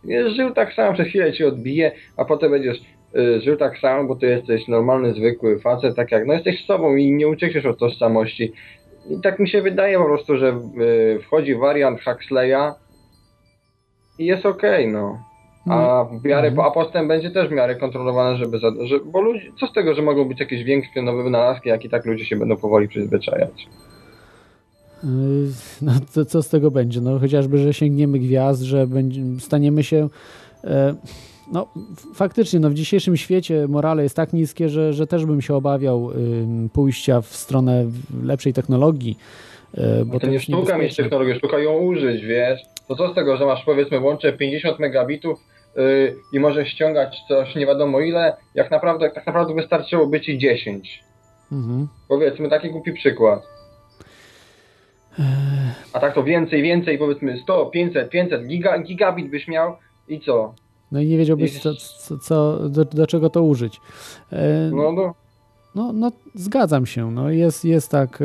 Będziesz 0.05 0.33
żył 0.33 0.51
tak 0.51 0.73
samo, 0.73 0.95
przez 0.95 1.09
chwilę 1.09 1.33
ci 1.33 1.45
odbije, 1.45 1.93
a 2.16 2.25
potem 2.25 2.51
będziesz 2.51 2.79
y, 3.16 3.41
żył 3.41 3.57
tak 3.57 3.79
samo, 3.79 4.05
bo 4.05 4.16
ty 4.16 4.27
jesteś 4.27 4.69
normalny, 4.69 5.14
zwykły 5.14 5.59
facet, 5.59 5.97
tak 5.97 6.12
jak, 6.12 6.27
no 6.27 6.35
jesteś 6.35 6.66
sobą 6.66 6.97
i 6.97 7.12
nie 7.12 7.29
uciekniesz 7.29 7.66
od 7.66 7.79
tożsamości. 7.79 8.53
I 9.11 9.21
tak 9.23 9.39
mi 9.39 9.49
się 9.49 9.62
wydaje 9.62 9.99
po 9.99 10.05
prostu, 10.05 10.37
że 10.37 10.61
y, 11.16 11.21
wchodzi 11.23 11.55
wariant 11.55 12.01
Huxleya 12.05 12.73
i 14.19 14.27
jest 14.27 14.47
okej, 14.47 14.89
no. 14.89 15.28
A 15.73 16.05
w 16.05 16.25
miarę, 16.25 16.49
Mhm. 16.49 16.69
a 16.69 16.71
postęp 16.71 17.09
będzie 17.09 17.31
też 17.31 17.49
w 17.49 17.53
miarę 17.53 17.77
kontrolowany, 17.77 18.37
żeby, 18.39 18.59
za, 18.59 18.71
że, 18.87 18.99
bo 19.07 19.21
ludzie, 19.21 19.53
co 19.61 19.66
z 19.66 19.73
tego, 19.73 19.95
że 19.95 20.03
mogą 20.03 20.25
być 20.29 20.41
jakieś 20.41 20.64
większe 20.64 21.03
nowe 21.03 21.23
wynalazki, 21.23 21.69
jak 21.69 21.85
i 21.85 21.89
tak 21.91 22.05
ludzie 22.07 22.25
się 22.25 22.37
będą 22.37 22.57
powoli 22.57 22.89
przyzwyczajać. 22.89 23.66
Yy, 25.05 25.09
No 25.83 25.93
to 26.14 26.25
co 26.25 26.43
z 26.43 26.49
tego 26.49 26.71
będzie? 26.71 27.01
No 27.01 27.19
chociażby, 27.19 27.59
że 27.59 27.75
sięgniemy 27.75 28.19
gwiazd, 28.19 28.62
że 28.62 28.87
będzie, 28.87 29.23
staniemy 29.39 29.83
się. 29.85 30.09
e, 30.64 30.95
No 31.53 31.69
faktycznie, 32.14 32.61
no 32.61 32.71
w 32.71 32.75
dzisiejszym 32.75 33.16
świecie 33.16 33.66
morale 33.69 34.03
jest 34.03 34.16
tak 34.16 34.33
niskie, 34.33 34.69
że, 34.69 34.93
że 34.93 35.07
też 35.07 35.27
bym 35.27 35.41
się 35.43 35.55
obawiał 35.55 36.11
ym, 36.11 36.69
pójścia 36.73 37.21
w 37.21 37.27
stronę 37.27 37.87
lepszej 38.25 38.53
technologii. 38.53 39.19
e, 39.75 40.05
Bo 40.05 40.12
Bo 40.12 40.21
to 40.21 40.27
nie 40.27 40.33
jest 40.33 40.45
sztuka 40.45 40.79
mieć 40.79 40.97
technologię, 40.97 41.35
sztuka 41.35 41.59
ją 41.59 41.73
użyć, 41.79 42.25
wiesz. 42.25 42.61
To 42.89 42.97
co 42.97 43.12
z 43.12 43.14
tego, 43.14 43.37
że 43.37 43.47
masz 43.47 43.64
powiedzmy 43.64 44.01
łącze 44.01 44.33
50 44.33 44.79
megabitów 44.79 45.41
yy, 45.77 46.16
i 46.33 46.41
możesz 46.41 46.69
ściągać 46.69 47.16
coś 47.29 47.55
nie 47.55 47.66
wiadomo 47.66 48.01
ile, 48.01 48.37
jak 48.55 48.71
naprawdę, 48.71 49.11
tak 49.11 49.27
naprawdę 49.27 49.55
wystarczyłoby 49.55 50.21
ci 50.21 50.39
10. 50.39 51.05
Mhm. 51.53 51.89
Powiedzmy 52.09 52.49
taki 52.51 52.71
głupi 52.71 52.93
przykład. 52.93 53.43
A 55.93 56.01
tak 56.01 56.14
to 56.14 56.25
więcej, 56.25 56.62
więcej, 56.62 56.99
powiedzmy 56.99 57.39
100, 57.39 57.66
500, 57.66 58.11
500 58.11 58.47
giga, 58.47 58.79
gigabit 58.79 59.31
byś 59.31 59.49
miał 59.49 59.77
i 60.09 60.21
co? 60.21 60.55
No 60.93 61.01
i 61.01 61.07
nie 61.07 61.19
wiedziałbyś, 61.19 61.61
co, 61.61 61.75
co, 61.75 62.19
co, 62.19 62.69
do, 62.69 62.85
do 62.85 63.07
czego 63.07 63.31
to 63.31 63.43
użyć. 63.43 63.81
E, 64.33 64.71
No, 64.73 64.93
no. 64.93 65.14
No, 65.75 65.93
no 65.93 66.12
zgadzam 66.35 66.87
się. 66.87 67.11
No, 67.11 67.31
jest, 67.31 67.64
jest 67.64 67.91
tak, 67.91 68.23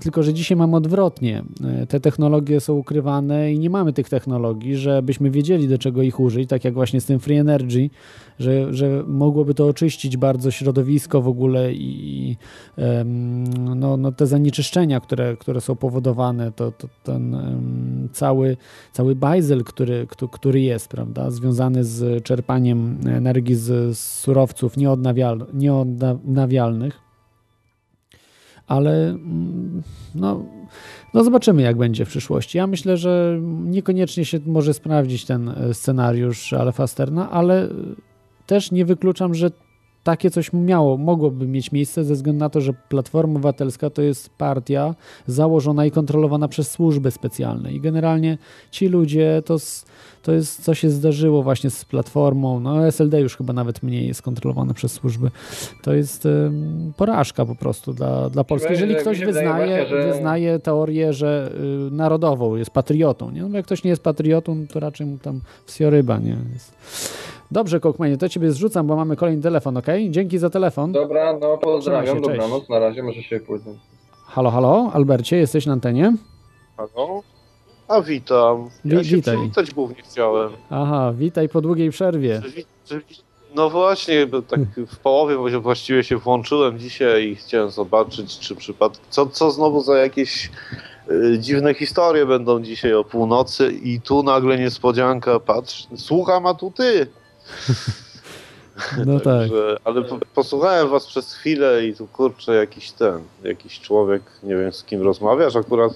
tylko 0.00 0.22
że 0.22 0.34
dzisiaj 0.34 0.56
mamy 0.56 0.76
odwrotnie. 0.76 1.44
E, 1.82 1.86
Te 1.86 2.00
technologie 2.00 2.60
są 2.60 2.74
ukrywane 2.74 3.52
i 3.52 3.58
nie 3.58 3.70
mamy 3.70 3.92
tych 3.92 4.08
technologii, 4.08 4.76
żebyśmy 4.76 5.30
wiedzieli 5.30 5.68
do 5.68 5.78
czego 5.78 6.02
ich 6.02 6.20
użyć, 6.20 6.48
tak 6.48 6.64
jak 6.64 6.74
właśnie 6.74 7.00
z 7.00 7.04
tym 7.06 7.20
Free 7.20 7.36
Energy, 7.36 7.90
że, 8.38 8.74
że 8.74 9.04
mogłoby 9.06 9.54
to 9.54 9.66
oczyścić 9.66 10.16
bardzo 10.16 10.50
środowisko 10.50 11.22
w 11.22 11.28
ogóle 11.28 11.72
i, 11.72 12.36
no, 13.76 13.96
no 13.96 14.12
te 14.12 14.26
zanieczyszczenia, 14.26 15.00
które, 15.00 15.36
które 15.36 15.60
są 15.60 15.76
powodowane, 15.76 16.52
to, 16.52 16.72
to 16.72 16.88
ten 17.02 17.36
cały, 18.12 18.56
cały 18.92 19.14
bajzel, 19.14 19.64
który, 19.64 20.06
któ- 20.06 20.28
który 20.28 20.60
jest, 20.60 20.88
prawda, 20.88 21.30
związany 21.30 21.84
z 21.84 22.24
czerpaniem 22.24 22.98
energii 23.06 23.54
z, 23.54 23.98
surowców 23.98 24.76
nieodnawial, 24.76 25.46
nieodnawialnych. 25.54 26.63
Ale 28.66 29.08
mm, 29.10 29.82
no, 30.14 30.44
no 31.14 31.24
zobaczymy, 31.24 31.62
jak 31.62 31.76
będzie 31.76 32.04
w 32.04 32.08
przyszłości. 32.08 32.58
Ja 32.58 32.66
myślę, 32.66 32.96
że 32.96 33.38
niekoniecznie 33.64 34.24
się 34.24 34.38
może 34.46 34.74
sprawdzić 34.74 35.24
ten 35.24 35.48
e, 35.48 35.74
scenariusz 35.74 36.52
Alfa 36.52 36.86
Sterna, 36.86 37.30
ale 37.30 37.64
e, 37.64 37.68
też 38.46 38.70
nie 38.72 38.84
wykluczam, 38.84 39.34
że 39.34 39.50
takie 40.04 40.30
coś 40.30 40.52
miało, 40.52 40.96
mogłoby 40.96 41.46
mieć 41.46 41.72
miejsce 41.72 42.04
ze 42.04 42.14
względu 42.14 42.40
na 42.40 42.48
to, 42.50 42.60
że 42.60 42.72
Platforma 42.88 43.32
Obywatelska 43.34 43.90
to 43.90 44.02
jest 44.02 44.30
partia 44.38 44.94
założona 45.26 45.86
i 45.86 45.90
kontrolowana 45.90 46.48
przez 46.48 46.70
służby 46.70 47.10
specjalne 47.10 47.72
i 47.72 47.80
generalnie 47.80 48.38
ci 48.70 48.88
ludzie 48.88 49.42
to, 49.46 49.54
s- 49.54 49.86
to 50.24 50.32
jest, 50.32 50.64
co 50.64 50.74
się 50.74 50.90
zdarzyło 50.90 51.42
właśnie 51.42 51.70
z 51.70 51.84
Platformą, 51.84 52.60
no 52.60 52.86
SLD 52.86 53.20
już 53.20 53.36
chyba 53.36 53.52
nawet 53.52 53.82
mniej 53.82 54.06
jest 54.06 54.22
kontrolowane 54.22 54.74
przez 54.74 54.92
służby. 54.92 55.30
To 55.82 55.94
jest 55.94 56.28
porażka 56.96 57.46
po 57.46 57.54
prostu 57.54 57.92
dla, 57.92 58.30
dla 58.30 58.44
Polski. 58.44 58.70
Jeżeli 58.72 58.96
ktoś 58.96 59.20
wyznaje, 59.20 59.86
że- 59.86 60.06
wyznaje 60.12 60.58
teorię, 60.58 61.12
że 61.12 61.52
y, 61.88 61.90
narodową, 61.90 62.56
jest 62.56 62.70
patriotą, 62.70 63.30
nie? 63.30 63.42
No, 63.42 63.56
jak 63.56 63.66
ktoś 63.66 63.84
nie 63.84 63.90
jest 63.90 64.02
patriotą, 64.02 64.66
to 64.72 64.80
raczej 64.80 65.06
mu 65.06 65.18
tam 65.18 65.40
wsioryba, 65.66 66.18
nie? 66.18 66.36
Jest. 66.52 66.74
Dobrze, 67.50 67.80
Kokmanie, 67.80 68.16
to 68.16 68.28
ciebie 68.28 68.50
zrzucam, 68.52 68.86
bo 68.86 68.96
mamy 68.96 69.16
kolejny 69.16 69.42
telefon, 69.42 69.76
ok? 69.76 69.86
Dzięki 70.10 70.38
za 70.38 70.50
telefon. 70.50 70.92
Dobra, 70.92 71.38
no 71.40 71.58
pozdrawiam, 71.58 72.16
się, 72.16 72.22
cześć. 72.22 72.38
dobranoc, 72.40 72.68
na 72.68 72.78
razie, 72.78 73.02
może 73.02 73.22
się 73.22 73.40
później. 73.40 73.74
Halo, 74.26 74.50
halo, 74.50 74.90
Albercie, 74.92 75.36
jesteś 75.36 75.66
na 75.66 75.72
antenie? 75.72 76.12
Halo? 76.76 77.22
A 77.88 78.00
witam. 78.02 78.70
Ja 78.84 78.98
Wi- 78.98 79.04
się 79.08 79.16
witaj. 79.16 79.36
przywitać 79.36 79.74
głównie 79.74 80.02
chciałem. 80.02 80.52
Aha, 80.70 81.12
witaj 81.18 81.48
po 81.48 81.60
długiej 81.60 81.90
przerwie. 81.90 82.42
No 83.54 83.70
właśnie, 83.70 84.26
tak 84.48 84.60
w 84.88 84.96
połowie 84.96 85.60
właściwie 85.60 86.04
się 86.04 86.16
włączyłem 86.16 86.78
dzisiaj 86.78 87.24
i 87.28 87.36
chciałem 87.36 87.70
zobaczyć, 87.70 88.38
czy 88.38 88.56
przypadkiem. 88.56 89.04
Co, 89.10 89.26
co 89.26 89.50
znowu 89.50 89.80
za 89.82 89.98
jakieś 89.98 90.50
y, 91.10 91.38
dziwne 91.38 91.74
historie 91.74 92.26
będą 92.26 92.62
dzisiaj 92.62 92.94
o 92.94 93.04
północy 93.04 93.72
i 93.82 94.00
tu 94.00 94.22
nagle 94.22 94.58
niespodzianka, 94.58 95.40
patrz, 95.40 95.86
słucham, 95.96 96.46
a 96.46 96.54
tu 96.54 96.70
ty. 96.70 97.06
No 99.06 99.20
tak. 99.20 99.48
Ale 99.84 100.02
po, 100.04 100.18
posłuchałem 100.34 100.88
was 100.88 101.06
przez 101.06 101.34
chwilę 101.34 101.86
i 101.86 101.94
tu 101.94 102.06
kurczę 102.06 102.54
jakiś 102.54 102.90
ten, 102.92 103.20
jakiś 103.44 103.80
człowiek, 103.80 104.22
nie 104.42 104.56
wiem 104.56 104.72
z 104.72 104.84
kim 104.84 105.02
rozmawiasz 105.02 105.56
akurat. 105.56 105.92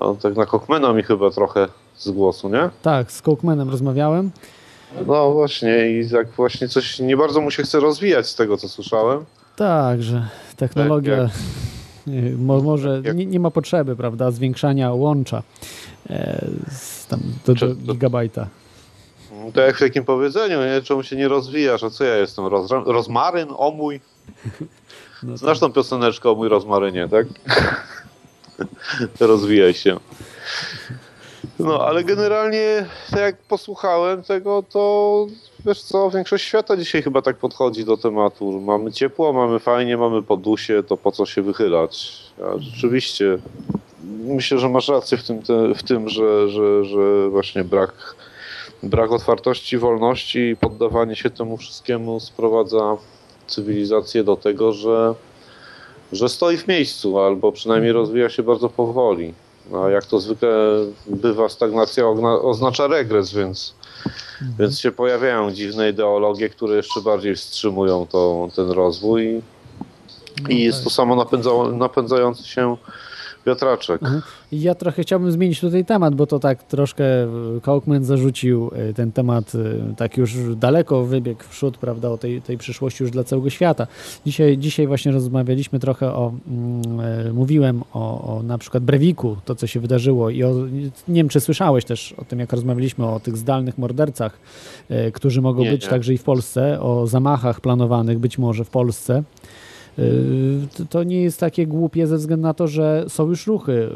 On 0.00 0.16
tak 0.16 0.36
na 0.36 0.46
Kochmena 0.46 0.92
mi 0.92 1.02
chyba 1.02 1.30
trochę 1.30 1.68
z 1.96 2.10
głosu, 2.10 2.48
nie? 2.48 2.70
Tak, 2.82 3.12
z 3.12 3.22
Cookmanem 3.22 3.70
rozmawiałem. 3.70 4.30
No 5.06 5.32
właśnie 5.32 5.88
i 6.00 6.10
tak 6.10 6.28
właśnie 6.30 6.68
coś 6.68 6.98
nie 6.98 7.16
bardzo 7.16 7.40
mu 7.40 7.50
się 7.50 7.62
chce 7.62 7.80
rozwijać 7.80 8.26
z 8.28 8.34
tego 8.34 8.56
co 8.56 8.68
słyszałem. 8.68 9.24
Tak, 9.56 10.02
że 10.02 10.28
technologia 10.56 11.16
Tak, 11.16 11.32
mo, 12.46 12.60
może 12.60 13.00
jak- 13.04 13.16
nie, 13.16 13.26
nie 13.26 13.40
ma 13.40 13.50
potrzeby, 13.50 13.96
prawda, 13.96 14.30
zwiększania 14.30 14.92
łącza 14.92 15.42
e, 16.10 16.46
z 16.70 17.06
tam 17.06 17.20
do, 17.46 17.54
do 17.54 17.74
gigabajta. 17.94 18.46
To 19.54 19.60
jak 19.60 19.76
w 19.76 19.80
takim 19.80 20.04
powiedzeniu, 20.04 20.58
nie? 20.60 20.82
Czemu 20.82 21.02
się 21.02 21.16
nie 21.16 21.28
rozwijasz? 21.28 21.84
A 21.84 21.90
co 21.90 22.04
ja 22.04 22.16
jestem? 22.16 22.46
Roz, 22.46 22.70
rozmaryn? 22.70 23.48
O 23.56 23.70
mój? 23.70 24.00
No 25.22 25.36
Znasz 25.36 25.58
tą 25.60 25.72
pioseneczkę 25.72 26.30
o 26.30 26.34
mój 26.34 26.48
rozmarynie, 26.48 27.08
tak? 27.08 27.26
Rozwijaj 29.20 29.74
się. 29.74 29.96
No, 31.58 31.86
ale 31.86 32.04
generalnie, 32.04 32.86
tak 33.10 33.20
jak 33.20 33.36
posłuchałem 33.36 34.22
tego, 34.22 34.62
to 34.70 35.26
wiesz 35.66 35.82
co, 35.82 36.10
większość 36.10 36.44
świata 36.44 36.76
dzisiaj 36.76 37.02
chyba 37.02 37.22
tak 37.22 37.36
podchodzi 37.36 37.84
do 37.84 37.96
tematu. 37.96 38.60
Mamy 38.60 38.92
ciepło, 38.92 39.32
mamy 39.32 39.58
fajnie, 39.58 39.96
mamy 39.96 40.22
podusie, 40.22 40.82
to 40.82 40.96
po 40.96 41.12
co 41.12 41.26
się 41.26 41.42
wychylać? 41.42 42.22
A 42.44 42.58
rzeczywiście, 42.58 43.38
myślę, 44.24 44.58
że 44.58 44.68
masz 44.68 44.88
rację 44.88 45.18
w 45.18 45.22
tym, 45.22 45.42
te, 45.42 45.74
w 45.74 45.82
tym 45.82 46.08
że, 46.08 46.48
że, 46.48 46.84
że 46.84 47.28
właśnie 47.30 47.64
brak, 47.64 48.14
brak 48.82 49.12
otwartości, 49.12 49.78
wolności 49.78 50.38
i 50.38 50.56
poddawanie 50.56 51.16
się 51.16 51.30
temu 51.30 51.56
wszystkiemu 51.56 52.20
sprowadza 52.20 52.96
cywilizację 53.46 54.24
do 54.24 54.36
tego, 54.36 54.72
że 54.72 55.14
że 56.12 56.28
stoi 56.28 56.56
w 56.56 56.68
miejscu, 56.68 57.18
albo 57.18 57.52
przynajmniej 57.52 57.92
rozwija 57.92 58.30
się 58.30 58.42
bardzo 58.42 58.68
powoli. 58.68 59.34
A 59.84 59.90
jak 59.90 60.06
to 60.06 60.20
zwykle 60.20 60.48
bywa, 61.06 61.48
stagnacja 61.48 62.08
oznacza 62.42 62.86
regres, 62.86 63.32
więc, 63.34 63.74
więc 64.58 64.80
się 64.80 64.92
pojawiają 64.92 65.50
dziwne 65.50 65.90
ideologie, 65.90 66.48
które 66.48 66.76
jeszcze 66.76 67.00
bardziej 67.00 67.36
wstrzymują 67.36 68.06
to, 68.06 68.48
ten 68.56 68.70
rozwój. 68.70 69.42
I 70.48 70.64
jest 70.64 70.84
to 70.84 70.90
samo 70.90 71.16
napędza- 71.16 71.76
napędzający 71.76 72.48
się 72.48 72.76
wiatraczek. 73.48 74.02
Mhm. 74.02 74.22
I 74.52 74.60
Ja 74.60 74.74
trochę 74.74 75.02
chciałbym 75.02 75.32
zmienić 75.32 75.60
tutaj 75.60 75.84
temat, 75.84 76.14
bo 76.14 76.26
to 76.26 76.38
tak 76.38 76.62
troszkę 76.62 77.04
e, 77.04 77.28
Kaufman 77.62 78.04
zarzucił 78.04 78.70
e, 78.74 78.94
ten 78.94 79.12
temat 79.12 79.52
e, 79.54 79.94
tak 79.94 80.16
już 80.16 80.34
daleko 80.56 81.04
wybiegł 81.04 81.42
w 81.42 81.48
przód, 81.48 81.78
prawda, 81.78 82.10
o 82.10 82.18
tej, 82.18 82.42
tej 82.42 82.58
przyszłości 82.58 83.02
już 83.02 83.10
dla 83.10 83.24
całego 83.24 83.50
świata. 83.50 83.86
Dzisiaj, 84.26 84.58
dzisiaj 84.58 84.86
właśnie 84.86 85.12
rozmawialiśmy 85.12 85.78
trochę 85.78 86.12
o, 86.12 86.32
mm, 86.48 87.34
mówiłem 87.34 87.82
o, 87.92 88.36
o 88.36 88.42
na 88.42 88.58
przykład 88.58 88.82
Brewiku, 88.82 89.36
to 89.44 89.54
co 89.54 89.66
się 89.66 89.80
wydarzyło 89.80 90.30
i 90.30 90.44
o, 90.44 90.54
nie 91.08 91.14
wiem 91.14 91.28
czy 91.28 91.40
słyszałeś 91.40 91.84
też 91.84 92.14
o 92.18 92.24
tym, 92.24 92.38
jak 92.38 92.52
rozmawialiśmy 92.52 93.06
o 93.06 93.20
tych 93.20 93.36
zdalnych 93.36 93.78
mordercach, 93.78 94.38
którzy 95.12 95.42
mogą 95.42 95.62
Nie, 95.62 95.70
być 95.70 95.82
nie. 95.82 95.88
także 95.88 96.14
i 96.14 96.18
w 96.18 96.22
Polsce, 96.22 96.80
o 96.80 97.06
zamachach 97.06 97.60
planowanych 97.60 98.18
być 98.18 98.38
może 98.38 98.64
w 98.64 98.70
Polsce. 98.70 99.22
Yy, 99.98 100.86
to- 100.90 101.02
nie 101.02 101.22
jest 101.22 101.40
takie 101.40 101.66
głupie 101.66 102.06
ze 102.06 102.16
względu 102.16 102.42
na 102.42 102.54
to, 102.54 102.68
że 102.68 103.04
są 103.08 103.26
już 103.28 103.46
ruchy. 103.46 103.90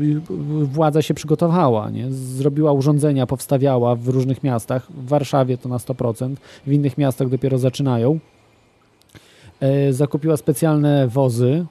Yy, 0.00 0.20
Władza 0.66 1.02
się 1.02 1.14
przygotowała, 1.14 1.90
nie? 1.90 2.12
zrobiła 2.12 2.72
urządzenia, 2.72 3.26
powstawiała 3.26 3.94
w 3.94 4.08
różnych 4.08 4.42
miastach. 4.42 4.86
W 4.92 5.08
Warszawie 5.08 5.58
to 5.58 5.68
na 5.68 5.76
100%, 5.78 6.34
w 6.66 6.72
innych 6.72 6.98
miastach 6.98 7.28
dopiero 7.28 7.58
zaczynają. 7.58 8.18
e, 9.60 9.92
zakupiła 9.92 10.36
specjalne 10.36 11.08
wozy, 11.08 11.66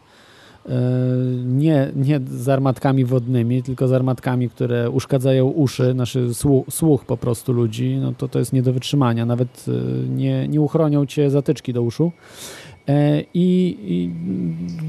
nie, 1.45 1.91
nie 1.95 2.19
z 2.28 2.49
armatkami 2.49 3.05
wodnymi, 3.05 3.63
tylko 3.63 3.88
z 3.88 3.93
armatkami, 3.93 4.49
które 4.49 4.89
uszkadzają 4.89 5.45
uszy, 5.45 5.91
znaczy 5.91 6.34
słuch, 6.34 6.65
słuch 6.69 7.05
po 7.05 7.17
prostu 7.17 7.53
ludzi, 7.53 7.97
no 8.01 8.13
to 8.17 8.28
to 8.28 8.39
jest 8.39 8.53
nie 8.53 8.61
do 8.61 8.73
wytrzymania, 8.73 9.26
nawet 9.26 9.65
nie, 10.09 10.47
nie 10.47 10.61
uchronią 10.61 11.05
cię 11.05 11.30
zatyczki 11.30 11.73
do 11.73 11.82
uszu. 11.82 12.11
E, 12.88 13.21
I, 13.33 13.77
I 13.88 14.09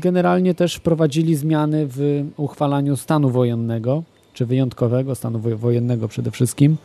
generalnie 0.00 0.54
też 0.54 0.74
wprowadzili 0.74 1.34
zmiany 1.36 1.86
w 1.88 2.24
uchwalaniu 2.36 2.96
stanu 2.96 3.30
wojennego, 3.30 4.02
czy 4.34 4.46
wyjątkowego, 4.46 5.14
stanu 5.14 5.38
wo- 5.38 5.56
wojennego 5.56 6.08
przede 6.08 6.30
wszystkim. 6.30 6.76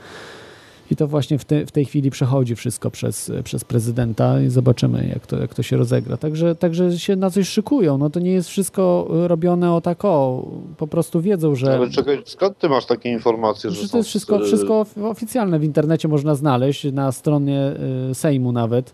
I 0.91 0.95
to 0.95 1.07
właśnie 1.07 1.37
w, 1.39 1.45
te, 1.45 1.65
w 1.65 1.71
tej 1.71 1.85
chwili 1.85 2.11
przechodzi 2.11 2.55
wszystko 2.55 2.91
przez, 2.91 3.31
przez 3.43 3.63
prezydenta 3.63 4.41
i 4.41 4.49
zobaczymy, 4.49 5.07
jak 5.13 5.27
to, 5.27 5.37
jak 5.37 5.53
to 5.55 5.63
się 5.63 5.77
rozegra. 5.77 6.17
Także, 6.17 6.55
także 6.55 6.99
się 6.99 7.15
na 7.15 7.29
coś 7.29 7.47
szykują. 7.47 7.97
No 7.97 8.09
to 8.09 8.19
nie 8.19 8.31
jest 8.31 8.49
wszystko 8.49 9.07
robione 9.27 9.73
o 9.73 9.81
tak 9.81 10.05
o. 10.05 10.47
Po 10.77 10.87
prostu 10.87 11.21
wiedzą, 11.21 11.55
że... 11.55 11.73
Ale 11.75 11.89
czekaj, 11.89 12.21
skąd 12.25 12.57
ty 12.57 12.69
masz 12.69 12.85
takie 12.85 13.09
informacje, 13.11 13.71
że 13.71 13.89
to 13.89 13.97
jest 13.97 14.09
wszystko, 14.09 14.41
y, 14.41 14.45
wszystko 14.45 14.79
of- 14.79 14.97
oficjalne 14.97 15.59
w 15.59 15.63
internecie 15.63 16.07
można 16.07 16.35
znaleźć, 16.35 16.83
na 16.93 17.11
stronie 17.11 17.71
y, 18.11 18.15
Sejmu 18.15 18.51
nawet. 18.51 18.93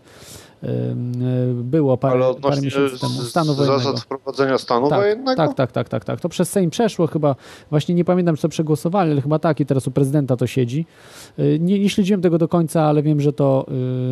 Było 1.54 1.96
parę, 1.96 2.12
Ale 2.14 2.22
parę 2.22 2.36
odnośnie 2.36 2.62
miesięcy 2.62 2.98
temu. 3.00 3.12
Stanu 3.12 3.54
wojennego. 3.54 3.78
zasad 3.82 4.00
wprowadzenia 4.00 4.58
stanu 4.58 4.88
Tak, 4.88 4.98
wojennego? 5.00 5.36
tak, 5.36 5.54
tak, 5.54 5.72
tak, 5.72 5.88
tak, 5.88 6.04
tak. 6.04 6.20
To 6.20 6.28
przez 6.28 6.50
Sejm 6.50 6.70
przeszło 6.70 7.06
chyba, 7.06 7.34
właśnie 7.70 7.94
nie 7.94 8.04
pamiętam, 8.04 8.36
czy 8.36 8.42
to 8.42 8.48
przegłosowali, 8.48 9.10
ale 9.12 9.20
chyba 9.20 9.38
tak 9.38 9.60
i 9.60 9.66
teraz 9.66 9.86
u 9.86 9.90
prezydenta 9.90 10.36
to 10.36 10.46
siedzi. 10.46 10.86
Y, 11.38 11.58
Nie, 11.60 11.78
nie 11.78 11.88
śledziłem 11.88 12.22
tego 12.22 12.38
do 12.38 12.48
końca, 12.48 12.82
ale 12.82 13.02
wiem, 13.02 13.20
że 13.20 13.32
to, 13.32 13.66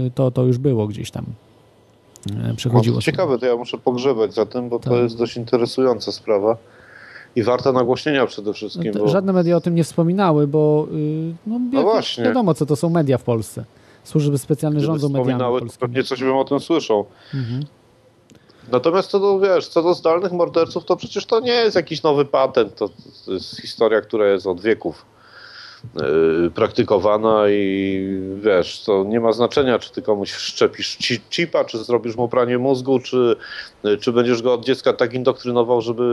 y, 0.07 0.11
to, 0.11 0.31
to 0.31 0.43
już 0.43 0.59
było 0.59 0.87
gdzieś 0.87 1.11
tam. 1.11 1.25
y, 1.25 2.35
No, 2.49 2.55
Przechodziło. 2.57 2.97
to 2.97 3.03
sobie. 3.03 3.13
ciekawe, 3.13 3.39
to 3.39 3.47
ja 3.47 3.57
muszę 3.57 3.79
pogrzebać 3.79 4.35
za 4.35 4.47
tym, 4.47 4.69
bo 4.69 4.79
Tak. 4.79 4.93
to 4.93 5.03
jest 5.03 5.19
dość 5.19 5.37
interesująca 5.37 6.13
sprawa 6.13 6.57
i 7.37 7.43
warta 7.43 7.73
nagłośnienia 7.73 8.27
przede 8.27 8.53
wszystkim. 8.53 8.93
No 8.95 9.01
Bo... 9.01 9.09
Żadne 9.09 9.33
media 9.33 9.57
o 9.57 9.61
tym 9.61 9.75
nie 9.75 9.85
wspominały, 9.85 10.47
bo 10.47 10.87
no, 11.47 11.59
No 11.59 11.79
jak- 11.79 11.83
właśnie. 11.85 12.25
wiadomo, 12.25 12.55
co 12.55 12.67
to 12.67 12.77
są 12.77 12.91
media 12.91 13.19
w 13.19 13.23
Polsce. 13.23 13.65
Służby 14.07 14.39
specjalne 14.39 14.77
Gdyby 14.79 14.87
rządzą 14.87 15.09
polskimi. 15.61 15.81
pewnie 15.81 16.05
coś 16.05 16.21
bym 16.21 16.37
o 16.37 16.45
tym 16.45 16.61
słyszał. 16.61 17.07
Mhm. 17.35 17.65
Natomiast 18.73 19.11
co 19.11 19.21
do, 19.21 19.41
wiesz, 19.41 19.69
co 19.69 19.83
do 19.83 19.95
zdalnych 19.95 20.33
morderców, 20.33 20.85
to 20.85 20.97
przecież 20.97 21.27
to 21.27 21.41
nie 21.41 21.53
jest 21.53 21.77
jakiś 21.77 22.03
nowy 22.03 22.25
patent, 22.25 22.75
to, 22.75 22.89
to 23.27 23.33
jest 23.33 23.61
historia, 23.61 24.01
która 24.01 24.27
jest 24.27 24.47
od 24.47 24.61
wieków 24.61 25.05
yy, 25.95 26.51
praktykowana 26.55 27.49
i 27.49 28.09
wiesz, 28.41 28.83
to 28.85 29.05
nie 29.05 29.21
ma 29.21 29.33
znaczenia, 29.33 29.79
czy 29.79 29.93
ty 29.93 30.03
komuś 30.03 30.31
wszczepisz 30.33 30.99
chipa, 31.31 31.65
czy 31.65 31.79
zrobisz 31.85 32.17
mu 32.17 32.29
pranie 32.29 32.59
mózgu, 32.59 32.99
czy, 32.99 33.37
czy 34.01 34.13
będziesz 34.13 34.43
go 34.43 34.55
od 34.55 34.65
dziecka 34.65 34.93
tak 34.93 35.15
indoktrynował, 35.15 35.81
żeby 35.81 36.05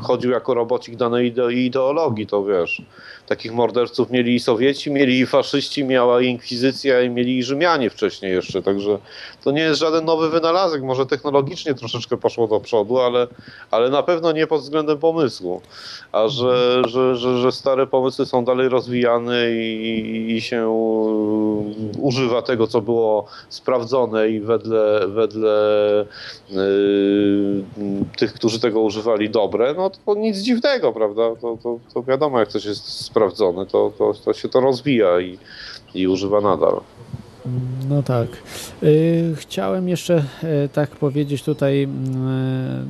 chodził 0.00 0.30
jako 0.30 0.54
robocik 0.54 0.96
danej 0.96 1.32
ide- 1.34 1.52
ideologii, 1.52 2.26
to 2.26 2.44
wiesz. 2.44 2.82
Takich 3.26 3.52
morderców 3.52 4.10
mieli 4.10 4.34
i 4.34 4.40
Sowieci, 4.40 4.90
mieli 4.90 5.20
i 5.20 5.26
faszyści, 5.26 5.84
miała 5.84 6.20
i 6.20 6.26
inkwizycja 6.26 7.02
i 7.02 7.10
mieli 7.10 7.38
i 7.38 7.42
Rzymianie 7.42 7.90
wcześniej 7.90 8.32
jeszcze, 8.32 8.62
także 8.62 8.98
to 9.44 9.50
nie 9.50 9.62
jest 9.62 9.80
żaden 9.80 10.04
nowy 10.04 10.30
wynalazek, 10.30 10.82
może 10.82 11.06
technologicznie 11.06 11.74
troszeczkę 11.74 12.16
poszło 12.16 12.48
do 12.48 12.60
przodu, 12.60 12.98
ale, 12.98 13.26
ale 13.70 13.90
na 13.90 14.02
pewno 14.02 14.32
nie 14.32 14.46
pod 14.46 14.60
względem 14.60 14.98
pomysłu. 14.98 15.60
A 16.12 16.28
że, 16.28 16.82
że, 16.86 17.16
że, 17.16 17.38
że 17.38 17.52
stare 17.52 17.86
pomysły 17.86 18.26
są 18.26 18.44
dalej 18.44 18.68
rozwijane 18.68 19.50
i, 19.52 20.26
i 20.36 20.40
się 20.40 20.56
e, 20.56 20.68
używa 21.98 22.42
tego, 22.42 22.66
co 22.66 22.80
było 22.80 23.26
sprawdzone 23.48 24.28
i 24.28 24.40
wedle, 24.40 25.08
wedle 25.08 25.54
yy, 26.50 27.64
tych, 28.16 28.32
którzy 28.32 28.60
tego 28.60 28.80
używali 28.80 29.30
dobre, 29.30 29.74
no 29.76 29.90
to 29.90 30.14
nic 30.14 30.38
dziwnego, 30.38 30.92
prawda? 30.92 31.22
To, 31.40 31.58
to, 31.62 31.78
to 31.94 32.02
wiadomo, 32.02 32.40
jak 32.40 32.48
coś 32.48 32.64
jest 32.64 33.04
sprawdzone, 33.18 33.66
to, 33.66 33.92
to, 33.98 34.12
to 34.24 34.32
się 34.32 34.48
to 34.48 34.60
rozwija 34.60 35.20
i, 35.20 35.38
i 35.94 36.08
używa 36.08 36.40
nadal. 36.40 36.80
No 37.88 38.02
tak. 38.02 38.26
Y, 38.82 39.34
Chciałem 39.36 39.88
jeszcze 39.88 40.24
e, 40.42 40.68
tak 40.68 40.90
powiedzieć 40.90 41.42
tutaj, 41.42 41.82
e, 41.82 41.88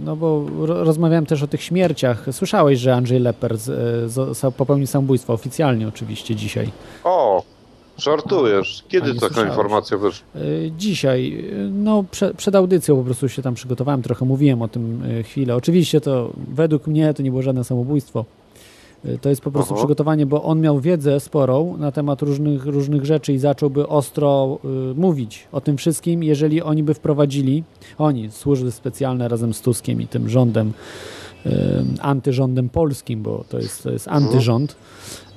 no 0.04 0.16
bo 0.16 0.46
ro- 0.58 0.84
rozmawiałem 0.84 1.26
też 1.26 1.42
o 1.42 1.46
tych 1.46 1.62
śmierciach. 1.62 2.26
Słyszałeś, 2.32 2.78
że 2.78 2.94
Andrzej 2.94 3.20
Leper 3.20 3.56
popełnił 4.56 4.86
samobójstwo, 4.86 5.32
oficjalnie 5.32 5.88
oczywiście 5.88 6.34
dzisiaj. 6.36 6.70
O, 7.04 7.42
żartujesz. 7.98 8.84
Kiedy 8.88 9.14
taka 9.14 9.26
słyszałeś. 9.26 9.50
informacja 9.50 9.98
wyszła? 9.98 10.26
Y, 10.36 10.72
Dzisiaj, 10.78 11.44
y, 11.52 11.68
no 11.72 12.04
prze, 12.10 12.34
przed 12.34 12.54
audycją 12.54 12.96
po 12.96 13.02
prostu 13.04 13.28
się 13.28 13.42
tam 13.42 13.54
przygotowałem, 13.54 14.02
trochę 14.02 14.24
mówiłem 14.24 14.62
o 14.62 14.68
tym 14.68 15.02
y, 15.02 15.22
chwilę. 15.22 15.56
Oczywiście 15.56 16.00
to 16.00 16.30
według 16.48 16.86
mnie 16.86 17.14
to 17.14 17.22
nie 17.22 17.30
było 17.30 17.42
żadne 17.42 17.64
samobójstwo. 17.64 18.24
To 19.20 19.28
jest 19.28 19.40
po 19.40 19.50
prostu 19.50 19.74
Aha. 19.74 19.80
przygotowanie, 19.80 20.26
bo 20.26 20.42
on 20.42 20.60
miał 20.60 20.80
wiedzę 20.80 21.20
sporą 21.20 21.76
na 21.76 21.92
temat 21.92 22.22
różnych, 22.22 22.66
różnych 22.66 23.04
rzeczy 23.04 23.32
i 23.32 23.38
zacząłby 23.38 23.88
ostro 23.88 24.58
y, 24.64 24.94
mówić 24.94 25.48
o 25.52 25.60
tym 25.60 25.76
wszystkim, 25.76 26.22
jeżeli 26.22 26.62
oni 26.62 26.82
by 26.82 26.94
wprowadzili, 26.94 27.64
oni, 27.98 28.30
służby 28.30 28.72
specjalne 28.72 29.28
razem 29.28 29.54
z 29.54 29.60
Tuskiem 29.60 30.02
i 30.02 30.06
tym 30.06 30.28
rządem, 30.28 30.72
antyrządem 32.00 32.68
polskim, 32.68 33.22
bo 33.22 33.44
to 33.48 33.58
jest, 33.58 33.82
to 33.82 33.90
jest 33.90 34.08
antyrząd, 34.08 34.76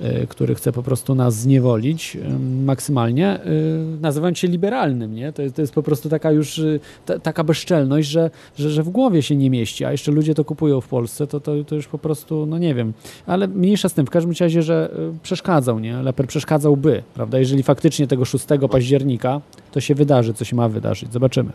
y, 0.00 0.26
który 0.26 0.54
chce 0.54 0.72
po 0.72 0.82
prostu 0.82 1.14
nas 1.14 1.34
zniewolić 1.34 2.16
maksymalnie, 2.64 3.40
y, 3.46 4.00
nazywając 4.00 4.38
się 4.38 4.48
liberalnym, 4.48 5.14
nie? 5.14 5.32
To 5.32 5.42
jest, 5.42 5.56
to 5.56 5.62
jest 5.62 5.74
po 5.74 5.82
prostu 5.82 6.08
taka 6.08 6.32
już 6.32 6.58
y, 6.58 6.80
ta, 7.06 7.18
taka 7.18 7.44
bezczelność, 7.44 8.08
że, 8.08 8.30
że, 8.58 8.70
że 8.70 8.82
w 8.82 8.88
głowie 8.88 9.22
się 9.22 9.36
nie 9.36 9.50
mieści, 9.50 9.84
a 9.84 9.92
jeszcze 9.92 10.12
ludzie 10.12 10.34
to 10.34 10.44
kupują 10.44 10.80
w 10.80 10.88
Polsce, 10.88 11.26
to, 11.26 11.40
to, 11.40 11.64
to 11.64 11.74
już 11.74 11.88
po 11.88 11.98
prostu, 11.98 12.46
no 12.46 12.58
nie 12.58 12.74
wiem, 12.74 12.92
ale 13.26 13.48
mniejsza 13.48 13.88
z 13.88 13.94
tym, 13.94 14.06
w 14.06 14.10
każdym 14.10 14.34
razie, 14.40 14.62
że 14.62 14.90
przeszkadzał, 15.22 15.78
nie? 15.78 16.02
Leper 16.02 16.26
przeszkadzałby, 16.26 17.02
prawda? 17.14 17.38
Jeżeli 17.38 17.62
faktycznie 17.62 18.06
tego 18.06 18.24
6 18.24 18.44
października 18.70 19.40
to 19.72 19.80
się 19.80 19.94
wydarzy, 19.94 20.34
co 20.34 20.44
się 20.44 20.56
ma 20.56 20.68
wydarzyć, 20.68 21.12
zobaczymy. 21.12 21.52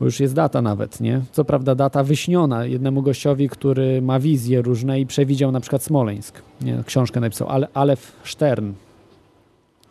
Bo 0.00 0.04
już 0.04 0.20
jest 0.20 0.34
data 0.34 0.62
nawet, 0.62 1.00
nie? 1.00 1.20
Co 1.32 1.44
prawda 1.44 1.74
data 1.74 2.04
wyśniona 2.04 2.64
jednemu 2.64 3.02
gościowi, 3.02 3.48
który 3.48 4.02
ma 4.02 4.20
wizje 4.20 4.62
różne 4.62 5.00
i 5.00 5.06
przewidział 5.06 5.52
na 5.52 5.60
przykład 5.60 5.82
Smoleńsk. 5.82 6.42
Nie? 6.60 6.82
Książkę 6.86 7.20
napisał, 7.20 7.48
ale 7.48 7.68
Alef 7.74 8.12
Stern. 8.24 8.72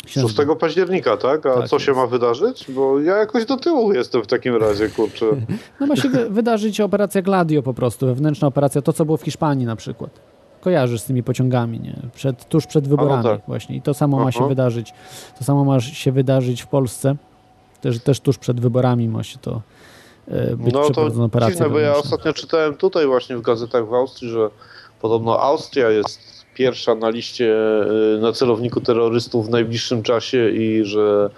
Księżna. 0.05 0.30
6 0.30 0.49
października, 0.60 1.18
tak? 1.18 1.45
A 1.45 1.53
Tak 1.55 1.68
co 1.70 1.80
się 1.80 1.91
jest. 1.91 2.01
ma 2.01 2.08
wydarzyć? 2.08 2.66
Bo 2.72 2.99
ja 2.99 3.18
jakoś 3.18 3.45
do 3.45 3.58
tyłu 3.58 3.93
jestem 3.93 4.24
w 4.24 4.28
takim 4.28 4.55
razie, 4.55 4.89
kurczę. 4.89 5.26
No 5.80 5.88
ma 5.88 5.95
się 5.95 6.10
wy- 6.10 6.30
wydarzyć 6.30 6.82
operacja 6.82 7.22
Gladio 7.22 7.64
po 7.64 7.74
prostu, 7.74 8.05
wewnętrzna 8.05 8.47
operacja, 8.47 8.82
to 8.82 8.93
co 8.93 9.05
było 9.05 9.18
w 9.18 9.22
Hiszpanii 9.22 9.66
na 9.66 9.76
przykład. 9.76 10.10
Kojarzysz 10.62 11.01
z 11.01 11.05
tymi 11.05 11.24
pociągami, 11.24 11.80
nie? 11.80 11.95
Przed, 12.16 12.49
tuż 12.49 12.68
przed 12.68 12.88
wyborami 12.88 13.24
tak. 13.24 13.41
właśnie. 13.47 13.76
I 13.76 13.82
to 13.82 13.93
samo 13.93 14.20
ma 14.24 14.32
się 14.32 14.39
Aha. 14.39 14.47
wydarzyć. 14.47 14.93
To 15.38 15.43
samo 15.43 15.66
ma 15.66 15.80
się 15.80 16.12
wydarzyć 16.12 16.62
w 16.62 16.68
Polsce. 16.68 17.16
Też, 17.82 17.99
też 17.99 18.20
tuż 18.20 18.38
przed 18.38 18.60
wyborami 18.60 19.08
ma 19.08 19.24
się 19.24 19.39
to 19.39 19.62
być 20.57 20.73
No 20.73 20.89
to 20.89 21.23
operacja 21.23 21.55
dziwne, 21.55 21.69
bo 21.69 21.80
ja 21.80 21.95
ostatnio 21.95 22.34
czytałem 22.34 22.75
tutaj 22.75 23.05
właśnie 23.07 23.38
w 23.38 23.41
gazetach 23.41 23.88
w 23.88 23.93
Austrii, 23.93 24.30
że 24.32 24.49
podobno 25.01 25.39
Austria 25.39 25.89
jest 25.89 26.19
pierwsza 26.53 26.95
na 26.95 27.09
liście 27.09 27.55
y, 28.15 28.19
na 28.21 28.32
celowniku 28.34 28.82
terrorystów 28.82 29.47
w 29.47 29.49
najbliższym 29.49 30.03
czasie 30.03 30.49
i 30.49 30.86
że 30.86 31.30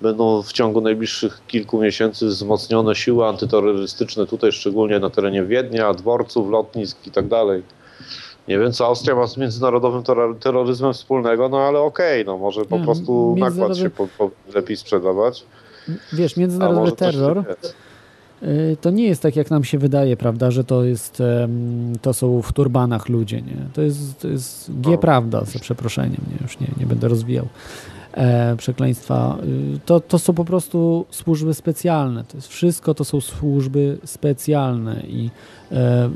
będą 0.00 0.42
w 0.42 0.52
ciągu 0.52 0.80
najbliższych 0.80 1.40
kilku 1.46 1.80
miesięcy 1.80 2.26
wzmocnione 2.26 2.94
siły 2.94 3.26
antyterrorystyczne 3.26 4.26
tutaj, 4.26 4.52
szczególnie 4.52 4.98
na 4.98 5.10
terenie 5.10 5.42
Wiednia, 5.44 5.94
dworców, 5.94 6.50
lotnisk 6.50 7.06
i 7.06 7.10
tak 7.10 7.28
dalej. 7.28 7.62
Nie 8.48 8.58
wiem, 8.58 8.72
co 8.72 8.86
Austria 8.86 9.14
ma 9.16 9.26
z 9.26 9.36
międzynarodowym 9.36 10.02
terro- 10.02 10.34
terroryzmem 10.38 10.92
wspólnego, 10.92 11.48
no 11.48 11.58
ale 11.60 11.78
okej, 11.80 12.24
no 12.24 12.38
może 12.38 12.64
po 12.64 12.78
prostu 12.78 13.34
nakład 13.38 13.54
międzynarodowy- 13.70 13.82
się 13.82 13.90
po, 13.90 14.08
po 14.18 14.30
lepiej 14.54 14.76
sprzedawać. 14.76 15.44
Wiesz, 16.12 16.36
międzynarodowy 16.36 16.92
terror. 16.92 17.44
Y, 18.42 18.76
to 18.80 18.90
nie 18.90 19.04
jest 19.04 19.22
tak, 19.22 19.36
jak 19.36 19.50
nam 19.50 19.64
się 19.64 19.78
wydaje, 19.78 20.16
prawda, 20.16 20.50
że 20.50 20.64
to 20.64 20.84
jest, 20.84 21.22
to 22.02 22.14
są 22.14 22.42
w 22.42 22.52
turbanach 22.52 23.08
ludzie, 23.08 23.42
nie? 23.42 23.56
To 23.74 23.82
jest, 23.82 24.20
to 24.20 24.28
jest 24.28 24.70
G 24.80 24.92
No. 24.92 24.98
za 25.46 25.58
przeproszeniem, 25.58 26.20
nie? 26.30 26.38
Już 26.42 26.60
nie, 26.60 26.66
nie 26.80 26.86
będę 26.86 27.08
rozwijał 27.08 27.46
e, 28.12 28.56
przekleństwa. 28.56 29.38
Y, 29.76 29.80
To, 29.86 30.00
to 30.00 30.18
są 30.18 30.34
po 30.34 30.44
prostu 30.44 31.06
służby 31.10 31.54
specjalne. 31.54 32.24
To 32.24 32.36
jest 32.36 32.48
wszystko, 32.48 32.94
to 32.94 33.04
są 33.04 33.20
służby 33.20 33.98
specjalne 34.04 35.02
i 35.08 35.30
e, 35.72 36.10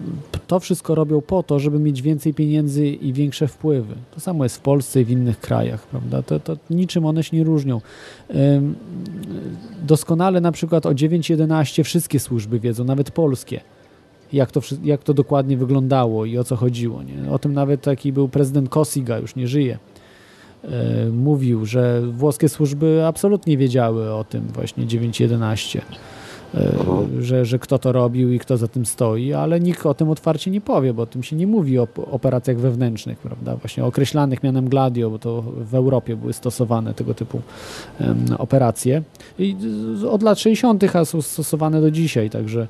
to 0.47 0.61
wszystko 0.61 0.95
robią 0.95 1.20
po 1.20 1.43
to, 1.43 1.59
żeby 1.59 1.78
mieć 1.78 2.03
więcej 2.03 2.34
pieniędzy 2.34 2.86
i 2.88 3.12
większe 3.12 3.49
wpływy. 3.49 3.95
To 4.14 4.20
samo 4.20 4.45
jest 4.45 4.57
w 4.57 4.61
Polsce 4.61 5.01
i 5.01 5.05
w 5.05 5.11
innych 5.11 5.40
krajach, 5.40 5.86
prawda? 5.86 6.22
To, 6.22 6.40
to 6.40 6.57
niczym 6.70 7.07
one 7.07 7.22
się 7.24 7.36
nie 7.36 7.45
różnią. 7.45 7.80
Em, 8.28 8.74
Doskonale 9.82 10.40
na 10.40 10.53
przykład 10.53 10.86
o 10.86 10.90
9.11 10.90 11.84
wszystkie 11.84 12.20
służby 12.20 12.61
wiedzą, 12.61 12.84
nawet 12.84 13.11
polskie, 13.11 13.61
jak 14.32 14.51
to, 14.51 14.61
jak 14.84 15.03
to 15.03 15.14
dokładnie 15.14 15.57
wyglądało 15.57 16.24
i 16.24 16.38
o 16.38 16.45
co 16.45 16.57
chodziło. 16.57 17.03
Nie? 17.03 17.30
O 17.30 17.38
tym 17.38 17.53
nawet 17.53 17.82
taki 17.82 18.12
był 18.12 18.28
prezydent 18.28 18.68
Kosiga, 18.68 19.18
już 19.18 19.36
nie 19.36 19.49
żyje. 19.49 19.78
E, 20.64 21.10
mówił, 21.12 21.66
że 21.66 22.02
włoskie 22.02 22.48
służby 22.48 23.04
absolutnie 23.06 23.56
wiedziały 23.56 24.14
o 24.14 24.24
tym 24.24 24.42
właśnie 24.54 24.86
9.11. 24.86 25.80
e, 26.54 26.72
że, 27.20 27.44
że 27.44 27.58
kto 27.58 27.78
to 27.78 27.92
robił 27.92 28.32
i 28.32 28.38
kto 28.38 28.56
za 28.56 28.68
tym 28.68 28.86
stoi, 28.86 29.32
ale 29.32 29.60
nikt 29.60 29.86
o 29.86 29.94
tym 29.94 30.10
otwarcie 30.10 30.50
nie 30.50 30.60
powie, 30.60 30.94
bo 30.94 31.02
o 31.02 31.06
tym 31.06 31.22
się 31.22 31.36
nie 31.36 31.46
mówi 31.46 31.78
o 31.78 31.88
operacjach 32.10 32.58
wewnętrznych, 32.58 33.18
prawda? 33.18 33.56
Właśnie 33.56 33.84
określanych 33.84 34.42
mianem 34.42 34.68
Gladio, 34.68 35.10
bo 35.10 35.18
to 35.18 35.42
w 35.42 35.74
Europie 35.74 36.16
były 36.16 36.32
stosowane 36.32 36.94
tego 36.94 37.14
typu 37.14 37.40
em, 38.00 38.24
operacje. 38.38 39.02
I 39.38 39.56
od 40.10 40.22
lat 40.22 40.38
60. 40.38 40.96
a 40.96 41.04
są 41.04 41.22
stosowane 41.22 41.80
do 41.80 41.90
dzisiaj, 41.90 42.30
także 42.30 42.68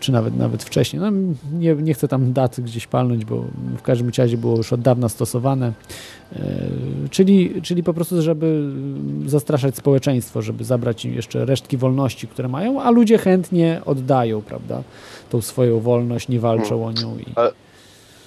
czy 0.00 0.12
nawet 0.12 0.36
nawet 0.36 0.64
wcześniej. 0.64 1.02
No, 1.02 1.10
nie, 1.58 1.74
nie 1.74 1.94
chcę 1.94 2.08
tam 2.08 2.32
daty 2.32 2.62
gdzieś 2.62 2.86
palnąć, 2.86 3.24
bo 3.24 3.44
w 3.78 3.82
każdym 3.82 4.10
razie 4.18 4.36
było 4.36 4.56
już 4.56 4.72
od 4.72 4.80
dawna 4.80 5.08
stosowane. 5.08 5.72
E, 6.32 6.40
Czyli, 7.10 7.62
czyli 7.62 7.82
po 7.82 7.94
prostu, 7.94 8.22
żeby 8.22 8.70
zastraszać 9.26 9.76
społeczeństwo, 9.76 10.42
żeby 10.42 10.64
zabrać 10.64 11.04
im 11.04 11.14
jeszcze 11.14 11.44
resztki 11.44 11.76
wolności, 11.76 12.28
które 12.28 12.48
mają, 12.48 12.82
a 12.82 12.90
ludzie 12.90 13.18
chętnie 13.18 13.80
oddają, 13.86 14.42
prawda, 14.42 14.82
tą 15.30 15.40
swoją 15.40 15.80
wolność, 15.80 16.28
nie 16.28 16.40
walczą 16.40 16.86
o 16.86 16.92
nią. 16.92 17.18
I... 17.18 17.24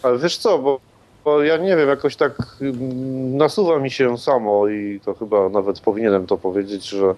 Ale 0.03 0.17
wiesz 0.17 0.37
co, 0.37 0.59
bo, 0.59 0.79
bo 1.25 1.43
ja 1.43 1.57
nie 1.57 1.75
wiem, 1.75 1.89
jakoś 1.89 2.15
tak 2.15 2.57
mm, 2.61 3.37
nasuwa 3.37 3.79
mi 3.79 3.91
się 3.91 4.17
samo 4.17 4.67
i 4.67 4.99
to 5.05 5.13
chyba 5.13 5.49
nawet 5.49 5.79
powinienem 5.79 6.27
to 6.27 6.37
powiedzieć, 6.37 6.89
że, 6.89 7.15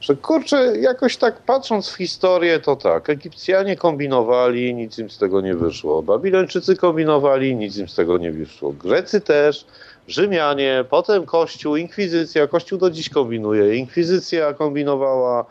że 0.00 0.16
kurczę, 0.16 0.78
jakoś 0.80 1.16
tak 1.16 1.42
patrząc 1.42 1.88
w 1.88 1.96
historię, 1.96 2.60
to 2.60 2.76
tak, 2.76 3.10
Egipcjanie 3.10 3.76
kombinowali, 3.76 4.74
nic 4.74 4.98
im 4.98 5.10
z 5.10 5.18
tego 5.18 5.40
nie 5.40 5.54
wyszło. 5.54 6.02
Babilończycy 6.02 6.76
kombinowali, 6.76 7.56
nic 7.56 7.76
im 7.76 7.88
z 7.88 7.94
tego 7.94 8.18
nie 8.18 8.32
wyszło. 8.32 8.72
Grecy 8.72 9.20
też, 9.20 9.66
Rzymianie, 10.08 10.84
potem 10.90 11.26
Kościół, 11.26 11.76
Inkwizycja, 11.76 12.46
Kościół 12.46 12.78
do 12.78 12.90
dziś 12.90 13.08
kombinuje, 13.08 13.76
Inkwizycja 13.76 14.54
kombinowała, 14.54 15.44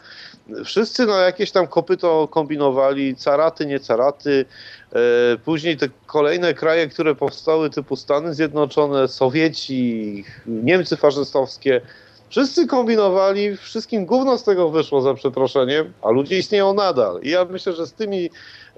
wszyscy 0.65 1.05
na 1.05 1.17
jakieś 1.17 1.51
tam 1.51 1.67
kopyto 1.67 2.27
kombinowali, 2.27 3.15
caraty, 3.15 3.65
nie 3.65 3.79
caraty, 3.79 4.45
E, 4.93 5.37
Później 5.37 5.77
te 5.77 5.89
kolejne 6.05 6.53
kraje, 6.53 6.87
które 6.87 7.15
powstały, 7.15 7.69
typu 7.69 7.95
Stany 7.95 8.33
Zjednoczone, 8.33 9.07
Sowieci, 9.07 10.23
Niemcy 10.45 10.97
faszystowskie, 10.97 11.81
wszyscy 12.29 12.67
kombinowali, 12.67 13.57
wszystkim 13.57 14.05
gówno 14.05 14.37
z 14.37 14.43
tego 14.43 14.69
wyszło, 14.69 15.01
za 15.01 15.13
przeproszeniem, 15.13 15.93
a 16.01 16.09
ludzie 16.09 16.37
istnieją 16.37 16.73
nadal. 16.73 17.19
I 17.23 17.29
ja 17.29 17.45
myślę, 17.45 17.73
że 17.73 17.87
z, 17.87 17.93
tymi, 17.93 18.29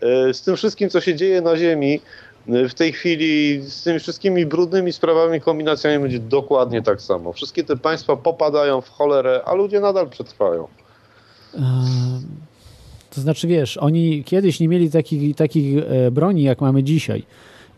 e, 0.01 0.33
z 0.33 0.41
tym 0.41 0.55
wszystkim, 0.55 0.89
co 0.89 1.01
się 1.01 1.15
dzieje 1.15 1.41
na 1.41 1.57
Ziemi, 1.57 2.01
e, 2.49 2.69
w 2.69 2.73
tej 2.73 2.93
chwili, 2.93 3.61
z 3.61 3.83
tymi 3.83 3.99
wszystkimi 3.99 4.45
brudnymi 4.45 4.93
sprawami, 4.93 5.41
kombinacjami 5.41 5.99
będzie 5.99 6.19
dokładnie 6.19 6.81
tak 6.81 7.01
samo. 7.01 7.33
Wszystkie 7.33 7.63
te 7.63 7.77
państwa 7.77 8.15
popadają 8.15 8.81
w 8.81 8.89
cholerę, 8.89 9.41
a 9.45 9.53
ludzie 9.53 9.79
nadal 9.79 10.09
przetrwają. 10.09 10.67
Ehm, 11.55 11.61
To 13.15 13.21
znaczy, 13.21 13.47
wiesz, 13.47 13.77
oni 13.77 14.23
kiedyś 14.23 14.59
nie 14.59 14.67
mieli 14.67 14.91
takich, 14.91 15.35
takich 15.35 15.83
e, 15.83 16.11
broni, 16.11 16.43
jak 16.43 16.61
mamy 16.61 16.83
dzisiaj. 16.83 17.23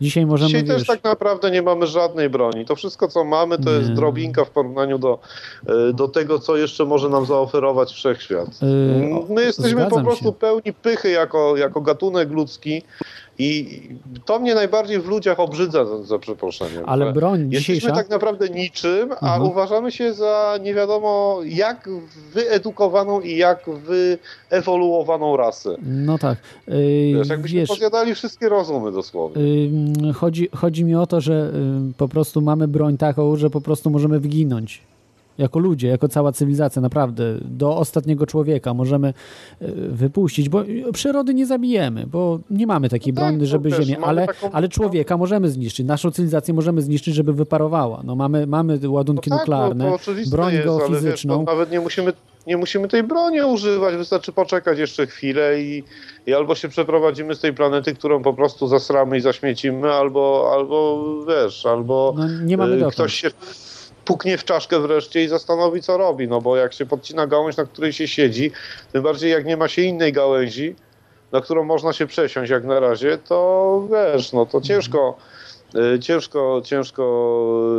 Dzisiaj 0.02 0.26
możemy, 0.26 0.48
Dzisiaj 0.48 0.64
wiesz, 0.64 0.76
też 0.76 0.86
tak 0.86 1.04
naprawdę 1.04 1.50
nie 1.50 1.62
mamy 1.62 1.86
żadnej 1.86 2.30
broni. 2.30 2.64
To 2.64 2.76
wszystko, 2.76 3.08
co 3.08 3.24
mamy, 3.24 3.58
to 3.58 3.70
jest 3.70 3.88
Nie. 3.88 3.94
drobinka 3.94 4.44
w 4.44 4.50
porównaniu 4.50 4.98
do, 4.98 5.18
e, 5.66 5.92
do 5.92 6.08
tego, 6.08 6.38
co 6.38 6.56
jeszcze 6.56 6.84
może 6.84 7.08
nam 7.08 7.26
zaoferować 7.26 7.92
wszechświat. 7.92 8.48
Yy, 8.62 9.14
o- 9.14 9.26
My 9.34 9.42
jesteśmy 9.42 9.86
po 9.86 10.00
prostu 10.02 10.24
się. 10.24 10.32
pełni 10.32 10.72
pychy 10.82 11.10
jako, 11.10 11.56
jako 11.56 11.80
gatunek 11.80 12.30
ludzki 12.30 12.82
i 13.38 13.80
to 14.24 14.38
mnie 14.38 14.54
najbardziej 14.54 15.00
w 15.00 15.06
ludziach 15.06 15.40
obrzydza, 15.40 15.84
za, 15.84 16.02
za 16.02 16.18
przeproszeniem. 16.18 16.82
ale 16.86 17.12
broń 17.12 17.40
Jesteśmy 17.40 17.74
dzisiejsza... 17.74 17.92
tak 17.96 18.10
naprawdę 18.10 18.48
niczym, 18.48 19.12
a 19.20 19.34
Mhm. 19.34 19.42
uważamy 19.50 19.92
się 19.92 20.14
za 20.14 20.58
nie 20.62 20.74
wiadomo 20.74 21.38
jak 21.44 21.88
wyedukowaną 22.34 23.20
i 23.20 23.36
jak 23.36 23.64
wyewoluowaną 24.50 25.36
rasę. 25.36 25.76
No 25.82 26.18
tak. 26.18 26.38
Yy, 26.68 26.74
Wiesz, 27.14 27.28
jakbyśmy 27.28 27.60
wiesz, 27.60 27.68
pozjadali 27.68 28.14
wszystkie 28.14 28.48
rozumy 28.48 28.92
dosłownie. 28.92 29.42
Ym, 29.42 30.12
Chodzi, 30.12 30.48
chodzi 30.56 30.84
mi 30.84 30.94
o 30.94 31.06
to, 31.06 31.20
że 31.20 31.50
ym, 31.54 31.92
po 31.98 32.08
prostu 32.08 32.40
mamy 32.40 32.68
broń 32.68 32.96
taką, 32.96 33.36
że 33.36 33.50
po 33.50 33.60
prostu 33.60 33.90
możemy 33.90 34.20
wyginąć. 34.20 34.80
Jako 35.38 35.58
ludzie, 35.58 35.88
jako 35.88 36.08
cała 36.08 36.32
cywilizacja, 36.32 36.82
naprawdę, 36.82 37.24
do 37.40 37.76
ostatniego 37.76 38.26
człowieka 38.26 38.74
możemy 38.74 39.08
y, 39.62 39.66
wypuścić, 39.88 40.48
bo 40.48 40.62
przyrody 40.92 41.34
nie 41.34 41.46
zabijemy, 41.46 42.06
bo 42.06 42.38
nie 42.50 42.66
mamy 42.66 42.88
takiej 42.88 43.12
No 43.12 43.20
tak, 43.20 43.28
broni, 43.30 43.40
to 43.40 43.46
żeby 43.46 43.70
Ziemię, 43.70 43.96
ale, 44.02 44.26
taką- 44.26 44.50
ale 44.52 44.68
człowieka 44.68 45.16
możemy 45.16 45.48
zniszczyć, 45.48 45.86
naszą 45.86 46.10
cywilizację 46.10 46.54
możemy 46.54 46.82
zniszczyć, 46.82 47.14
żeby 47.14 47.32
wyparowała. 47.32 48.00
No 48.04 48.14
mamy, 48.16 48.46
mamy 48.46 48.78
ładunki 48.88 49.30
No 49.30 49.36
tak, 49.36 49.46
nuklearne, 49.46 49.84
no 49.90 49.98
to 49.98 50.12
broń 50.30 50.52
jest, 50.54 50.66
ale 50.68 50.78
wiesz, 50.78 50.88
geofizyczną. 50.88 51.44
to 51.44 51.52
nawet 51.52 51.70
nie 51.70 51.80
musimy, 51.80 52.12
nie 52.46 52.56
musimy 52.56 52.88
tej 52.88 53.02
broni 53.02 53.42
używać, 53.42 53.96
wystarczy 53.96 54.32
poczekać 54.32 54.78
jeszcze 54.78 55.06
chwilę 55.06 55.60
i, 55.62 55.84
i 56.26 56.34
albo 56.34 56.54
się 56.54 56.68
przeprowadzimy 56.68 57.34
z 57.34 57.40
tej 57.40 57.52
planety, 57.54 57.94
którą 57.94 58.22
po 58.22 58.34
prostu 58.34 58.66
zasramy 58.68 59.16
i 59.16 59.20
zaśmiecimy, 59.20 59.92
albo, 59.92 60.50
albo 60.54 61.04
wiesz, 61.28 61.66
albo 61.66 62.14
No, 62.16 62.24
nie 62.44 62.56
mamy 62.56 62.72
y, 62.74 62.78
dokąd. 62.78 62.94
ktoś 62.94 63.14
się 63.14 63.30
puknie 64.04 64.38
w 64.38 64.44
czaszkę 64.44 64.80
wreszcie 64.80 65.24
i 65.24 65.28
zastanowi, 65.28 65.82
co 65.82 65.96
robi, 65.96 66.28
no 66.28 66.40
bo 66.40 66.56
jak 66.56 66.72
się 66.72 66.86
podcina 66.86 67.26
gałąź, 67.26 67.56
na 67.56 67.64
której 67.64 67.92
się 67.92 68.08
siedzi, 68.08 68.50
tym 68.92 69.02
bardziej 69.02 69.30
jak 69.30 69.44
nie 69.44 69.56
ma 69.56 69.68
się 69.68 69.82
innej 69.82 70.12
gałęzi, 70.12 70.74
na 71.32 71.40
którą 71.40 71.64
można 71.64 71.92
się 71.92 72.06
przesiąść 72.06 72.50
jak 72.50 72.64
na 72.64 72.80
razie, 72.80 73.18
to 73.18 73.88
wiesz, 73.90 74.32
no 74.32 74.46
to 74.46 74.60
ciężko, 74.60 75.16
ciężko, 76.00 76.62
ciężko 76.64 77.02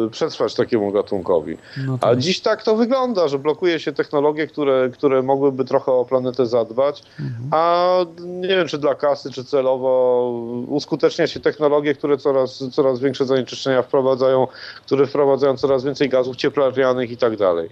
y, 0.08 0.10
przetrwać 0.10 0.56
takiemu 0.56 0.92
gatunkowi. 0.92 1.58
No 1.86 1.94
A 1.94 1.98
tak. 1.98 2.18
dziś 2.20 2.40
tak 2.42 2.64
to 2.64 2.76
wygląda, 2.76 3.28
że 3.28 3.40
blokuje 3.40 3.80
się 3.80 3.92
technologie, 3.92 4.48
które, 4.48 4.90
które 4.94 5.22
mogłyby 5.24 5.66
trochę 5.66 5.92
o 5.92 6.06
planetę 6.06 6.46
zadbać, 6.46 7.04
Mhm. 7.20 7.50
a 7.52 7.90
nie 8.20 8.48
wiem, 8.48 8.68
czy 8.68 8.78
dla 8.78 8.96
kasy, 8.96 9.32
czy 9.32 9.44
celowo 9.46 10.32
uskutecznia 10.68 11.28
się 11.28 11.40
technologie, 11.40 11.94
które 11.96 12.18
coraz, 12.18 12.64
coraz 12.72 13.00
większe 13.00 13.26
zanieczyszczenia 13.26 13.82
wprowadzają, 13.82 14.48
które 14.86 15.08
wprowadzają 15.08 15.58
coraz 15.58 15.84
więcej 15.84 16.10
gazów 16.10 16.36
cieplarnianych 16.36 17.12
i 17.12 17.18
tak 17.18 17.38
dalej. 17.38 17.70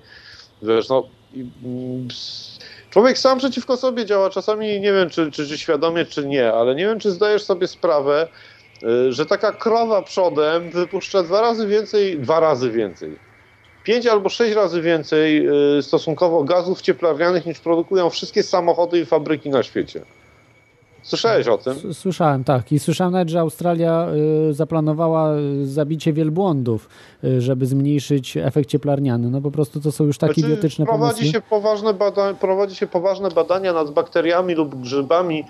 Wiesz, 0.61 0.89
no... 0.89 1.03
mm, 1.35 2.07
Człowiek 2.89 3.17
sam 3.17 3.37
przeciwko 3.39 3.77
sobie 3.77 4.05
działa, 4.05 4.29
czasami 4.29 4.67
nie 4.81 4.93
wiem, 4.93 5.09
czy, 5.09 5.31
czy, 5.31 5.47
czy 5.47 5.57
świadomie, 5.57 6.05
czy 6.05 6.25
nie, 6.25 6.53
ale 6.53 6.75
nie 6.75 6.85
wiem, 6.85 6.99
czy 6.99 7.11
zdajesz 7.11 7.43
sobie 7.43 7.67
sprawę, 7.67 8.27
że 9.09 9.25
taka 9.25 9.51
krowa 9.51 10.01
przodem 10.01 10.69
wypuszcza 10.69 11.23
dwa 11.23 11.41
razy 11.41 11.67
więcej, 11.67 12.19
dwa 12.19 12.39
razy 12.39 12.71
więcej, 12.71 13.15
pięć 13.83 14.07
albo 14.07 14.29
sześć 14.29 14.55
razy 14.55 14.81
więcej 14.81 15.47
y, 15.77 15.81
stosunkowo 15.81 16.43
gazów 16.43 16.81
cieplarnianych 16.81 17.45
niż 17.45 17.59
produkują 17.59 18.09
wszystkie 18.09 18.43
samochody 18.43 18.99
i 18.99 19.05
fabryki 19.05 19.49
na 19.49 19.63
świecie. 19.63 20.01
Słyszałeś 21.03 21.47
o 21.47 21.57
tym? 21.57 21.93
Słyszałem, 21.93 22.43
tak. 22.43 22.71
I 22.71 22.79
słyszałem 22.79 23.13
nawet, 23.13 23.29
że 23.29 23.39
Australia 23.39 24.07
y, 24.49 24.53
zaplanowała 24.53 25.35
y, 25.37 25.67
zabicie 25.67 26.13
wielbłądów, 26.13 26.89
y, 27.23 27.41
żeby 27.41 27.65
zmniejszyć 27.65 28.37
efekt 28.37 28.69
cieplarniany. 28.69 29.29
No 29.29 29.41
po 29.41 29.51
prostu 29.51 29.81
to 29.81 29.91
są 29.91 30.03
już 30.03 30.17
takie 30.17 30.33
Znaczy, 30.33 30.47
idiotyczne 30.51 30.85
prowadzi 30.85 31.13
pomysły. 31.15 31.33
się, 31.33 31.41
poważne 31.49 31.93
bada- 31.93 32.33
prowadzi 32.33 32.75
się 32.75 32.87
poważne 32.87 33.29
badania 33.31 33.73
nad 33.73 33.91
bakteriami 33.91 34.53
lub 34.55 34.75
grzybami, 34.81 35.43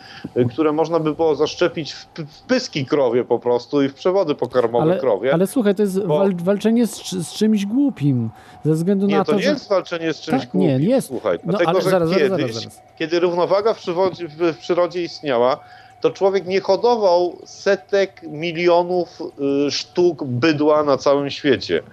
które 0.52 0.72
można 0.72 1.00
by 1.00 1.16
było 1.16 1.36
zaszczepić 1.36 1.92
w, 1.94 2.06
p- 2.06 2.26
w 2.26 2.42
pyski 2.42 2.86
krowie 2.86 3.24
po 3.24 3.40
prostu 3.40 3.82
i 3.84 3.90
w 3.90 3.94
przewody 3.94 4.36
pokarmowe 4.36 4.84
Ale, 4.84 5.00
krowie. 5.00 5.34
ale 5.34 5.48
słuchaj, 5.48 5.76
to 5.76 5.82
jest 5.82 6.00
Bo- 6.06 6.18
wal, 6.18 6.36
walczenie 6.36 6.88
z, 6.88 7.12
z 7.12 7.34
czymś 7.34 7.66
głupim. 7.66 8.30
Ze 8.66 8.74
względu 8.74 9.08
Nie, 9.08 9.18
na 9.18 9.24
to 9.26 9.32
to, 9.32 9.38
nie 9.38 9.44
że... 9.44 9.50
jest 9.50 9.70
walczenie 9.70 10.14
z 10.14 10.22
czymś 10.22 10.42
Tak, 10.42 10.54
nie, 10.54 10.68
głupim. 10.70 10.88
nie 10.88 10.96
jest. 10.96 11.08
Słuchaj, 11.08 11.38
No, 11.44 11.50
dlatego, 11.50 11.70
ale 11.70 11.82
że 11.82 11.90
zaraz, 11.90 12.10
kiedyś, 12.10 12.30
zaraz, 12.30 12.52
zaraz. 12.56 12.82
kiedy 13.00 13.20
równowaga 13.20 13.74
w, 13.74 13.80
w 14.54 14.58
przyrodzie 14.58 15.04
istniała, 15.04 15.41
to 16.02 16.12
człowiek 16.12 16.46
nie 16.46 16.62
hodował 16.62 17.38
setek 17.46 18.22
milionów 18.24 19.20
y, 19.68 19.72
sztuk 19.72 20.24
bydła 20.24 20.84
na 20.84 20.98
całym 20.98 21.30
świecie. 21.30 21.84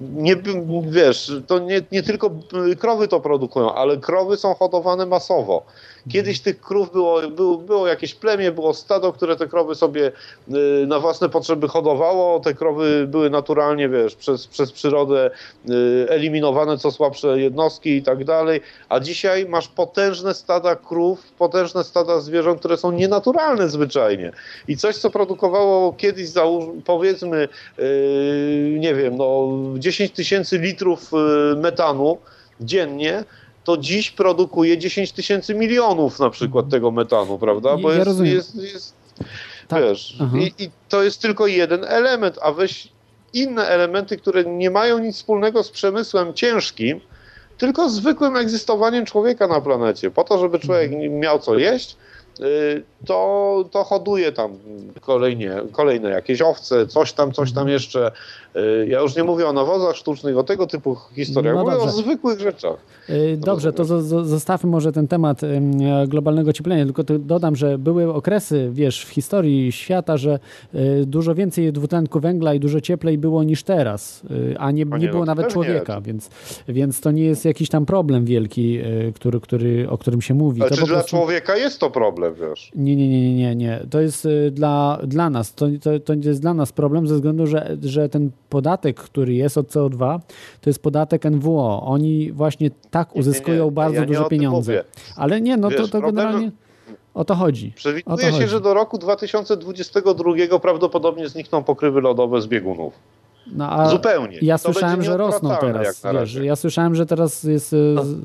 Nie, 0.00 0.36
wiesz, 0.82 1.32
to 1.46 1.58
nie, 1.58 1.82
nie 1.92 2.02
tylko 2.02 2.30
krowy 2.78 3.08
to 3.08 3.20
produkują, 3.20 3.74
ale 3.74 3.96
krowy 3.96 4.36
są 4.36 4.54
hodowane 4.54 5.06
masowo. 5.06 5.62
Kiedyś 6.10 6.40
tych 6.40 6.60
krów 6.60 6.92
było, 6.92 7.22
było, 7.30 7.58
było 7.58 7.86
jakieś 7.86 8.14
plemię, 8.14 8.52
było 8.52 8.74
stado, 8.74 9.12
które 9.12 9.36
te 9.36 9.46
krowy 9.46 9.74
sobie 9.74 10.12
y, 10.48 10.86
na 10.86 11.00
własne 11.00 11.28
potrzeby 11.28 11.68
hodowało. 11.68 12.40
Te 12.40 12.54
krowy 12.54 13.06
były 13.08 13.30
naturalnie, 13.30 13.88
wiesz, 13.88 14.14
przez, 14.14 14.46
przez 14.46 14.72
przyrodę 14.72 15.30
y, 15.70 16.06
eliminowane 16.08 16.78
co 16.78 16.90
słabsze 16.90 17.40
jednostki 17.40 17.96
i 17.96 18.02
tak 18.02 18.24
dalej. 18.24 18.60
A 18.88 19.00
dzisiaj 19.00 19.48
masz 19.48 19.68
potężne 19.68 20.34
stada 20.34 20.76
krów, 20.76 21.32
potężne 21.38 21.84
stada 21.84 22.20
zwierząt, 22.20 22.58
które 22.58 22.76
są 22.76 22.92
nienaturalne 22.92 23.68
zwyczajnie. 23.68 24.32
I 24.68 24.76
coś, 24.76 24.96
co 24.96 25.10
produkowało 25.10 25.92
kiedyś, 25.92 26.28
powiedzmy, 26.84 27.48
yy, 27.78 27.84
nie 28.78 28.94
wiem, 28.94 29.16
no 29.16 29.48
10 29.78 30.12
tysięcy 30.12 30.58
litrów 30.58 31.10
metanu 31.56 32.18
dziennie, 32.60 33.24
to 33.66 33.76
dziś 33.76 34.10
produkuje 34.10 34.78
10 34.78 35.12
tysięcy 35.12 35.54
milionów 35.54 36.18
na 36.18 36.30
przykład 36.30 36.68
tego 36.68 36.90
metanu, 36.90 37.38
prawda? 37.38 37.68
Bo 37.76 37.76
Mhm. 37.76 37.90
Ja 37.92 37.94
jest, 37.96 38.06
rozumiem. 38.06 38.34
jest, 38.34 38.54
jest 38.54 38.94
Tak. 39.68 39.82
wiesz, 39.82 40.16
i, 40.40 40.64
i 40.64 40.70
to 40.88 41.02
jest 41.02 41.22
tylko 41.22 41.46
jeden 41.46 41.84
element, 41.84 42.38
a 42.42 42.52
weź 42.52 42.88
inne 43.32 43.66
elementy, 43.68 44.16
które 44.16 44.44
nie 44.44 44.70
mają 44.70 44.98
nic 44.98 45.16
wspólnego 45.16 45.62
z 45.62 45.70
przemysłem 45.70 46.34
ciężkim, 46.34 47.00
tylko 47.58 47.90
zwykłym 47.90 48.36
egzystowaniem 48.36 49.06
człowieka 49.06 49.46
na 49.46 49.60
planecie. 49.60 50.10
Po 50.10 50.24
to, 50.24 50.38
żeby 50.38 50.58
człowiek 50.58 50.90
miał 51.10 51.38
co 51.38 51.58
jeść, 51.58 51.96
y, 52.40 52.82
to, 53.06 53.64
to 53.70 53.84
hoduje 53.84 54.32
tam 54.32 54.58
kolejnie, 55.00 55.52
kolejne 55.72 56.10
jakieś 56.10 56.42
owce, 56.42 56.86
coś 56.86 57.12
tam, 57.12 57.32
coś 57.32 57.52
tam 57.52 57.68
jeszcze. 57.68 58.12
Y, 58.56 58.86
Ja 58.88 59.00
już 59.00 59.16
nie 59.16 59.24
mówię 59.24 59.46
o 59.46 59.52
nawozach 59.52 59.96
sztucznych, 59.96 60.38
o 60.38 60.42
tego 60.44 60.66
typu 60.66 60.96
historiach, 61.14 61.54
No 61.54 61.64
mówię 61.64 61.76
o 61.76 61.88
zwykłych 61.88 62.40
rzeczach. 62.40 62.76
Y, 63.10 63.36
Dobrze, 63.36 63.72
to 63.72 63.84
zo- 63.84 64.00
zo- 64.02 64.24
zostawmy 64.24 64.70
może 64.70 64.92
ten 64.92 65.08
temat 65.08 65.44
e, 65.44 65.60
globalnego 66.08 66.50
ocieplenia, 66.50 66.84
tylko 66.84 67.02
dodam, 67.18 67.56
że 67.56 67.78
były 67.78 68.14
okresy, 68.14 68.68
wiesz, 68.72 69.04
w 69.04 69.08
historii 69.08 69.72
świata, 69.72 70.16
że 70.16 70.38
y, 70.74 71.06
dużo 71.06 71.34
więcej 71.34 71.72
dwutlenku 71.72 72.20
węgla 72.20 72.54
i 72.54 72.60
dużo 72.60 72.80
cieplej 72.80 73.18
było 73.18 73.42
niż 73.42 73.62
teraz, 73.62 74.22
a 74.58 74.70
nie, 74.70 74.86
A 74.90 74.98
nie 74.98 75.04
nie, 75.04 75.10
było 75.10 75.20
no 75.20 75.26
nawet 75.26 75.48
człowieka, 75.48 76.00
więc, 76.00 76.30
więc 76.68 77.00
to 77.00 77.10
nie 77.10 77.24
jest 77.24 77.44
jakiś 77.44 77.68
tam 77.68 77.86
problem 77.86 78.24
wielki, 78.24 78.78
który, 79.14 79.40
który, 79.40 79.90
o 79.90 79.98
którym 79.98 80.22
się 80.22 80.34
mówi. 80.34 80.60
Ale 80.60 80.70
to 80.70 80.76
czy 80.76 80.80
po 80.80 80.86
dla 80.86 80.96
prostu... 80.96 81.16
człowieka 81.16 81.56
jest 81.56 81.80
to 81.80 81.90
problem, 81.90 82.34
wiesz? 82.34 82.72
Nie, 82.74 82.96
nie, 82.96 83.08
nie, 83.08 83.34
nie, 83.34 83.56
nie. 83.56 83.80
To 83.90 84.00
jest 84.00 84.28
dla, 84.50 84.98
dla 85.06 85.30
nas. 85.30 85.54
To, 85.54 85.66
to, 85.82 86.00
to 86.00 86.14
jest 86.14 86.40
dla 86.40 86.54
nas 86.54 86.72
problem 86.72 87.06
ze 87.06 87.14
względu, 87.14 87.46
że, 87.46 87.76
że 87.82 88.08
ten 88.08 88.30
podatek, 88.60 88.96
który 89.00 89.34
jest 89.34 89.58
od 89.58 89.66
CO2, 89.68 90.18
to 90.60 90.70
jest 90.70 90.82
podatek 90.82 91.24
NWO. 91.24 91.82
Oni 91.86 92.32
właśnie 92.32 92.70
tak 92.90 93.16
uzyskują 93.16 93.64
nie, 93.64 93.70
bardzo 93.70 93.94
ja 93.94 94.00
nie 94.00 94.06
duże 94.06 94.24
pieniądze. 94.28 94.72
mówię. 94.72 94.84
Ale 95.16 95.40
nie, 95.40 95.56
no 95.56 95.70
to, 95.70 95.78
Wiesz, 95.78 95.90
to 95.90 95.98
problem- 96.00 96.14
generalnie 96.16 96.50
o 97.14 97.24
to 97.24 97.34
chodzi. 97.34 97.66
O 97.66 97.70
to 97.70 97.76
Przewiduje 97.76 98.26
się, 98.26 98.32
chodzi. 98.32 98.48
że 98.48 98.60
do 98.60 98.74
roku 98.74 98.98
2022 98.98 100.58
prawdopodobnie 100.58 101.28
znikną 101.28 101.62
pokrywy 101.64 102.00
lodowe 102.00 102.42
z 102.42 102.46
biegunów. 102.46 102.92
No, 103.52 103.90
Zupełnie. 103.90 104.38
Ja 104.42 104.58
To 104.58 104.64
słyszałem, 104.72 105.02
że 105.02 105.16
rosną 105.16 105.56
teraz. 105.60 106.02
Wiesz, 106.12 106.34
ja 106.34 106.56
słyszałem, 106.56 106.94
że 106.94 107.06
teraz 107.06 107.42
jest. 107.44 107.72
y, 107.72 107.76
z- 108.02 108.16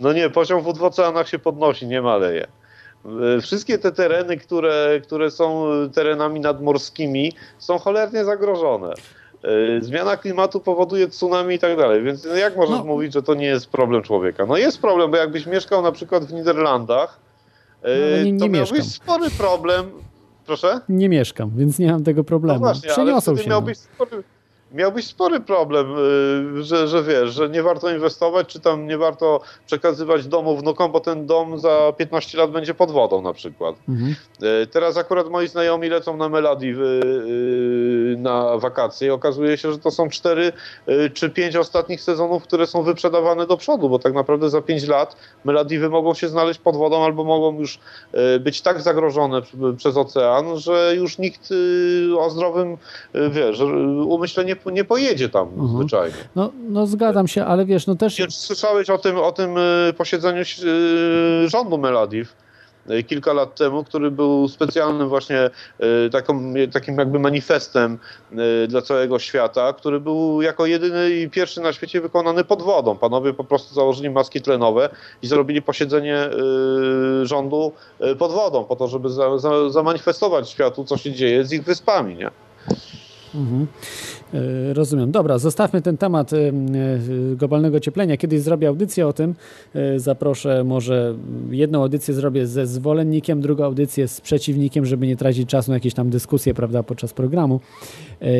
No 0.00 0.12
nie, 0.12 0.30
poziom 0.30 0.62
wód 0.62 0.78
w 0.78 0.82
oceanach 0.84 1.28
się 1.28 1.38
podnosi, 1.38 1.86
nie 1.86 2.02
maleje. 2.02 2.46
E, 3.36 3.40
Wszystkie 3.40 3.78
te 3.78 3.92
tereny, 3.92 4.36
które, 4.36 5.00
które 5.02 5.30
są 5.30 5.66
terenami 5.94 6.40
nadmorskimi, 6.40 7.32
są 7.58 7.78
cholernie 7.78 8.24
zagrożone. 8.24 8.92
E, 9.44 9.82
Zmiana 9.82 10.16
klimatu 10.16 10.60
powoduje 10.60 11.08
tsunami 11.08 11.54
i 11.54 11.58
tak 11.58 11.76
dalej, 11.76 12.02
więc 12.02 12.24
no 12.24 12.34
jak 12.34 12.56
możesz 12.56 12.78
No. 12.78 12.84
mówić, 12.84 13.12
że 13.12 13.22
to 13.22 13.34
nie 13.34 13.46
jest 13.46 13.66
problem 13.70 14.02
człowieka? 14.02 14.46
No 14.46 14.56
jest 14.56 14.80
problem, 14.80 15.10
bo 15.10 15.16
jakbyś 15.16 15.46
mieszkał 15.46 15.82
na 15.82 15.92
przykład 15.92 16.24
w 16.24 16.32
Niderlandach, 16.32 17.18
e, 17.82 17.88
No, 17.98 18.04
ale 18.06 18.24
nie- 18.24 18.32
nie 18.32 18.38
to 18.38 18.48
miałbyś 18.48 18.72
mieszkam. 18.72 18.84
spory 19.16 19.30
problem. 19.38 19.90
Proszę? 20.46 20.80
Nie 20.88 21.08
mieszkam, 21.08 21.50
więc 21.56 21.78
nie 21.78 21.92
mam 21.92 22.04
tego 22.04 22.24
problemu. 22.24 22.60
No 22.60 22.66
właśnie, 22.66 22.88
ale 22.88 22.94
Przeniosą 23.04 23.32
wtedy 23.32 23.44
się. 23.44 23.50
miałbyś 23.50 23.78
spory, 23.78 24.22
miałbyś 24.72 25.06
spory 25.06 25.40
problem, 25.40 25.94
y, 26.58 26.62
że, 26.62 26.88
że 26.88 27.02
wiesz, 27.02 27.30
że 27.30 27.48
nie 27.48 27.62
warto 27.62 27.90
inwestować, 27.90 28.48
czy 28.48 28.60
tam 28.60 28.86
nie 28.86 28.98
warto 28.98 29.40
przekazywać 29.66 30.26
domu 30.26 30.56
wnukom, 30.56 30.92
bo 30.92 31.00
ten 31.00 31.26
dom 31.26 31.58
za 31.58 31.92
15 31.96 32.38
lat 32.38 32.50
będzie 32.50 32.74
pod 32.74 32.90
wodą 32.90 33.22
na 33.22 33.32
przykład. 33.32 33.76
Mhm. 33.88 34.14
Y, 34.62 34.66
Teraz 34.66 34.96
akurat 34.96 35.28
moi 35.28 35.48
znajomi 35.48 35.88
lecą 35.88 36.16
na 36.16 36.28
Meladiwy 36.28 37.00
y, 38.14 38.16
na 38.18 38.58
wakacje 38.58 39.08
i 39.08 39.10
okazuje 39.10 39.58
się, 39.58 39.72
że 39.72 39.78
to 39.78 39.90
są 39.90 40.08
4 40.08 40.52
czy 41.14 41.30
5 41.30 41.56
ostatnich 41.56 42.00
sezonów, 42.00 42.42
które 42.42 42.66
są 42.66 42.82
wyprzedawane 42.82 43.46
do 43.46 43.56
przodu, 43.56 43.88
bo 43.88 43.98
tak 43.98 44.14
naprawdę 44.14 44.50
za 44.50 44.62
5 44.62 44.88
lat 44.88 45.16
Meladiwy 45.44 45.88
mogą 45.88 46.14
się 46.14 46.28
znaleźć 46.28 46.60
pod 46.60 46.76
wodą 46.76 47.04
albo 47.04 47.24
mogą 47.24 47.58
już 47.58 47.78
być 48.40 48.62
tak 48.62 48.82
zagrożone 48.82 49.42
przez 49.76 49.96
ocean, 49.96 50.56
że 50.58 50.92
już 50.96 51.18
nikt 51.18 51.48
o 52.18 52.30
zdrowym, 52.30 52.76
wiesz, 53.30 53.60
umyśle 54.06 54.44
nie, 54.44 54.56
nie 54.66 54.84
pojedzie 54.84 55.28
tam 55.28 55.48
Mhm. 55.48 55.68
zwyczajnie. 55.78 56.16
No, 56.36 56.50
no 56.68 56.86
zgadzam 56.86 57.28
się, 57.28 57.44
ale 57.44 57.64
wiesz, 57.66 57.86
no 57.86 57.94
też. 57.94 58.16
Czy 58.16 58.26
słyszałeś 58.30 58.90
o 58.90 58.98
tym, 58.98 59.16
o 59.18 59.32
tym 59.32 59.56
y, 59.58 59.92
posiedzeniu 59.98 60.42
y, 60.64 61.48
rządu 61.48 61.78
Meladiw 61.78 62.34
y, 62.90 63.02
kilka 63.02 63.32
lat 63.32 63.54
temu, 63.54 63.84
który 63.84 64.10
był 64.10 64.48
specjalnym 64.48 65.08
właśnie 65.08 65.50
taką, 66.12 66.54
takim 66.72 66.98
jakby 66.98 67.18
manifestem 67.18 67.98
dla 68.68 68.82
całego 68.82 69.18
świata, 69.18 69.72
który 69.72 70.00
był 70.00 70.42
jako 70.42 70.66
jedyny 70.66 71.10
i 71.10 71.30
pierwszy 71.30 71.60
na 71.60 71.72
świecie 71.72 72.00
wykonany 72.00 72.44
pod 72.44 72.62
wodą. 72.62 72.96
Panowie 72.96 73.32
po 73.34 73.44
prostu 73.44 73.74
założyli 73.74 74.10
maski 74.10 74.40
tlenowe 74.40 74.88
i 75.22 75.26
zrobili 75.26 75.62
posiedzenie 75.62 76.30
rządu 77.22 77.72
pod 78.18 78.32
wodą 78.32 78.64
po 78.64 78.76
to, 78.76 78.88
żeby 78.88 79.08
za, 79.10 79.38
za, 79.38 79.70
zamanifestować 79.70 80.50
światu, 80.50 80.84
co 80.84 80.96
się 80.96 81.12
dzieje 81.12 81.44
z 81.44 81.52
ich 81.52 81.64
wyspami, 81.64 82.16
nie? 82.16 82.30
Mhm. 83.34 83.66
E, 84.34 84.74
Rozumiem. 84.74 85.10
Dobra, 85.10 85.38
zostawmy 85.38 85.82
ten 85.82 85.96
temat 85.96 86.32
e, 86.32 86.36
e, 86.36 86.52
globalnego 87.36 87.76
ocieplenia. 87.76 88.16
Kiedyś 88.16 88.40
zrobię 88.40 88.68
audycję 88.68 89.06
o 89.06 89.12
tym. 89.12 89.34
Zaproszę, 89.96 90.64
może 90.64 91.14
jedną 91.50 91.82
audycję 91.82 92.14
zrobię 92.14 92.46
ze 92.46 92.66
zwolennikiem, 92.66 93.40
drugą 93.40 93.64
audycję 93.64 94.08
z 94.08 94.20
przeciwnikiem, 94.20 94.86
żeby 94.86 95.06
nie 95.06 95.16
tracić 95.16 95.48
czasu 95.48 95.70
na 95.70 95.76
jakieś 95.76 95.94
tam 95.94 96.10
dyskusje, 96.10 96.54
prawda, 96.54 96.82
podczas 96.82 97.12
programu. 97.12 97.60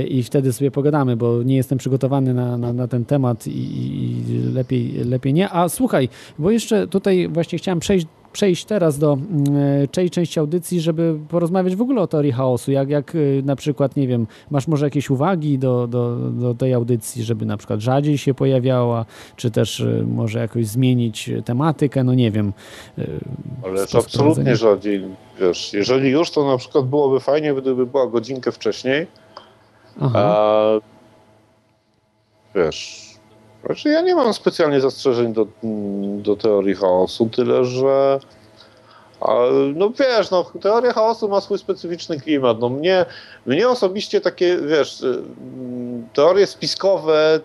I 0.09 0.23
wtedy 0.23 0.53
sobie 0.53 0.71
pogadamy, 0.71 1.17
bo 1.17 1.43
nie 1.43 1.57
jestem 1.57 1.79
przygotowany 1.79 2.35
na, 2.35 2.59
na, 2.59 2.73
na 2.73 2.89
ten 2.89 3.05
temat 3.05 3.47
i, 3.47 3.51
i 3.51 4.25
lepiej, 4.55 4.93
lepiej 5.05 5.35
nie. 5.35 5.51
A 5.51 5.69
słuchaj, 5.69 6.09
bo 6.39 6.51
jeszcze 6.51 6.89
tutaj 6.89 7.29
właśnie 7.29 7.59
chciałem 7.59 7.81
przejść 7.81 8.07
przejść 8.33 8.65
teraz 8.65 8.99
do 8.99 9.13
mm, 9.13 9.83
e, 9.83 9.89
tej 9.89 10.11
części 10.11 10.41
audycji, 10.41 10.81
żeby 10.81 11.19
porozmawiać 11.29 11.77
w 11.77 11.83
ogóle 11.83 12.03
o 12.03 12.07
teorii 12.07 12.33
chaosu. 12.33 12.73
Jak, 12.73 12.89
jak 12.89 13.15
y, 13.15 13.43
na 13.45 13.57
przykład, 13.57 13.97
nie 13.97 14.09
wiem, 14.09 14.27
masz 14.51 14.69
może 14.69 14.87
jakieś 14.87 15.11
uwagi 15.11 15.59
do, 15.59 15.87
do, 15.87 16.17
do 16.17 16.55
tej 16.55 16.75
audycji, 16.75 17.25
żeby 17.25 17.47
na 17.47 17.57
przykład 17.57 17.81
rzadziej 17.81 18.19
się 18.19 18.35
pojawiała, 18.35 19.05
czy 19.37 19.51
też 19.51 19.81
y, 19.81 20.05
może 20.09 20.39
jakoś 20.39 20.67
zmienić 20.67 21.31
tematykę, 21.45 22.05
no 22.05 22.15
nie 22.15 22.31
wiem. 22.31 22.53
y, 22.99 23.21
Ale 23.65 23.83
absolutnie 23.83 24.57
rzadziej, 24.57 25.05
wiesz, 25.41 25.73
jeżeli 25.73 26.11
już, 26.11 26.31
to 26.31 26.45
na 26.45 26.59
przykład 26.59 26.87
byłoby 26.87 27.21
fajnie, 27.21 27.55
gdyby 27.55 27.87
była 27.87 28.07
godzinkę 28.07 28.53
wcześniej, 28.53 29.07
Aha. 30.01 30.19
a 30.19 30.81
wiesz, 32.55 33.10
znaczy 33.67 33.89
ja 33.89 34.01
nie 34.01 34.15
mam 34.15 34.35
specjalnie 34.35 34.81
zastrzeżeń 34.81 35.33
do, 35.33 35.47
do 36.23 36.37
teorii 36.37 36.75
chaosu, 36.75 37.29
tyle 37.29 37.65
że 37.65 38.21
no 39.75 39.91
wiesz, 39.91 40.31
no 40.31 40.45
teoria 40.61 40.93
chaosu 40.93 41.29
ma 41.29 41.41
swój 41.41 41.59
specyficzny 41.59 42.21
klimat, 42.21 42.61
no 42.61 42.69
mnie, 42.69 43.07
mnie 43.47 43.69
osobiście 43.69 44.21
takie, 44.21 44.59
wiesz, 44.59 45.01
y, 45.01 45.23
teorie 46.13 46.47
spiskowe 46.47 47.41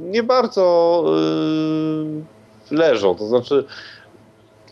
nie 0.00 0.22
bardzo 0.22 1.04
y, 2.70 2.74
leżą, 2.74 3.14
to 3.14 3.26
znaczy 3.26 3.64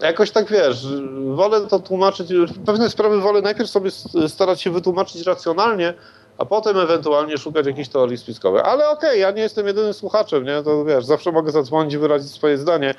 jakoś 0.00 0.30
tak 0.30 0.50
wiesz, 0.50 0.86
wolę 1.34 1.60
to 1.60 1.78
tłumaczyć, 1.78 2.28
pewne 2.66 2.90
sprawy 2.90 3.20
wolę 3.20 3.42
najpierw 3.42 3.70
sobie 3.70 3.90
starać 4.28 4.62
się 4.62 4.70
wytłumaczyć 4.70 5.26
racjonalnie, 5.26 5.94
a 6.38 6.44
potem 6.44 6.78
ewentualnie 6.78 7.38
szukać 7.38 7.66
jakichś 7.66 7.88
teorii 7.88 8.18
spiskowych. 8.18 8.62
Ale 8.64 8.88
okej, 8.88 9.20
ja 9.20 9.30
nie 9.30 9.42
jestem 9.42 9.66
jedynym 9.66 9.94
słuchaczem, 9.94 10.44
nie? 10.44 10.62
To 10.62 10.84
wiesz, 10.84 11.04
zawsze 11.04 11.32
mogę 11.32 11.52
zadzwonić 11.52 11.94
i 11.94 11.98
wyrazić 11.98 12.32
swoje 12.32 12.58
zdanie. 12.58 12.94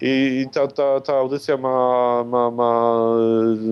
I 0.00 0.46
ta, 0.52 0.66
ta, 0.66 1.00
ta 1.00 1.14
audycja 1.14 1.56
ma, 1.56 2.24
ma, 2.24 2.50
ma 2.50 3.02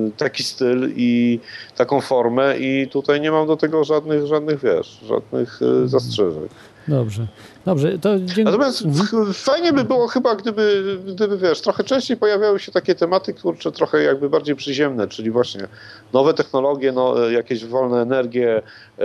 y, 0.09 0.11
taki 0.17 0.43
styl 0.43 0.93
i 0.97 1.41
taką 1.77 2.01
formę 2.01 2.59
i 2.59 2.89
tutaj 2.89 3.21
nie 3.21 3.31
mam 3.31 3.47
do 3.47 3.57
tego 3.57 3.85
żadnych, 3.85 4.27
żadnych 4.27 4.61
wiesz, 4.61 5.01
żadnych 5.07 5.63
y, 5.63 5.89
zastrzeżeń. 5.89 6.49
Dobrze. 6.89 7.27
Dobrze, 7.67 7.99
to 7.99 8.19
dziękuję. 8.21 8.45
Natomiast 8.45 8.83
ch- 8.83 9.37
fajnie 9.37 9.73
by 9.73 9.85
było 9.85 10.07
chyba, 10.09 10.35
gdyby, 10.35 10.83
gdyby, 11.07 11.39
wiesz, 11.39 11.61
trochę 11.61 11.85
częściej 11.85 12.17
pojawiały 12.17 12.61
się 12.61 12.73
takie 12.73 12.95
tematy, 12.95 13.35
kurcze, 13.35 13.73
trochę 13.73 14.03
jakby 14.03 14.31
bardziej 14.31 14.57
przyziemne, 14.57 15.09
czyli 15.09 15.31
właśnie 15.31 15.69
nowe 16.13 16.35
technologie, 16.35 16.93
no, 16.93 17.29
jakieś 17.31 17.65
wolne 17.65 18.03
energie, 18.03 18.63
e, 18.99 19.03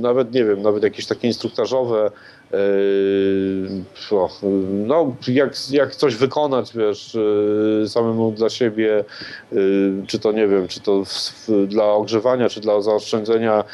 nawet, 0.00 0.32
nie 0.34 0.44
wiem, 0.44 0.62
nawet 0.62 0.82
jakieś 0.82 1.06
takie 1.06 1.28
instruktażowe, 1.28 2.10
no, 4.86 5.16
jak, 5.28 5.70
jak 5.70 5.96
coś 5.96 6.14
wykonać, 6.16 6.72
wiesz, 6.74 7.16
e, 7.84 7.88
samemu 7.88 8.32
dla 8.32 8.50
siebie, 8.50 9.04
e, 9.52 9.56
czy 10.06 10.18
to, 10.18 10.32
nie 10.32 10.48
wiem, 10.48 10.68
czy 10.68 10.80
to 10.80 11.04
w, 11.04 11.50
dla 11.66 11.84
ogrzewania, 11.84 12.48
czy 12.48 12.60
dla 12.60 12.80
zaoszczędzenia, 12.80 13.64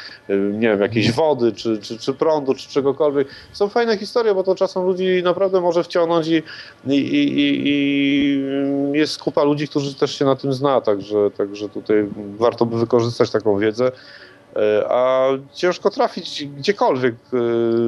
nie 0.53 0.69
wiem, 0.69 0.81
jakiejś 0.81 1.13
wody, 1.13 1.53
czy, 1.53 1.79
czy, 1.79 1.99
czy 1.99 2.15
prądu, 2.15 2.55
czy 2.55 2.69
czegokolwiek. 2.69 3.29
Są 3.53 3.69
fajne 3.69 3.99
historie, 3.99 4.35
bo 4.35 4.43
to 4.43 4.55
czasem 4.55 4.85
ludzi 4.85 5.23
naprawdę 5.25 5.61
może 5.61 5.85
wciągnąć 5.85 6.29
i, 6.29 6.43
i, 6.87 6.95
i, 6.95 7.39
i, 7.39 7.65
i 7.69 8.99
jest 8.99 9.19
kupa 9.19 9.45
ludzi, 9.45 9.69
którzy 9.69 9.95
też 9.95 10.19
się 10.19 10.25
na 10.25 10.37
tym 10.37 10.53
zna, 10.53 10.81
także, 10.81 11.31
także 11.37 11.69
tutaj 11.69 12.09
warto 12.37 12.67
by 12.67 12.79
wykorzystać 12.79 13.31
taką 13.31 13.59
wiedzę. 13.59 13.93
E, 14.57 14.85
A 14.89 15.29
ciężko 15.55 15.91
trafić 15.91 16.47
gdziekolwiek 16.47 17.15
e, 17.15 17.37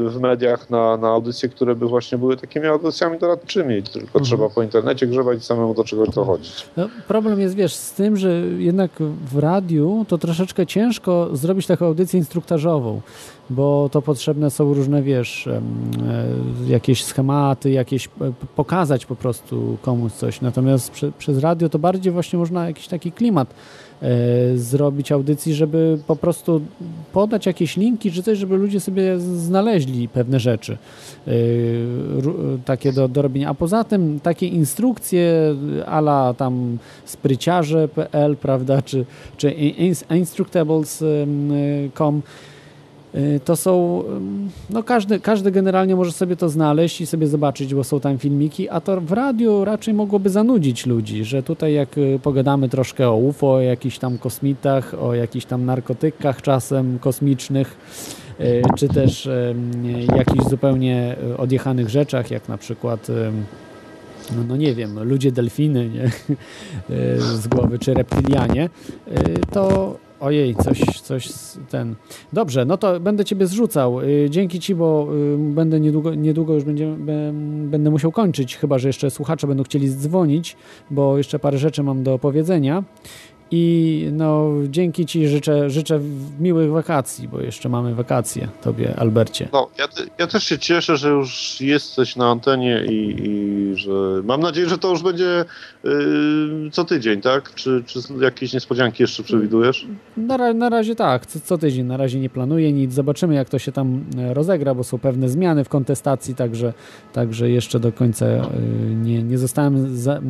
w 0.08 0.18
mediach 0.20 0.70
na, 0.70 0.96
na 0.96 1.08
audycje, 1.08 1.48
które 1.48 1.74
by 1.74 1.86
właśnie 1.86 2.18
były 2.18 2.36
takimi 2.36 2.66
audycjami 2.66 3.18
doradczymi. 3.18 3.82
Tylko 3.82 4.20
trzeba 4.20 4.48
po 4.48 4.62
internecie 4.62 5.06
grzebać 5.06 5.38
i 5.38 5.42
samemu 5.42 5.74
do 5.74 5.84
czegoś 5.84 6.08
dochodzić. 6.08 6.66
No, 6.76 6.88
problem 7.08 7.40
jest, 7.40 7.54
wiesz, 7.54 7.74
z 7.74 7.92
tym, 7.92 8.16
że 8.16 8.28
jednak 8.58 8.90
w 9.32 9.38
radiu 9.38 10.06
to 10.08 10.18
troszeczkę 10.18 10.66
ciężko 10.66 11.28
zrobić 11.32 11.66
taką 11.66 11.86
audycję 11.86 12.18
instruktażową, 12.18 13.00
bo 13.50 13.88
to 13.92 14.02
potrzebne 14.02 14.50
są 14.50 14.74
różne, 14.74 15.02
wiesz, 15.02 15.46
e, 15.46 15.60
jakieś 16.66 17.04
schematy, 17.04 17.70
jakieś 17.70 18.08
pokazać 18.56 19.06
po 19.06 19.16
prostu 19.16 19.76
komuś 19.82 20.12
coś. 20.12 20.40
Natomiast 20.40 20.90
prze, 20.90 21.12
przez 21.18 21.38
radio 21.38 21.68
to 21.68 21.78
bardziej 21.78 22.12
właśnie 22.12 22.38
można 22.38 22.66
jakiś 22.66 22.88
taki 22.88 23.12
klimat 23.12 23.54
zrobić 24.54 25.12
audycji, 25.12 25.54
żeby 25.54 25.98
po 26.06 26.16
prostu 26.16 26.60
podać 27.12 27.46
jakieś 27.46 27.76
linki 27.76 28.12
czy 28.12 28.22
coś, 28.22 28.38
żeby 28.38 28.56
ludzie 28.56 28.80
sobie 28.80 29.18
znaleźli 29.18 30.08
pewne 30.08 30.40
rzeczy 30.40 30.78
e, 31.26 31.32
takie 32.64 32.92
do, 32.92 33.08
do 33.08 33.22
robienia. 33.22 33.48
A 33.48 33.54
poza 33.54 33.84
tym 33.84 34.20
takie 34.20 34.46
instrukcje 34.46 35.54
ala 35.86 36.34
tam 36.34 36.78
spryciarze.pl, 37.04 38.36
prawda, 38.36 38.82
czy, 38.82 39.04
czy 39.36 39.50
ins- 39.50 40.16
instructables.com 40.16 42.22
to 43.44 43.56
są, 43.56 44.02
ym, 44.16 44.50
no 44.70 44.82
każdy, 44.82 45.20
każdy 45.20 45.50
generalnie 45.50 45.96
może 45.96 46.12
sobie 46.12 46.36
to 46.36 46.48
znaleźć 46.48 47.00
i 47.00 47.06
sobie 47.06 47.26
zobaczyć, 47.26 47.74
bo 47.74 47.84
są 47.84 48.00
tam 48.00 48.18
filmiki, 48.18 48.68
a 48.68 48.80
to 48.80 49.00
w 49.00 49.12
radiu 49.12 49.64
raczej 49.64 49.94
mogłoby 49.94 50.30
zanudzić 50.30 50.86
ludzi, 50.86 51.24
że 51.24 51.42
tutaj 51.42 51.74
jak 51.74 51.98
y, 51.98 52.20
pogadamy 52.22 52.68
troszkę 52.68 53.08
o 53.08 53.16
UFO, 53.16 53.52
o 53.52 53.60
jakichś 53.60 53.98
tam 53.98 54.18
kosmitach, 54.18 54.94
o 55.00 55.14
jakichś 55.14 55.46
tam 55.46 55.64
narkotykach 55.64 56.42
czasem 56.42 56.98
kosmicznych, 56.98 57.76
y, 58.40 58.62
czy 58.76 58.88
też 58.88 59.28
jakichś 60.16 60.44
zupełnie 60.48 61.16
y, 61.32 61.36
odjechanych 61.36 61.88
rzeczach, 61.88 62.30
jak 62.30 62.48
na 62.48 62.58
przykład 62.58 63.10
no, 64.36 64.44
no 64.48 64.56
nie 64.56 64.74
wiem, 64.74 65.02
ludzie 65.02 65.32
delfiny 65.32 65.88
nie? 65.88 66.04
Y, 66.90 67.20
z 67.20 67.48
głowy, 67.48 67.78
czy 67.78 67.94
reptilianie, 67.94 68.64
y, 69.08 69.40
to 69.52 69.96
ojej, 70.24 70.54
coś, 70.56 70.80
coś 71.02 71.28
ten. 71.70 71.94
Dobrze, 72.32 72.64
no 72.64 72.76
to 72.76 73.00
będę 73.00 73.24
Ciebie 73.24 73.46
zrzucał. 73.46 74.00
Y, 74.00 74.26
Dzięki 74.30 74.60
Ci, 74.60 74.74
bo 74.74 75.08
y, 75.34 75.54
będę 75.54 75.80
niedługo, 75.80 76.14
niedługo 76.14 76.54
już 76.54 76.64
będzie, 76.64 76.86
bę- 76.86 77.68
będę 77.68 77.90
musiał 77.90 78.12
kończyć, 78.12 78.56
chyba 78.56 78.78
że 78.78 78.88
jeszcze 78.88 79.10
słuchacze 79.10 79.46
będą 79.46 79.62
chcieli 79.62 79.90
dzwonić, 79.90 80.56
bo 80.90 81.18
jeszcze 81.18 81.38
parę 81.38 81.58
rzeczy 81.58 81.82
mam 81.82 82.02
do 82.02 82.14
opowiedzenia. 82.14 82.84
I 83.50 84.08
no, 84.12 84.50
dzięki 84.68 85.06
Ci 85.06 85.28
życzę, 85.28 85.70
życzę 85.70 86.00
miłych 86.40 86.70
wakacji, 86.70 87.28
bo 87.28 87.40
jeszcze 87.40 87.68
mamy 87.68 87.94
wakacje 87.94 88.48
Tobie, 88.62 88.94
Albercie. 88.96 89.48
No, 89.52 89.68
ja, 89.78 89.88
ja 90.18 90.26
też 90.26 90.44
się 90.44 90.58
cieszę, 90.58 90.96
że 90.96 91.08
już 91.08 91.60
jesteś 91.60 92.16
na 92.16 92.30
antenie 92.30 92.84
i, 92.84 93.16
i 93.22 93.76
że 93.76 93.90
mam 94.24 94.40
nadzieję, 94.40 94.68
że 94.68 94.78
to 94.78 94.90
już 94.90 95.02
będzie 95.02 95.44
yy, 95.84 96.70
co 96.72 96.84
tydzień, 96.84 97.20
tak? 97.20 97.54
Czy, 97.54 97.82
czy 97.86 97.98
jakieś 98.20 98.52
niespodzianki 98.52 99.02
jeszcze 99.02 99.22
przewidujesz? 99.22 99.86
Na, 100.16 100.52
na 100.52 100.68
razie 100.68 100.94
tak, 100.94 101.26
co, 101.26 101.40
co 101.40 101.58
tydzień. 101.58 101.86
Na 101.86 101.96
razie 101.96 102.20
nie 102.20 102.30
planuję 102.30 102.72
nic. 102.72 102.92
Zobaczymy, 102.92 103.34
jak 103.34 103.48
to 103.48 103.58
się 103.58 103.72
tam 103.72 104.04
e, 104.18 104.34
rozegra, 104.34 104.74
bo 104.74 104.84
są 104.84 104.98
pewne 104.98 105.28
zmiany 105.28 105.64
w 105.64 105.68
kontestacji, 105.68 106.34
także, 106.34 106.72
także 107.12 107.50
jeszcze 107.50 107.80
do 107.80 107.92
końca 107.92 108.26
e, 108.26 108.50
nie, 108.94 109.22
nie 109.22 109.38
zostałem 109.38 109.96
za, 109.96 110.12
e, 110.12 110.20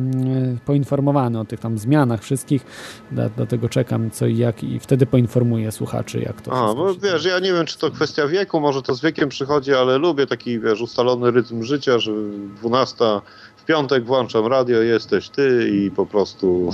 poinformowany 0.65 1.39
o 1.39 1.45
tych 1.45 1.59
tam 1.59 1.77
zmianach 1.77 2.23
wszystkich. 2.23 2.65
Do, 3.11 3.29
do 3.37 3.45
tego 3.45 3.69
czekam, 3.69 4.11
co 4.11 4.25
i 4.27 4.37
jak, 4.37 4.63
i 4.63 4.79
wtedy 4.79 5.05
poinformuję 5.05 5.71
słuchaczy, 5.71 6.19
jak 6.19 6.41
to 6.41 6.53
A, 6.53 6.73
bo 6.73 6.95
wiesz, 6.95 7.25
ja 7.25 7.39
nie 7.39 7.53
wiem, 7.53 7.65
czy 7.65 7.77
to 7.77 7.91
kwestia 7.91 8.27
wieku, 8.27 8.59
może 8.59 8.81
to 8.81 8.95
z 8.95 9.01
wiekiem 9.01 9.29
przychodzi, 9.29 9.73
ale 9.73 9.97
lubię 9.97 10.27
taki, 10.27 10.59
wiesz, 10.59 10.81
ustalony 10.81 11.31
rytm 11.31 11.63
życia, 11.63 11.99
że 11.99 12.11
12 12.61 12.95
w 13.57 13.65
piątek 13.65 14.05
włączam 14.05 14.47
radio, 14.47 14.81
jesteś 14.81 15.29
ty 15.29 15.69
i 15.73 15.91
po 15.91 16.05
prostu... 16.05 16.69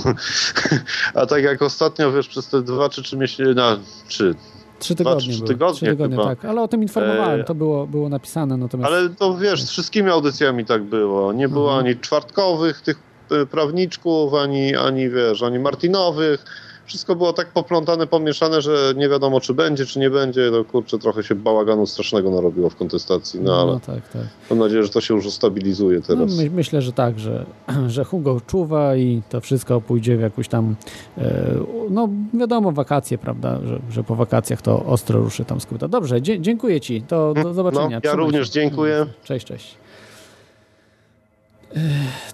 A 1.14 1.26
tak 1.26 1.42
jak 1.42 1.62
ostatnio, 1.62 2.12
wiesz, 2.12 2.28
przez 2.28 2.48
te 2.48 2.62
dwa 2.62 2.88
czy 2.88 3.02
trzy 3.02 3.16
miesiące, 3.16 3.54
no, 3.54 3.76
trzy, 4.08 4.34
Trzy 4.78 4.94
tygodnie, 4.94 5.32
trzy 5.34 5.42
tygodnie 5.42 5.76
Trzy 5.76 5.86
tygodnie 5.86 6.16
tak. 6.16 6.44
Ale 6.44 6.62
o 6.62 6.68
tym 6.68 6.82
informowałem, 6.82 7.40
E, 7.40 7.44
to 7.44 7.54
było, 7.54 7.86
było 7.86 8.08
napisane. 8.08 8.56
Natomiast 8.56 8.92
Ale 8.92 9.08
to 9.08 9.36
wiesz, 9.38 9.62
z 9.62 9.70
wszystkimi 9.70 10.10
audycjami 10.10 10.64
tak 10.64 10.82
było. 10.82 11.32
Nie 11.32 11.48
było 11.48 11.68
Mhm. 11.74 11.86
ani 11.86 12.00
czwartkowych 12.00 12.80
tych 12.80 13.11
prawniczków, 13.50 14.34
ani, 14.34 14.76
ani 14.76 15.08
wiesz, 15.10 15.42
ani 15.42 15.58
Martinowych. 15.58 16.44
Wszystko 16.86 17.16
było 17.16 17.32
tak 17.32 17.48
poplątane, 17.52 18.06
pomieszane, 18.06 18.62
że 18.62 18.92
nie 18.96 19.08
wiadomo, 19.08 19.40
czy 19.40 19.54
będzie, 19.54 19.86
czy 19.86 19.98
nie 19.98 20.10
będzie. 20.10 20.48
No 20.52 20.64
kurczę, 20.64 20.98
trochę 20.98 21.22
się 21.22 21.34
bałaganu 21.34 21.86
strasznego 21.86 22.30
narobiło 22.30 22.70
w 22.70 22.76
kontestacji, 22.76 23.40
no 23.40 23.60
ale 23.62 23.72
no 23.72 23.80
tak, 23.80 24.08
tak. 24.08 24.22
mam 24.50 24.58
nadzieję, 24.58 24.82
że 24.82 24.88
to 24.88 25.00
się 25.00 25.14
już 25.14 25.26
ustabilizuje 25.26 25.98
No, 25.98 26.04
teraz. 26.06 26.36
my, 26.36 26.50
myślę, 26.50 26.82
że 26.82 26.92
tak, 26.92 27.18
że, 27.18 27.46
że 27.88 28.04
Hugo 28.04 28.40
czuwa 28.46 28.96
i 28.96 29.22
to 29.30 29.40
wszystko 29.40 29.80
pójdzie 29.80 30.16
w 30.16 30.20
jakąś 30.20 30.48
tam, 30.48 30.74
e, 31.18 31.44
no 31.90 32.08
wiadomo, 32.34 32.72
wakacje, 32.72 33.18
prawda, 33.18 33.58
że, 33.66 33.80
że 33.90 34.04
po 34.04 34.16
wakacjach 34.16 34.62
to 34.62 34.84
ostro 34.84 35.20
ruszy 35.20 35.44
tam 35.44 35.60
skróta. 35.60 35.88
Dobrze, 35.88 36.22
dziękuję 36.22 36.80
Ci, 36.80 37.02
to 37.02 37.34
do 37.34 37.54
zobaczenia. 37.54 37.84
No, 37.86 37.90
ja 37.94 38.00
Trzymaj 38.00 38.16
również 38.16 38.46
się. 38.46 38.52
dziękuję. 38.52 39.06
Cześć, 39.24 39.46
cześć. 39.46 39.81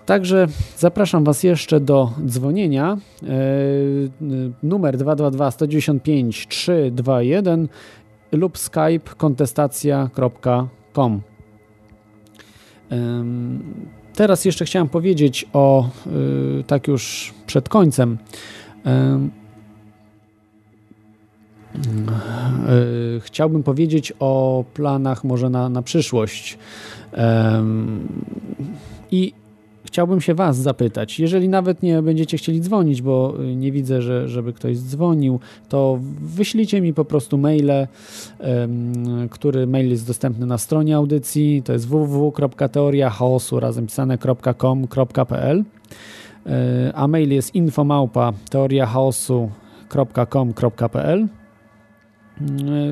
Także 0.07 0.47
zapraszam 0.76 1.24
Was 1.24 1.43
jeszcze 1.43 1.80
do 1.80 2.12
dzwonienia. 2.26 2.99
E, 3.22 3.26
Numer 4.62 4.97
222 4.97 5.51
195 5.51 6.47
321 6.49 7.68
lub 8.32 8.59
skype 8.59 9.14
kontestacja.com. 9.16 11.20
Teraz 14.14 14.45
jeszcze 14.45 14.64
chciałem 14.64 14.89
powiedzieć 14.89 15.47
o, 15.53 15.89
y, 16.61 16.64
tak 16.66 16.89
już 16.89 17.34
przed 17.47 17.68
końcem, 17.68 18.18
em, 18.84 19.30
y, 23.16 23.20
chciałbym 23.20 23.62
powiedzieć 23.62 24.12
o 24.20 24.64
planach 24.74 25.24
może 25.24 25.51
na, 25.51 25.68
na 25.68 25.82
przyszłość. 25.82 26.59
I 29.11 29.32
chciałbym 29.84 30.20
się 30.20 30.34
Was 30.34 30.56
zapytać, 30.56 31.20
jeżeli 31.20 31.48
nawet 31.48 31.82
nie 31.82 32.02
będziecie 32.02 32.38
chcieli 32.38 32.61
dzwonić, 32.61 33.02
bo 33.02 33.34
y, 33.40 33.56
nie 33.56 33.72
widzę, 33.72 34.02
że, 34.02 34.28
żeby 34.28 34.52
ktoś 34.52 34.78
dzwonił, 34.78 35.40
to 35.68 35.98
wyślijcie 36.20 36.80
mi 36.80 36.94
po 36.94 37.04
prostu 37.04 37.38
maile, 37.38 37.86
który 39.30 39.66
mail 39.66 39.90
jest 39.90 40.06
dostępny 40.06 40.46
na 40.46 40.59
stronie 40.59 40.96
audycji, 40.96 41.62
to 41.64 41.72
jest 41.72 41.88
www.teoriachaosu 41.88 43.61
razem 43.61 43.86
pisane.com.pl 43.86 45.64
e, 46.46 46.92
a 46.94 47.09
mail 47.09 47.30
jest 47.30 47.54
infomałpa 47.54 48.32
teoriachaosu.com.pl 48.50 51.28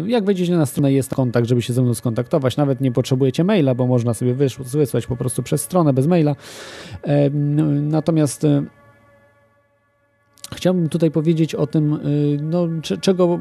Jak 0.07 0.25
wejdziecie 0.25 0.57
na 0.57 0.67
stronę, 0.67 0.93
jest 0.93 1.15
kontakt, 1.15 1.49
żeby 1.49 1.63
się 1.63 1.73
ze 1.73 1.83
mną 1.83 1.95
skontaktować. 1.95 2.57
Nawet 2.57 2.81
nie 2.81 2.93
potrzebujecie 2.93 3.45
maila, 3.45 3.75
bo 3.75 3.87
można 3.87 4.15
sobie 4.15 4.35
wysłać 4.59 5.07
po 5.07 5.17
prostu 5.17 5.43
przez 5.43 5.63
stronę 5.63 5.93
bez 5.93 6.07
maila. 6.07 6.37
E, 7.03 7.31
Natomiast 7.81 8.45
e, 8.45 8.63
chciałbym 10.55 10.89
tutaj 10.89 11.11
powiedzieć 11.11 11.55
o 11.55 11.67
tym, 11.67 11.95
e, 11.95 11.99
no, 12.43 12.69
cze- 12.83 12.99
czego 12.99 13.41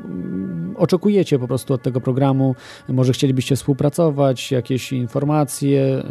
oczekujecie 0.76 1.40
po 1.40 1.48
prostu 1.48 1.74
od 1.74 1.82
tego 1.82 2.02
programu. 2.02 2.56
Może 2.90 3.14
chcielibyście 3.14 3.56
współpracować, 3.56 4.52
jakieś 4.52 4.94
informacje 4.94 5.82
e, 5.82 6.04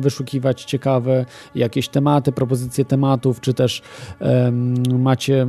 wyszukiwać 0.00 0.64
ciekawe, 0.64 1.26
jakieś 1.54 1.88
tematy, 1.88 2.32
propozycje 2.32 2.84
tematów, 2.84 3.40
czy 3.40 3.54
też 3.54 3.82
macie 4.98 5.46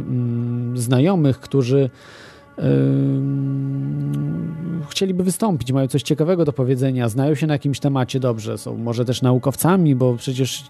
znajomych, 0.75 1.39
którzy 1.39 1.89
chcieliby 4.89 5.23
wystąpić, 5.23 5.71
mają 5.71 5.87
coś 5.87 6.03
ciekawego 6.03 6.45
do 6.45 6.53
powiedzenia, 6.53 7.09
znają 7.09 7.35
się 7.35 7.47
na 7.47 7.53
jakimś 7.53 7.79
temacie 7.79 8.19
dobrze, 8.19 8.57
są 8.57 8.77
może 8.77 9.05
też 9.05 9.21
naukowcami, 9.21 9.95
bo 9.95 10.15
przecież 10.15 10.63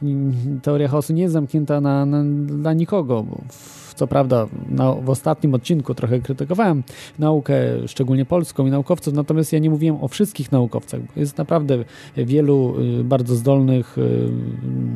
teoria 0.62 0.88
chaosu 0.88 1.14
nie 1.14 1.22
jest 1.22 1.34
zamknięta 1.34 1.82
na, 1.82 2.06
na, 2.06 2.24
dla 2.46 2.74
nikogo. 2.74 3.24
Bo 3.24 3.42
w, 3.50 3.83
co 3.94 4.08
prawda 4.08 4.48
na, 4.70 4.94
w 4.94 5.10
ostatnim 5.10 5.54
odcinku 5.54 5.96
trochę 5.96 6.20
krytykowałem 6.20 6.84
naukę, 7.20 7.56
szczególnie 7.88 8.26
polską 8.26 8.68
i 8.68 8.72
naukowców, 8.72 9.14
natomiast 9.14 9.54
ja 9.54 9.60
nie 9.60 9.70
mówiłem 9.70 10.04
o 10.04 10.08
wszystkich 10.08 10.52
naukowcach. 10.52 11.02
Jest 11.16 11.38
naprawdę 11.38 11.84
wielu 12.18 12.76
y, 13.00 13.04
bardzo 13.04 13.36
zdolnych, 13.36 13.98
y, 13.98 14.30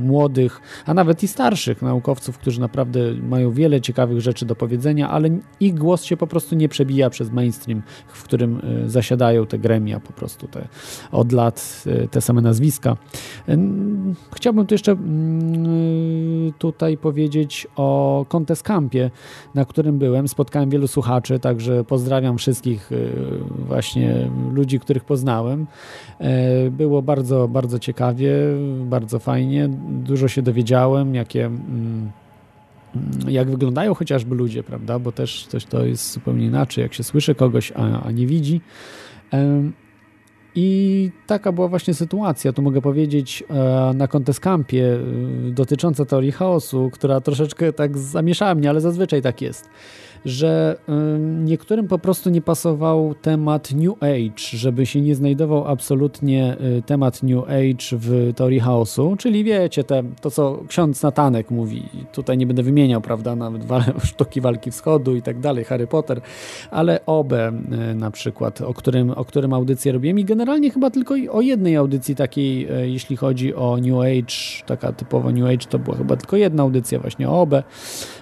młodych, 0.04 0.62
a 0.86 0.94
nawet 0.94 1.24
i 1.24 1.28
starszych 1.28 1.82
naukowców, 1.82 2.38
którzy 2.38 2.60
naprawdę 2.62 3.00
mają 3.14 3.52
wiele 3.52 3.82
ciekawych 3.82 4.22
rzeczy 4.22 4.46
do 4.46 4.56
powiedzenia, 4.56 5.10
ale 5.10 5.30
ich 5.60 5.76
głos 5.76 6.04
się 6.04 6.18
po 6.18 6.28
prostu 6.28 6.56
nie 6.56 6.70
przebija 6.70 7.10
przez 7.10 7.32
mainstream, 7.32 7.82
w 8.08 8.24
którym 8.24 8.62
y, 8.86 8.90
zasiadają 8.90 9.46
te 9.46 9.60
gremia 9.60 10.00
po 10.00 10.14
prostu 10.14 10.48
te, 10.48 10.68
od 11.12 11.32
lat 11.32 11.84
te 12.12 12.22
same 12.22 12.42
nazwiska. 12.42 12.98
Ym, 13.50 14.16
Chciałbym 14.36 14.66
tu 14.66 14.74
jeszcze 14.74 14.92
mm, 14.92 16.54
tutaj 16.58 16.98
powiedzieć 16.98 17.68
o 17.76 18.26
Contest 18.30 18.64
Campie, 18.64 18.87
Campie, 18.88 19.12
na 19.56 19.66
którym 19.66 20.00
byłem, 20.00 20.28
spotkałem 20.28 20.70
wielu 20.70 20.88
słuchaczy, 20.88 21.40
także 21.40 21.84
pozdrawiam 21.84 22.38
wszystkich 22.38 22.92
y, 22.92 23.14
właśnie 23.68 24.30
ludzi, 24.52 24.80
których 24.80 25.04
poznałem. 25.04 25.68
E, 26.20 26.70
było 26.72 27.02
bardzo, 27.02 27.48
bardzo 27.48 27.80
ciekawie, 27.80 28.34
bardzo 28.86 29.20
fajnie, 29.20 29.70
dużo 29.90 30.28
się 30.28 30.42
dowiedziałem, 30.42 31.16
jakie 31.16 31.46
mm, 31.46 32.12
jak 33.28 33.50
wyglądają 33.50 33.94
chociażby 33.94 34.36
ludzie, 34.36 34.64
prawda? 34.64 35.00
Bo 35.00 35.12
też, 35.12 35.46
też 35.46 35.66
to 35.66 35.86
jest 35.86 36.14
zupełnie 36.14 36.46
inaczej, 36.46 36.82
jak 36.82 36.94
się 36.94 37.04
słyszy 37.04 37.36
kogoś, 37.36 37.72
a, 37.76 38.04
a 38.04 38.12
nie 38.12 38.28
widzi. 38.28 38.62
I 40.60 41.12
taka 41.28 41.52
była 41.52 41.68
właśnie 41.68 41.94
sytuacja, 41.94 42.54
tu 42.54 42.62
mogę 42.62 42.82
powiedzieć, 42.82 43.44
e, 43.50 43.54
na 43.96 44.08
Contest-Campie 44.08 44.82
e, 44.84 45.00
dotycząca 45.52 46.06
teorii 46.06 46.32
chaosu, 46.32 46.90
która 46.94 47.22
troszeczkę 47.22 47.74
tak 47.74 47.98
zamieszała 47.98 48.56
mnie, 48.56 48.70
ale 48.70 48.82
zazwyczaj 48.82 49.22
tak 49.22 49.42
jest 49.42 49.70
że 50.28 50.78
ym, 50.90 51.46
niektórym 51.46 51.88
po 51.88 52.00
prostu 52.00 52.30
nie 52.30 52.42
pasował 52.42 53.16
temat 53.22 53.72
New 53.72 54.04
Age, 54.04 54.58
żeby 54.58 54.86
się 54.86 55.02
nie 55.02 55.16
znajdował 55.16 55.68
absolutnie 55.68 56.58
y, 56.78 56.82
temat 56.82 57.24
New 57.24 57.44
Age 57.44 57.98
w 57.98 58.34
teorii 58.36 58.60
chaosu, 58.60 59.16
czyli 59.20 59.44
wiecie, 59.44 59.84
te, 59.84 60.04
to 60.22 60.32
co 60.32 60.64
ksiądz 60.68 61.04
Natanek 61.04 61.52
mówi, 61.52 61.84
tutaj 62.14 62.38
nie 62.38 62.48
będę 62.48 62.64
wymieniał, 62.64 63.02
prawda, 63.02 63.36
nawet 63.36 63.64
sztuki 64.04 64.42
walki 64.42 64.72
wschodu 64.72 65.16
i 65.16 65.22
tak 65.22 65.40
dalej, 65.40 65.66
Harry 65.66 65.88
Potter, 65.88 66.22
ale 66.72 67.00
Obe 67.06 67.52
y, 67.92 67.96
na 67.96 68.12
przykład, 68.12 68.62
o 68.62 68.74
którym, 68.74 69.12
o 69.12 69.26
którym 69.26 69.54
audycję 69.54 69.92
robiłem. 69.92 70.20
I 70.20 70.26
generalnie 70.26 70.72
chyba 70.72 70.90
tylko 70.90 71.16
o 71.32 71.42
jednej 71.42 71.76
audycji 71.76 72.16
takiej, 72.16 72.72
y, 72.84 72.90
jeśli 72.90 73.18
chodzi 73.18 73.56
o 73.56 73.78
New 73.78 74.00
Age, 74.00 74.66
taka 74.66 74.94
typowo 74.94 75.32
New 75.32 75.46
Age, 75.46 75.68
to 75.70 75.80
była 75.80 75.98
chyba 75.98 76.16
tylko 76.16 76.38
jedna 76.38 76.64
audycja 76.64 77.00
właśnie 77.00 77.30
o 77.30 77.42
Obe, 77.42 77.64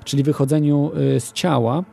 czyli 0.04 0.24
wychodzeniu 0.24 0.92
z 1.20 1.34
ciała. 1.34 1.84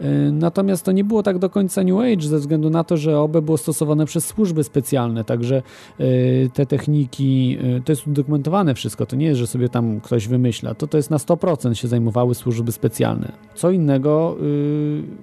Y, 0.00 0.32
Natomiast 0.32 0.84
to 0.84 0.92
nie 0.92 1.04
było 1.04 1.22
tak 1.22 1.38
do 1.38 1.50
końca 1.50 1.82
New 1.82 1.98
Age, 2.00 2.28
ze 2.28 2.38
względu 2.38 2.70
na 2.70 2.84
to, 2.84 2.96
że 2.96 3.20
OBE 3.20 3.42
było 3.42 3.58
stosowane 3.58 4.06
przez 4.06 4.26
służby 4.26 4.64
specjalne, 4.64 5.24
także 5.24 5.62
y, 6.00 6.50
te 6.54 6.66
techniki, 6.66 7.58
y, 7.78 7.82
to 7.84 7.92
jest 7.92 8.06
udokumentowane 8.06 8.74
wszystko, 8.74 9.06
to 9.06 9.16
nie 9.16 9.26
jest, 9.26 9.40
że 9.40 9.46
sobie 9.46 9.68
tam 9.68 10.00
ktoś 10.00 10.28
wymyśla, 10.28 10.74
to 10.74 10.86
to 10.86 10.96
jest 10.96 11.10
na 11.10 11.16
100% 11.16 11.74
się 11.74 11.88
zajmowały 11.88 12.34
służby 12.34 12.72
specjalne. 12.72 13.32
Co 13.54 13.70
innego, 13.70 14.36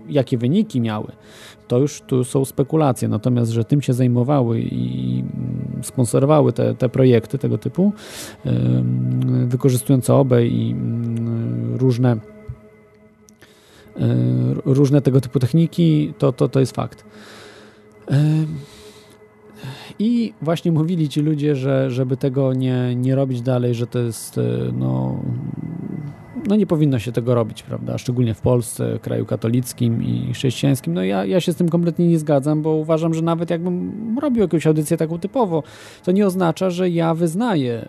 jakie 0.10 0.38
wyniki 0.38 0.81
miały, 0.81 1.11
to 1.68 1.80
już 1.80 2.02
tu 2.02 2.23
są 2.23 2.45
spekulacje, 2.45 3.07
natomiast, 3.07 3.52
że 3.52 3.64
tym 3.64 3.81
się 3.81 3.93
zajmowały 3.93 4.61
i 4.61 5.19
mm, 5.19 5.84
sponsorowały 5.84 6.53
te, 6.53 6.76
te 6.76 6.89
projekty 6.89 7.38
tego 7.38 7.57
typu, 7.57 7.93
wykorzystując 9.48 10.10
OBE 10.10 10.45
i 10.45 10.72
mm, 10.72 11.76
różne 11.76 12.18
różne 14.66 15.02
tego 15.02 15.22
typu 15.22 15.40
techniki, 15.40 16.14
to, 16.18 16.34
to, 16.34 16.50
to 16.50 16.60
jest 16.60 16.76
fakt. 16.76 17.06
I 20.00 20.34
właśnie 20.42 20.72
mówili 20.72 21.10
ci 21.10 21.22
ludzie, 21.22 21.56
że 21.56 21.92
żeby 21.92 22.18
tego 22.18 22.54
nie, 22.54 22.96
nie 22.96 23.16
robić 23.16 23.42
dalej, 23.42 23.76
że 23.76 23.88
to 23.88 24.00
jest 24.00 24.40
no, 24.74 25.20
no 26.48 26.56
nie 26.56 26.68
powinno 26.68 27.00
się 27.00 27.12
tego 27.12 27.36
robić, 27.36 27.64
prawda? 27.64 27.98
Szczególnie 27.98 28.34
w 28.34 28.42
Polsce, 28.42 29.00
kraju 29.02 29.26
katolickim 29.26 30.04
i 30.04 30.34
chrześcijańskim. 30.34 30.94
No 30.94 31.04
ja, 31.04 31.26
ja 31.26 31.42
się 31.42 31.54
z 31.54 31.56
tym 31.56 31.70
kompletnie 31.70 32.08
nie 32.08 32.20
zgadzam, 32.20 32.62
bo 32.62 32.70
uważam, 32.70 33.14
że 33.14 33.22
nawet 33.22 33.50
jakbym 33.50 34.20
robił 34.22 34.42
jakąś 34.42 34.68
audycję 34.68 34.98
taką 34.98 35.20
typowo, 35.20 35.64
to 36.04 36.12
nie 36.12 36.26
oznacza, 36.26 36.70
że 36.70 36.90
ja 36.90 37.14
wyznaję 37.14 37.74
e, 37.74 37.88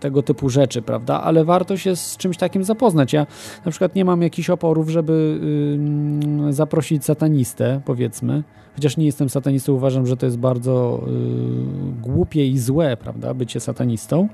tego 0.00 0.22
typu 0.22 0.48
rzeczy, 0.48 0.82
prawda? 0.82 1.20
Ale 1.20 1.44
warto 1.44 1.76
się 1.76 1.96
z 1.96 2.16
czymś 2.16 2.36
takim 2.36 2.64
zapoznać. 2.64 3.12
Ja 3.12 3.26
na 3.64 3.70
przykład 3.70 3.94
nie 3.94 4.04
mam 4.04 4.22
jakichś 4.22 4.50
oporów, 4.50 4.88
żeby 4.88 5.40
yy, 6.46 6.52
zaprosić 6.52 7.04
satanistę, 7.04 7.80
powiedzmy, 7.84 8.42
chociaż 8.74 8.96
nie 8.96 9.06
jestem 9.06 9.28
satanistą, 9.28 9.72
uważam, 9.72 10.06
że 10.06 10.16
to 10.16 10.26
jest 10.26 10.38
bardzo 10.38 11.04
y, 11.08 12.02
głupie 12.02 12.46
i 12.46 12.58
złe, 12.58 12.96
prawda, 12.96 13.34
bycie 13.34 13.60
satanistą. 13.60 14.28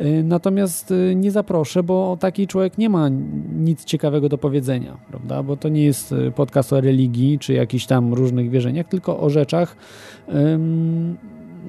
Y, 0.00 0.22
natomiast 0.24 0.90
y, 0.90 1.14
nie 1.16 1.30
zaproszę, 1.30 1.82
bo 1.82 2.16
taki 2.20 2.46
człowiek 2.46 2.78
nie 2.78 2.88
ma 2.88 3.08
nic 3.56 3.84
ciekawego 3.84 4.28
do 4.28 4.38
powiedzenia, 4.38 4.96
prawda, 5.08 5.42
bo 5.42 5.56
to 5.56 5.68
nie 5.68 5.84
jest 5.84 6.14
podcast 6.34 6.72
o 6.72 6.80
religii, 6.80 7.38
czy 7.38 7.52
jakichś 7.52 7.86
tam 7.86 8.14
różnych 8.14 8.50
wierzeniach, 8.50 8.88
tylko 8.88 9.20
o 9.20 9.30
rzeczach, 9.30 9.76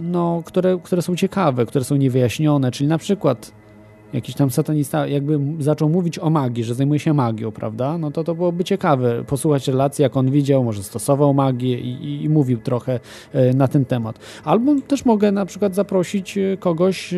no, 0.04 0.42
które, 0.46 0.80
które 0.84 1.02
są 1.02 1.16
ciekawe, 1.16 1.66
które 1.66 1.86
są 1.86 1.96
niewyjaśnione, 1.96 2.72
czyli 2.72 2.88
na 2.88 2.98
przykład 2.98 3.52
jakiś 4.14 4.36
tam 4.36 4.50
satanista 4.50 5.08
jakby 5.08 5.40
zaczął 5.60 5.90
mówić 5.90 6.20
o 6.20 6.30
magii, 6.30 6.64
że 6.64 6.76
zajmuje 6.76 7.00
się 7.00 7.14
magią, 7.14 7.52
prawda? 7.52 7.98
No 7.98 8.12
to 8.12 8.24
to 8.24 8.36
byłoby 8.36 8.64
ciekawe 8.64 9.24
posłuchać 9.24 9.68
relacji, 9.68 10.04
jak 10.04 10.18
on 10.18 10.32
widział, 10.32 10.64
może 10.64 10.84
stosował 10.84 11.34
magię 11.34 11.80
i, 11.80 12.06
i, 12.06 12.24
i 12.24 12.30
mówił 12.30 12.58
trochę 12.58 13.00
e, 13.34 13.54
na 13.54 13.68
ten 13.68 13.86
temat. 13.86 14.20
Albo 14.44 14.76
też 14.88 15.06
mogę 15.06 15.32
na 15.32 15.46
przykład 15.46 15.76
zaprosić 15.76 16.38
e, 16.38 16.58
kogoś, 16.58 17.14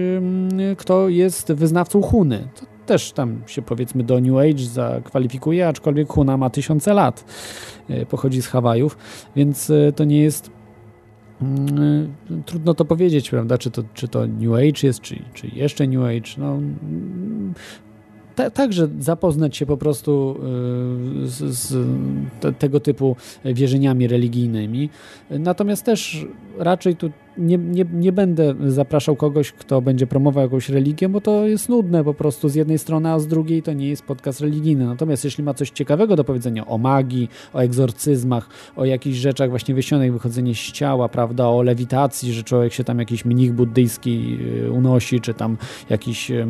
kto 0.78 1.10
jest 1.10 1.52
wyznawcą 1.52 2.02
Huny. 2.02 2.48
Też 2.86 3.11
tam 3.11 3.41
się 3.48 3.61
powiedzmy 3.61 4.03
do 4.03 4.20
New 4.20 4.38
Age 4.38 4.64
zakwalifikuje, 4.64 5.68
aczkolwiek 5.68 6.07
Huna 6.10 6.38
ma 6.38 6.49
tysiące 6.49 6.94
lat, 6.94 7.26
e, 7.90 8.06
pochodzi 8.06 8.41
z 8.41 8.48
Hawajów, 8.48 8.98
więc 9.36 9.72
to 9.95 10.03
nie 10.03 10.22
jest 10.22 10.59
trudno 12.45 12.74
to 12.74 12.86
powiedzieć, 12.86 13.30
prawda, 13.30 13.57
czy 13.57 13.72
to, 13.72 13.84
czy 13.94 14.07
to 14.07 14.28
New 14.28 14.53
Age 14.53 14.88
jest, 14.88 15.02
czy, 15.02 15.16
czy 15.34 15.48
jeszcze 15.48 15.88
New 15.88 16.03
Age. 16.03 16.32
No, 16.38 16.60
także 18.53 18.90
zapoznać 18.99 19.57
się 19.57 19.66
po 19.66 19.78
prostu 19.78 20.40
y, 21.24 21.28
z, 21.28 21.38
z 21.38 21.88
te, 22.40 22.53
tego 22.53 22.80
typu 22.80 23.16
wierzeniami 23.45 24.07
religijnymi. 24.07 24.90
Natomiast 25.30 25.86
też 25.86 26.26
raczej 26.57 26.95
tu 26.95 27.11
nie, 27.40 27.57
nie, 27.57 27.86
nie 27.94 28.11
będę 28.11 28.56
zapraszał 28.68 29.16
kogoś, 29.16 29.52
kto 29.52 29.82
będzie 29.82 30.07
promował 30.07 30.44
jakąś 30.44 30.70
religię, 30.70 31.10
bo 31.10 31.22
to 31.22 31.48
jest 31.48 31.70
nudne 31.70 32.03
po 32.03 32.14
prostu 32.14 32.49
z 32.49 32.56
jednej 32.56 32.78
strony, 32.78 33.10
a 33.10 33.20
z 33.20 33.28
drugiej 33.28 33.64
to 33.64 33.74
nie 33.74 33.90
jest 33.90 34.03
podcast 34.03 34.41
religijny. 34.41 34.86
Natomiast 34.86 35.26
jeśli 35.26 35.44
ma 35.44 35.53
coś 35.53 35.70
ciekawego 35.70 36.16
do 36.16 36.24
powiedzenia 36.24 36.68
o 36.68 36.78
magii, 36.78 37.30
o 37.53 37.60
egzorcyzmach, 37.60 38.49
o 38.76 38.86
jakichś 38.86 39.18
rzeczach 39.18 39.49
właśnie 39.49 39.76
wyśnionych, 39.76 40.14
wychodzenie 40.14 40.56
z 40.56 40.72
ciała, 40.72 41.10
prawda, 41.10 41.48
o 41.48 41.61
lewitacji, 41.61 42.34
że 42.34 42.44
człowiek 42.44 42.74
się 42.74 42.84
tam 42.84 42.99
jakiś 42.99 43.26
mnich 43.26 43.53
buddyjski 43.53 44.38
y, 44.66 44.72
unosi, 44.72 45.22
czy 45.22 45.34
tam 45.34 45.57
jakiś 45.90 46.32
y, 46.32 46.45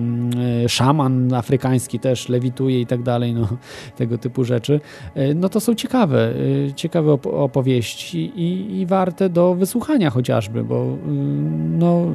szaman 0.67 1.33
afrykański 1.33 1.99
też 1.99 2.29
lewituje 2.29 2.81
i 2.81 2.85
tak 2.85 3.03
dalej, 3.03 3.33
no 3.33 3.47
tego 3.97 4.17
typu 4.17 4.43
rzeczy, 4.43 4.79
y, 5.17 5.35
no 5.35 5.49
to 5.49 5.59
są 5.59 5.75
ciekawe, 5.75 6.33
ciekawe 6.75 7.11
opowieści 7.13 8.31
i, 8.35 8.79
i 8.79 8.85
warte 8.85 9.29
do 9.29 9.55
wysłuchania 9.55 10.09
chociażby, 10.09 10.63
bo 10.63 10.78
no, 11.79 12.05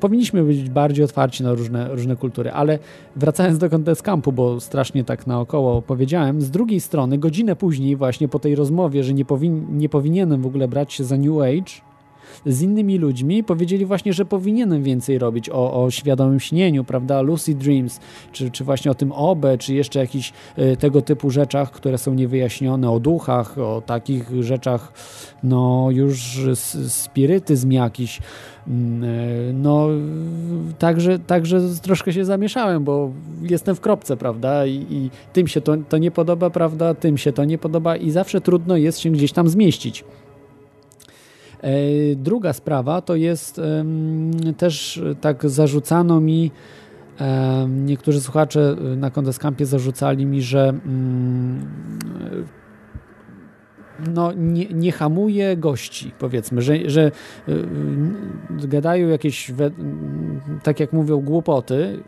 powinniśmy 0.00 0.44
być 0.44 0.70
bardziej 0.70 1.04
otwarci 1.04 1.42
na 1.42 1.54
różne, 1.54 1.88
różne 1.88 2.16
kultury, 2.16 2.50
ale 2.50 2.78
wracając 3.16 3.58
do 3.58 3.70
Contest 3.70 4.02
Campu, 4.02 4.32
bo 4.32 4.60
strasznie 4.60 5.04
tak 5.04 5.26
naokoło 5.26 5.82
powiedziałem, 5.82 6.40
z 6.40 6.50
drugiej 6.50 6.80
strony 6.80 7.18
godzinę 7.18 7.56
później 7.56 7.96
właśnie 7.96 8.28
po 8.28 8.38
tej 8.38 8.54
rozmowie, 8.54 9.04
że 9.04 9.14
nie, 9.14 9.24
powin 9.24 9.66
nie 9.70 9.88
powinienem 9.88 10.42
w 10.42 10.46
ogóle 10.46 10.68
brać 10.68 10.92
się 10.92 11.04
za 11.04 11.16
New 11.16 11.40
Age, 11.40 11.93
z 12.46 12.62
innymi 12.62 12.98
ludźmi, 12.98 13.44
powiedzieli 13.44 13.86
właśnie, 13.86 14.12
że 14.12 14.24
powinienem 14.24 14.82
więcej 14.82 15.18
robić 15.18 15.50
o, 15.50 15.84
o 15.84 15.90
świadomym 15.90 16.40
śnieniu, 16.40 16.84
prawda, 16.84 17.20
lucid 17.20 17.58
dreams, 17.58 18.00
czy, 18.32 18.50
czy 18.50 18.64
właśnie 18.64 18.90
o 18.90 18.94
tym 18.94 19.12
OBE, 19.12 19.58
czy 19.58 19.74
jeszcze 19.74 19.98
jakichś 19.98 20.32
y, 20.58 20.76
tego 20.76 21.02
typu 21.02 21.30
rzeczach, 21.30 21.70
które 21.70 21.98
są 21.98 22.14
niewyjaśnione, 22.14 22.90
o 22.90 23.00
duchach, 23.00 23.58
o 23.58 23.82
takich 23.86 24.42
rzeczach, 24.42 24.92
no 25.42 25.88
już 25.90 26.40
spirytyzm 26.88 27.70
jakiś, 27.70 28.20
mm, 28.68 29.04
y, 29.04 29.52
no 29.54 29.88
także, 30.78 31.18
także 31.18 31.60
troszkę 31.82 32.12
się 32.12 32.24
zamieszałem, 32.24 32.84
bo 32.84 33.10
jestem 33.42 33.76
w 33.76 33.80
kropce, 33.80 34.16
prawda, 34.16 34.66
i, 34.66 34.86
i 34.90 35.10
tym 35.32 35.46
się 35.46 35.60
to, 35.60 35.76
to 35.88 35.98
nie 35.98 36.10
podoba, 36.10 36.50
prawda, 36.50 36.94
tym 36.94 37.18
się 37.18 37.32
to 37.32 37.44
nie 37.44 37.58
podoba 37.58 37.96
i 37.96 38.10
zawsze 38.10 38.40
trudno 38.40 38.76
jest 38.76 38.98
się 38.98 39.10
gdzieś 39.10 39.32
tam 39.32 39.48
zmieścić. 39.48 40.04
E, 41.64 42.16
druga 42.16 42.52
sprawa 42.52 43.00
to 43.00 43.16
jest 43.16 43.60
też 44.56 45.02
tak 45.20 45.50
zarzucano 45.50 46.20
mi, 46.20 46.50
niektórzy 47.68 48.20
słuchacze 48.20 48.76
na 48.96 49.10
Kondeskampie 49.10 49.66
zarzucali 49.66 50.26
mi, 50.26 50.42
że 50.42 50.68
mm, 50.68 51.66
no, 54.14 54.32
nie, 54.32 54.66
nie 54.66 54.92
hamuje 54.92 55.56
gości, 55.56 56.12
powiedzmy, 56.18 56.62
że, 56.62 56.90
że 56.90 57.10
y, 57.48 57.66
gadają 58.50 59.08
jakieś, 59.08 59.52
tak 60.62 60.80
jak 60.80 60.92
mówią, 60.92 61.20
głupoty. 61.20 62.02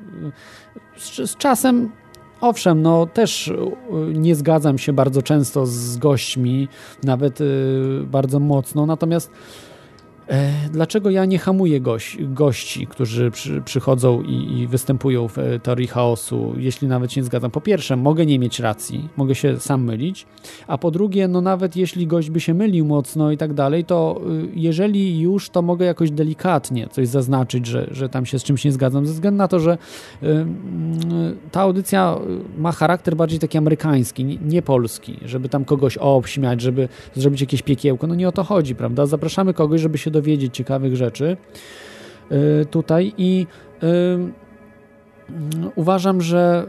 Z, 0.96 1.30
z 1.30 1.36
czasem 1.36 1.90
Owszem, 2.40 2.82
no 2.82 3.06
też 3.06 3.48
y, 3.48 3.54
nie 4.12 4.34
zgadzam 4.34 4.78
się 4.78 4.92
bardzo 4.92 5.22
często 5.22 5.66
z 5.66 5.96
gośćmi, 5.96 6.68
nawet 7.04 7.40
y, 7.40 7.44
bardzo 8.04 8.40
mocno, 8.40 8.86
natomiast 8.86 9.30
dlaczego 10.72 11.10
ja 11.10 11.24
nie 11.24 11.38
hamuję 11.38 11.80
goś, 11.80 12.16
gości, 12.20 12.86
którzy 12.86 13.30
przy, 13.30 13.62
przychodzą 13.62 14.22
i, 14.22 14.58
i, 14.58 14.66
występują 14.66 15.28
w 15.28 15.38
e, 15.38 15.58
teorii 15.58 15.86
chaosu, 15.86 16.54
jeśli 16.56 16.88
nawet 16.88 17.12
się 17.12 17.20
nie 17.20 17.24
zgadzam? 17.24 17.50
Po 17.50 17.60
pierwsze, 17.60 17.96
mogę 17.96 18.26
nie 18.26 18.38
mieć 18.38 18.60
racji, 18.60 19.08
mogę 19.16 19.34
się 19.34 19.60
sam 19.60 19.84
mylić, 19.84 20.26
a 20.66 20.78
po 20.78 20.90
drugie, 20.90 21.28
no 21.28 21.40
nawet 21.40 21.76
jeśli 21.76 22.06
gość 22.06 22.30
by 22.30 22.40
się 22.40 22.54
mylił 22.54 22.84
mocno 22.84 23.30
i 23.30 23.36
tak 23.36 23.54
dalej, 23.54 23.84
to 23.84 24.20
y, 24.44 24.48
jeżeli 24.54 25.20
już, 25.20 25.50
to 25.50 25.62
mogę 25.62 25.86
jakoś 25.86 26.10
delikatnie 26.10 26.88
coś 26.88 27.08
zaznaczyć, 27.08 27.66
że, 27.66 27.86
że 27.90 28.08
tam 28.08 28.26
się 28.26 28.38
z 28.38 28.44
czymś 28.44 28.64
nie 28.64 28.72
zgadzam, 28.72 29.06
ze 29.06 29.12
względu 29.12 29.38
na 29.38 29.48
to, 29.48 29.60
że 29.60 29.78
y, 30.22 30.26
y, 30.26 30.46
ta 31.50 31.60
audycja 31.60 32.18
ma 32.58 32.72
charakter 32.72 33.16
bardziej 33.16 33.38
taki 33.38 33.58
amerykański, 33.58 34.24
nie, 34.24 34.36
nie 34.36 34.62
polski, 34.62 35.16
żeby 35.24 35.48
tam 35.48 35.64
kogoś 35.64 35.96
obśmiać, 35.96 36.60
żeby 36.60 36.88
zrobić 37.14 37.40
jakieś 37.40 37.62
piekiełko. 37.62 38.06
No 38.06 38.14
nie 38.14 38.28
o 38.28 38.32
to 38.32 38.44
chodzi, 38.44 38.74
prawda? 38.74 39.06
Zapraszamy 39.06 39.54
kogoś, 39.54 39.80
żeby 39.80 39.98
się 39.98 40.10
dowiedzieć 40.16 40.54
ciekawych 40.54 40.96
rzeczy 40.96 41.36
y, 42.32 42.66
tutaj 42.66 43.12
i 43.18 43.46
y, 43.82 43.86
uważam, 45.74 46.20
że 46.20 46.66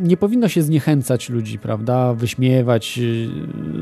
y, 0.00 0.04
nie 0.08 0.16
powinno 0.16 0.48
się 0.48 0.62
zniechęcać 0.62 1.30
ludzi, 1.30 1.58
prawda, 1.58 2.14
wyśmiewać 2.14 3.00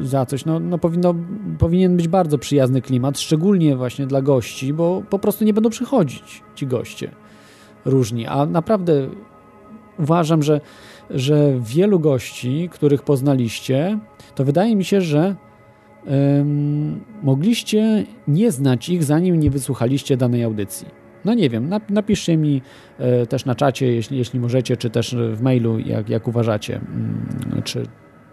za 0.02 0.26
coś. 0.26 0.44
No, 0.44 0.60
no 0.60 0.78
powinno, 0.78 1.14
powinien 1.59 1.97
być 1.97 2.09
bardzo 2.09 2.39
przyjazny 2.39 2.82
klimat, 2.82 3.20
szczególnie 3.20 3.76
właśnie 3.76 4.06
dla 4.06 4.22
gości, 4.22 4.72
bo 4.72 5.02
po 5.10 5.18
prostu 5.18 5.44
nie 5.44 5.55
będą 5.55 5.70
przychodzić 5.70 6.43
ci 6.55 6.66
goście 6.66 7.10
różni. 7.84 8.26
A 8.26 8.47
naprawdę 8.47 9.09
uważam, 9.98 10.43
że, 10.43 10.60
że 11.10 11.55
wielu 11.60 12.01
gości, 12.01 12.68
których 12.72 13.02
poznaliście, 13.02 13.98
to 14.34 14.44
wydaje 14.44 14.76
mi 14.76 14.84
się, 14.84 15.01
że 15.01 15.36
mogliście 17.22 18.04
nie 18.28 18.50
znać 18.50 18.88
ich, 18.88 19.04
zanim 19.04 19.40
nie 19.40 19.50
wysłuchaliście 19.50 20.16
danej 20.16 20.44
audycji. 20.44 21.02
No 21.24 21.34
nie 21.34 21.50
wiem, 21.50 21.70
napiszcie 21.90 22.36
mi 22.36 22.62
e, 22.98 23.26
też 23.26 23.44
na 23.44 23.54
czacie, 23.54 23.86
jeśli, 23.86 24.18
jeśli 24.18 24.40
możecie, 24.40 24.76
czy 24.76 24.90
też 24.90 25.16
w 25.32 25.42
mailu, 25.42 25.78
jak, 25.78 26.08
jak 26.08 26.28
uważacie, 26.28 26.76
mm, 26.76 27.62
czy, 27.64 27.82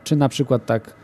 czy 0.04 0.16
na 0.16 0.30
przykład 0.30 0.66
tak, 0.66 0.96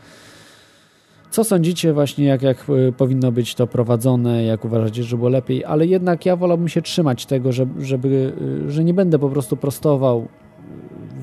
co 1.30 1.44
sądzicie 1.44 1.92
właśnie, 1.92 2.24
jak, 2.24 2.42
jak 2.42 2.66
e, 2.88 2.92
powinno 2.92 3.32
być 3.32 3.54
to 3.54 3.66
prowadzone, 3.66 4.44
jak 4.44 4.64
uważacie, 4.64 5.02
że 5.02 5.16
było 5.16 5.28
lepiej, 5.28 5.64
ale 5.64 5.86
jednak 5.86 6.26
ja 6.26 6.36
wolałbym 6.36 6.68
się 6.68 6.82
trzymać 6.82 7.26
tego, 7.26 7.52
żeby, 7.52 7.84
żeby 7.84 8.32
e, 8.66 8.70
że 8.70 8.84
nie 8.84 8.94
będę 8.94 9.18
po 9.18 9.28
prostu 9.28 9.56
prostował 9.56 10.28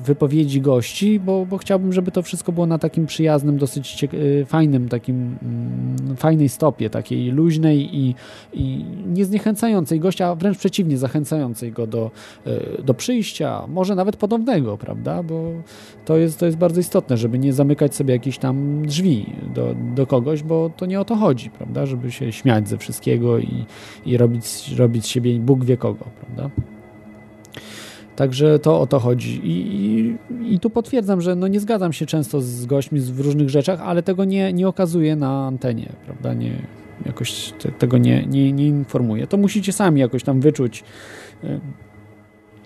wypowiedzi 0.04 0.60
gości, 0.60 1.20
bo, 1.20 1.46
bo 1.46 1.58
chciałbym, 1.58 1.92
żeby 1.92 2.10
to 2.10 2.22
wszystko 2.22 2.52
było 2.52 2.66
na 2.66 2.78
takim 2.78 3.06
przyjaznym, 3.06 3.58
dosyć 3.58 4.04
y, 4.14 4.44
fajnym, 4.48 4.88
takim 4.88 5.38
mm, 5.42 6.16
fajnej 6.16 6.48
stopie, 6.48 6.90
takiej 6.90 7.30
luźnej 7.30 7.96
i, 7.96 8.14
i 8.52 8.84
nie 9.06 9.24
zniechęcającej 9.24 10.00
gościa, 10.00 10.34
wręcz 10.34 10.58
przeciwnie, 10.58 10.98
zachęcającej 10.98 11.72
go 11.72 11.86
do, 11.86 12.10
y, 12.46 12.82
do 12.82 12.94
przyjścia, 12.94 13.66
może 13.68 13.94
nawet 13.94 14.16
podobnego, 14.16 14.78
prawda, 14.78 15.22
bo 15.22 15.52
to 16.04 16.16
jest, 16.16 16.38
to 16.38 16.46
jest 16.46 16.58
bardzo 16.58 16.80
istotne, 16.80 17.16
żeby 17.16 17.38
nie 17.38 17.52
zamykać 17.52 17.94
sobie 17.94 18.14
jakichś 18.14 18.38
tam 18.38 18.86
drzwi 18.86 19.26
do, 19.54 19.74
do 19.94 20.06
kogoś, 20.06 20.42
bo 20.42 20.70
to 20.76 20.86
nie 20.86 21.00
o 21.00 21.04
to 21.04 21.16
chodzi, 21.16 21.50
prawda, 21.50 21.86
żeby 21.86 22.12
się 22.12 22.32
śmiać 22.32 22.68
ze 22.68 22.78
wszystkiego 22.78 23.38
i, 23.38 23.64
i 24.06 24.16
robić, 24.16 24.72
robić 24.76 25.04
z 25.04 25.08
siebie 25.08 25.38
Bóg 25.40 25.64
wie 25.64 25.76
kogo, 25.76 26.04
prawda. 26.20 26.73
Także 28.16 28.58
to 28.58 28.80
o 28.80 28.86
to 28.86 28.98
chodzi. 28.98 29.40
I, 29.46 29.74
i, 29.76 30.54
I, 30.54 30.60
tu 30.60 30.70
potwierdzam, 30.70 31.20
że 31.20 31.36
no 31.36 31.48
nie 31.48 31.60
zgadzam 31.60 31.92
się 31.92 32.06
często 32.06 32.40
z 32.40 32.66
gośćmi 32.66 33.00
w 33.00 33.20
różnych 33.20 33.50
rzeczach, 33.50 33.80
ale 33.80 34.02
tego 34.02 34.24
nie, 34.24 34.52
nie 34.52 34.68
okazuję 34.68 35.16
na 35.16 35.46
antenie, 35.46 35.92
prawda? 36.04 36.34
Nie, 36.34 36.52
jakoś 37.06 37.52
te, 37.58 37.72
tego 37.72 37.98
nie, 37.98 38.26
nie, 38.26 38.52
nie 38.52 38.66
informuję. 38.66 39.26
To 39.26 39.36
musicie 39.36 39.72
sami 39.72 40.00
jakoś 40.00 40.22
tam 40.22 40.40
wyczuć. 40.40 40.84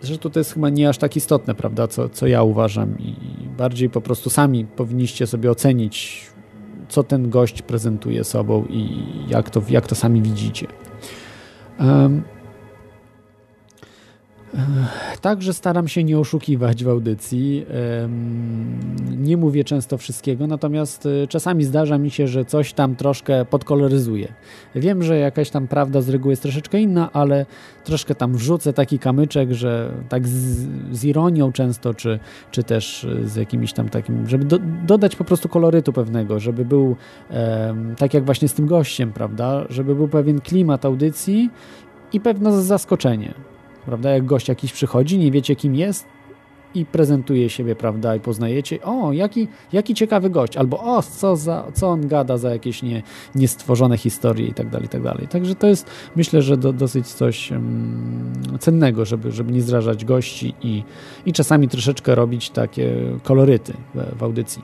Zresztą 0.01 0.31
to 0.31 0.41
jest 0.41 0.55
chyba 0.55 0.71
nie 0.71 0.89
aż 0.89 0.99
tak 0.99 1.17
istotne, 1.17 1.55
prawda, 1.55 1.89
co, 1.89 2.09
co 2.09 2.27
ja 2.27 2.43
uważam 2.43 2.99
i 2.99 3.15
bardziej 3.59 3.91
po 3.91 4.01
prostu 4.01 4.31
sami 4.31 4.65
powinniście 4.65 5.27
sobie 5.27 5.51
ocenić, 5.51 6.27
co 6.89 7.03
ten 7.03 7.31
gość 7.31 7.63
prezentuje 7.63 8.25
sobą 8.25 8.65
i 8.71 9.05
jak 9.29 9.51
to, 9.51 9.63
jak 9.69 9.87
to 9.87 9.95
sami 9.95 10.23
widzicie. 10.23 10.67
Um, 11.81 12.23
Także 15.21 15.53
staram 15.53 15.89
się 15.89 16.05
nie 16.05 16.19
oszukiwać 16.19 16.85
w 16.85 16.89
audycji. 16.89 17.67
Nie 19.19 19.37
mówię 19.37 19.65
często 19.65 19.99
wszystkiego, 19.99 20.47
natomiast 20.47 21.07
e, 21.07 21.27
czasami 21.27 21.65
zdarza 21.65 21.99
mi 21.99 22.11
się, 22.11 22.29
że 22.29 22.45
coś 22.45 22.73
tam 22.73 22.97
troszkę 22.97 23.45
podkoloryzuję. 23.45 24.33
Wiem, 24.75 25.03
że 25.03 25.19
jakaś 25.19 25.51
tam 25.51 25.69
prawda 25.69 26.01
z 26.01 26.09
reguły 26.09 26.33
jest 26.33 26.43
troszeczkę 26.43 26.81
inna, 26.81 27.13
ale 27.13 27.47
troszkę 27.85 28.15
tam 28.15 28.35
wrzucę 28.35 28.73
taki 28.73 28.99
kamyczek, 28.99 29.53
że 29.53 29.93
tak 30.09 30.29
z, 30.29 30.67
z 30.93 31.05
ironią 31.05 31.53
często, 31.53 31.95
czy, 31.95 32.19
czy 32.51 32.63
też 32.63 33.07
z 33.25 33.37
jakimś 33.37 33.73
tam 33.73 33.89
takim, 33.89 34.29
żeby 34.29 34.45
do, 34.45 34.59
dodać 34.87 35.17
po 35.17 35.25
prostu 35.25 35.49
kolorytu 35.49 35.93
pewnego, 35.93 36.41
żeby 36.41 36.65
był 36.65 36.97
tak 37.97 38.15
jak 38.15 38.25
właśnie 38.25 38.49
z 38.49 38.55
tym 38.55 38.67
gościem, 38.67 39.13
prawda, 39.13 39.65
żeby 39.71 39.95
był 39.95 40.09
pewien 40.09 40.41
klimat 40.41 40.85
audycji 40.85 41.51
i 42.13 42.21
pewne 42.21 42.63
zaskoczenie 42.63 43.35
prawda? 43.89 44.11
Jak 44.11 44.27
gość 44.27 44.49
jakiś 44.49 44.73
przychodzi, 44.73 45.19
nie 45.19 45.31
wiecie 45.31 45.57
kim 45.57 45.75
jest 45.75 46.07
i 46.75 46.87
prezentuje 46.87 47.51
siebie, 47.51 47.77
prawda? 47.77 48.17
I 48.17 48.21
poznajecie, 48.21 48.83
o, 48.83 49.13
jaki, 49.13 49.49
jaki 49.73 49.95
ciekawy 49.95 50.31
gość, 50.31 50.57
albo 50.57 50.81
o, 50.81 51.03
co, 51.03 51.37
za, 51.37 51.65
co 51.75 51.89
on 51.89 52.09
gada 52.09 52.37
za 52.37 52.51
jakieś 52.51 52.83
nie, 52.83 53.03
niestworzone 53.35 53.97
historie 53.97 54.49
i 54.49 54.55
tak 54.55 54.69
dalej, 54.69 54.87
i 54.87 54.89
tak 54.89 55.03
dalej. 55.03 55.29
Także 55.29 55.55
to 55.55 55.67
jest, 55.67 55.91
myślę, 56.17 56.43
że 56.43 56.57
do, 56.57 56.73
dosyć 56.73 57.07
coś 57.07 57.53
cennego, 58.61 59.05
żeby, 59.05 59.33
żeby 59.33 59.53
nie 59.53 59.63
zrażać 59.63 60.05
gości 60.05 60.55
i, 60.63 60.83
i 61.27 61.33
czasami 61.33 61.69
troszeczkę 61.69 62.15
robić 62.15 62.51
takie 62.51 62.95
koloryty 63.23 63.73
w, 63.95 64.19
w 64.19 64.23
audycji. 64.23 64.63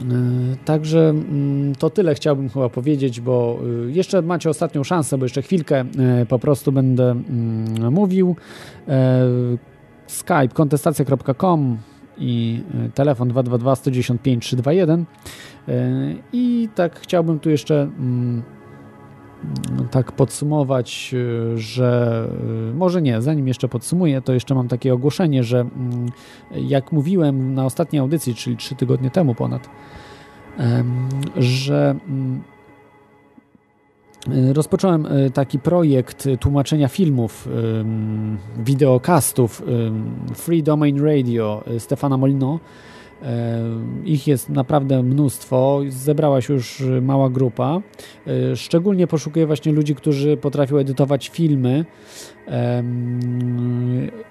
E, 0.00 0.56
także 0.64 1.08
mm, 1.08 1.74
to 1.74 1.90
tyle 1.90 2.14
chciałbym 2.14 2.48
chyba 2.48 2.68
powiedzieć, 2.68 3.20
bo 3.20 3.58
y, 3.86 3.92
jeszcze 3.92 4.22
macie 4.22 4.50
ostatnią 4.50 4.84
szansę, 4.84 5.18
bo 5.18 5.24
jeszcze 5.24 5.42
chwilkę 5.42 5.84
e, 5.98 6.26
po 6.26 6.38
prostu 6.38 6.72
będę 6.72 7.10
mm, 7.10 7.92
mówił. 7.92 8.36
E, 8.88 9.26
Skype 10.06 10.48
kontestacja.com 10.48 11.78
i 12.18 12.62
telefon 12.94 13.28
222 13.28 13.76
195 13.76 14.44
321 14.44 15.04
i 16.32 16.68
tak 16.74 17.00
chciałbym 17.00 17.38
tu 17.38 17.50
jeszcze 17.50 17.82
mm, 17.82 18.42
tak 19.90 20.12
podsumować, 20.12 21.10
y, 21.14 21.58
że 21.58 22.28
y, 22.70 22.74
może 22.74 23.02
nie, 23.02 23.22
zanim 23.22 23.48
jeszcze 23.48 23.68
podsumuję, 23.68 24.20
to 24.20 24.32
jeszcze 24.32 24.54
mam 24.54 24.68
takie 24.68 24.94
ogłoszenie, 24.94 25.44
że 25.44 25.60
mm, 25.60 26.08
jak 26.50 26.92
mówiłem 26.92 27.54
na 27.54 27.64
ostatniej 27.64 28.00
audycji, 28.00 28.34
czyli 28.34 28.56
trzy 28.56 28.74
tygodnie 28.74 29.10
temu 29.10 29.34
ponad, 29.34 29.68
że 31.36 31.96
mm, 32.08 32.42
y, 34.28 34.52
rozpocząłem 34.52 35.06
taki 35.34 35.58
projekt 35.58 36.28
tłumaczenia 36.40 36.88
filmów, 36.88 37.48
wideokastów 38.58 39.62
Free 40.34 40.62
Domain 40.62 41.04
Radio 41.04 41.64
Stefana 41.78 42.16
Molino, 42.16 42.60
ich 44.04 44.26
jest 44.26 44.48
naprawdę 44.48 45.02
mnóstwo, 45.02 45.80
zebrała 45.88 46.40
się 46.40 46.54
już 46.54 46.82
mała 47.02 47.30
grupa. 47.30 47.80
Szczególnie 48.54 49.06
poszukuję 49.06 49.46
właśnie 49.46 49.72
ludzi, 49.72 49.94
którzy 49.94 50.36
potrafią 50.36 50.76
edytować 50.76 51.28
filmy 51.28 51.84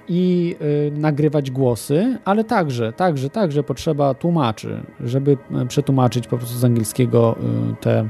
i 0.07 0.36
y, 0.61 0.91
nagrywać 0.91 1.51
głosy, 1.51 2.17
ale 2.25 2.43
także, 2.43 2.93
także, 2.93 3.29
także 3.29 3.63
potrzeba 3.63 4.13
tłumaczy, 4.13 4.83
żeby 4.99 5.37
e, 5.51 5.65
przetłumaczyć 5.65 6.27
po 6.27 6.37
prostu 6.37 6.57
z 6.57 6.63
angielskiego 6.63 7.35
y, 7.71 7.75
te, 7.81 8.07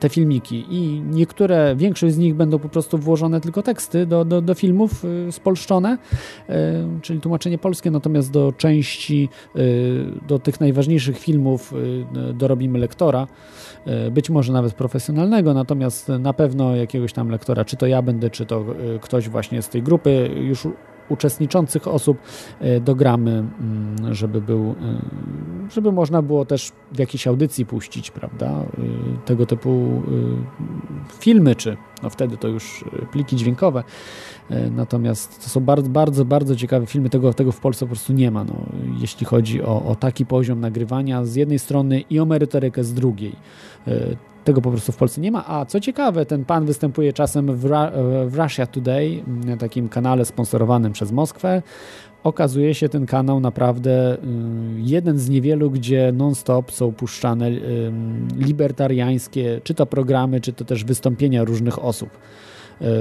te 0.00 0.08
filmiki. 0.08 0.64
I 0.68 1.02
niektóre, 1.10 1.76
większość 1.76 2.14
z 2.14 2.18
nich 2.18 2.34
będą 2.34 2.58
po 2.58 2.68
prostu 2.68 2.98
włożone 2.98 3.40
tylko 3.40 3.62
teksty 3.62 4.06
do, 4.06 4.24
do, 4.24 4.42
do 4.42 4.54
filmów 4.54 5.04
y, 5.04 5.32
spolszczone, 5.32 5.98
czyli 7.02 7.20
tłumaczenie 7.20 7.58
polskie, 7.58 7.90
natomiast 7.90 8.30
do 8.30 8.52
części, 8.52 9.28
do 10.28 10.38
tych 10.38 10.60
najważniejszych 10.60 11.18
filmów 11.18 11.74
dorobimy 12.34 12.78
lektora, 12.78 13.26
być 14.10 14.30
może 14.30 14.52
nawet 14.52 14.74
profesjonalnego, 14.74 15.54
natomiast 15.54 16.08
na 16.08 16.32
pewno 16.32 16.76
jakiegoś 16.76 17.12
tam 17.12 17.28
lektora, 17.28 17.64
czy 17.64 17.76
to 17.76 17.86
ja 17.86 18.02
będę, 18.02 18.30
czy 18.30 18.46
to 18.46 18.64
ktoś 19.00 19.28
właśnie 19.28 19.62
z 19.62 19.68
tej 19.68 19.82
grupy 19.82 20.30
już 20.34 20.66
uczestniczących 21.08 21.88
osób 21.88 22.18
e, 22.60 22.80
dogramy, 22.80 23.30
mm, 23.30 24.14
żeby 24.14 24.40
był, 24.40 24.70
e, 24.70 24.74
żeby 25.70 25.92
można 25.92 26.22
było 26.22 26.44
też 26.44 26.72
w 26.92 26.98
jakiejś 26.98 27.26
audycji 27.26 27.66
puścić, 27.66 28.10
prawda, 28.10 28.46
e, 28.46 28.64
tego 29.24 29.46
typu 29.46 30.02
filmy, 31.18 31.56
czy 31.56 31.76
no 32.02 32.10
wtedy 32.10 32.36
to 32.36 32.48
już 32.48 32.84
pliki 33.12 33.36
dźwiękowe, 33.36 33.84
natomiast 34.70 35.44
to 35.44 35.48
są 35.50 35.60
bardzo, 35.60 35.88
bardzo, 35.88 36.24
bardzo 36.24 36.56
ciekawe 36.56 36.86
filmy, 36.86 37.10
tego, 37.10 37.34
tego 37.34 37.52
w 37.52 37.60
Polsce 37.60 37.86
po 37.86 37.90
prostu 37.90 38.12
nie 38.12 38.30
ma, 38.30 38.44
no, 38.44 38.54
jeśli 39.00 39.26
chodzi 39.26 39.62
o, 39.62 39.84
o 39.84 39.94
taki 39.94 40.26
poziom 40.26 40.60
nagrywania 40.60 41.24
z 41.24 41.34
jednej 41.34 41.58
strony 41.58 42.00
i 42.00 42.20
o 42.20 42.24
merytorykę 42.24 42.84
z 42.84 42.94
drugiej 42.94 43.36
tego 44.44 44.60
po 44.60 44.70
prostu 44.70 44.92
w 44.92 44.96
Polsce 44.96 45.20
nie 45.20 45.32
ma. 45.32 45.46
A 45.46 45.64
co 45.64 45.80
ciekawe, 45.80 46.26
ten 46.26 46.44
pan 46.44 46.66
występuje 46.66 47.12
czasem 47.12 47.56
w, 47.56 47.64
Ra 47.64 47.92
w 48.26 48.38
Russia 48.38 48.66
Today, 48.66 49.22
na 49.26 49.56
takim 49.56 49.88
kanale 49.88 50.24
sponsorowanym 50.24 50.92
przez 50.92 51.12
Moskwę. 51.12 51.62
Okazuje 52.24 52.74
się 52.74 52.88
ten 52.88 53.06
kanał 53.06 53.40
naprawdę 53.40 54.14
y, 54.14 54.18
jeden 54.76 55.18
z 55.18 55.28
niewielu, 55.28 55.70
gdzie 55.70 56.12
non-stop 56.12 56.72
są 56.72 56.92
puszczane 56.92 57.48
y, 57.48 57.92
libertariańskie, 58.36 59.60
czy 59.64 59.74
to 59.74 59.86
programy, 59.86 60.40
czy 60.40 60.52
to 60.52 60.64
też 60.64 60.84
wystąpienia 60.84 61.44
różnych 61.44 61.84
osób 61.84 62.10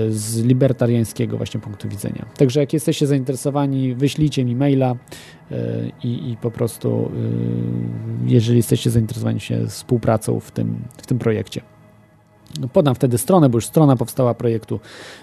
z 0.09 0.43
libertariańskiego 0.43 1.37
właśnie 1.37 1.59
punktu 1.59 1.89
widzenia. 1.89 2.25
Także 2.37 2.59
jak 2.59 2.73
jesteście 2.73 3.07
zainteresowani, 3.07 3.95
wyślijcie 3.95 4.45
mi 4.45 4.55
maila 4.55 4.95
i, 6.03 6.31
i 6.31 6.37
po 6.37 6.51
prostu 6.51 7.11
jeżeli 8.25 8.57
jesteście 8.57 8.89
zainteresowani 8.89 9.39
się 9.39 9.67
współpracą 9.67 10.39
w 10.39 10.51
tym, 10.51 10.75
w 10.97 11.07
tym 11.07 11.19
projekcie. 11.19 11.61
No, 12.59 12.67
podam 12.67 12.95
wtedy 12.95 13.17
stronę, 13.17 13.49
bo 13.49 13.57
już 13.57 13.65
strona 13.65 13.95
powstała 13.95 14.33
projektu. 14.33 14.79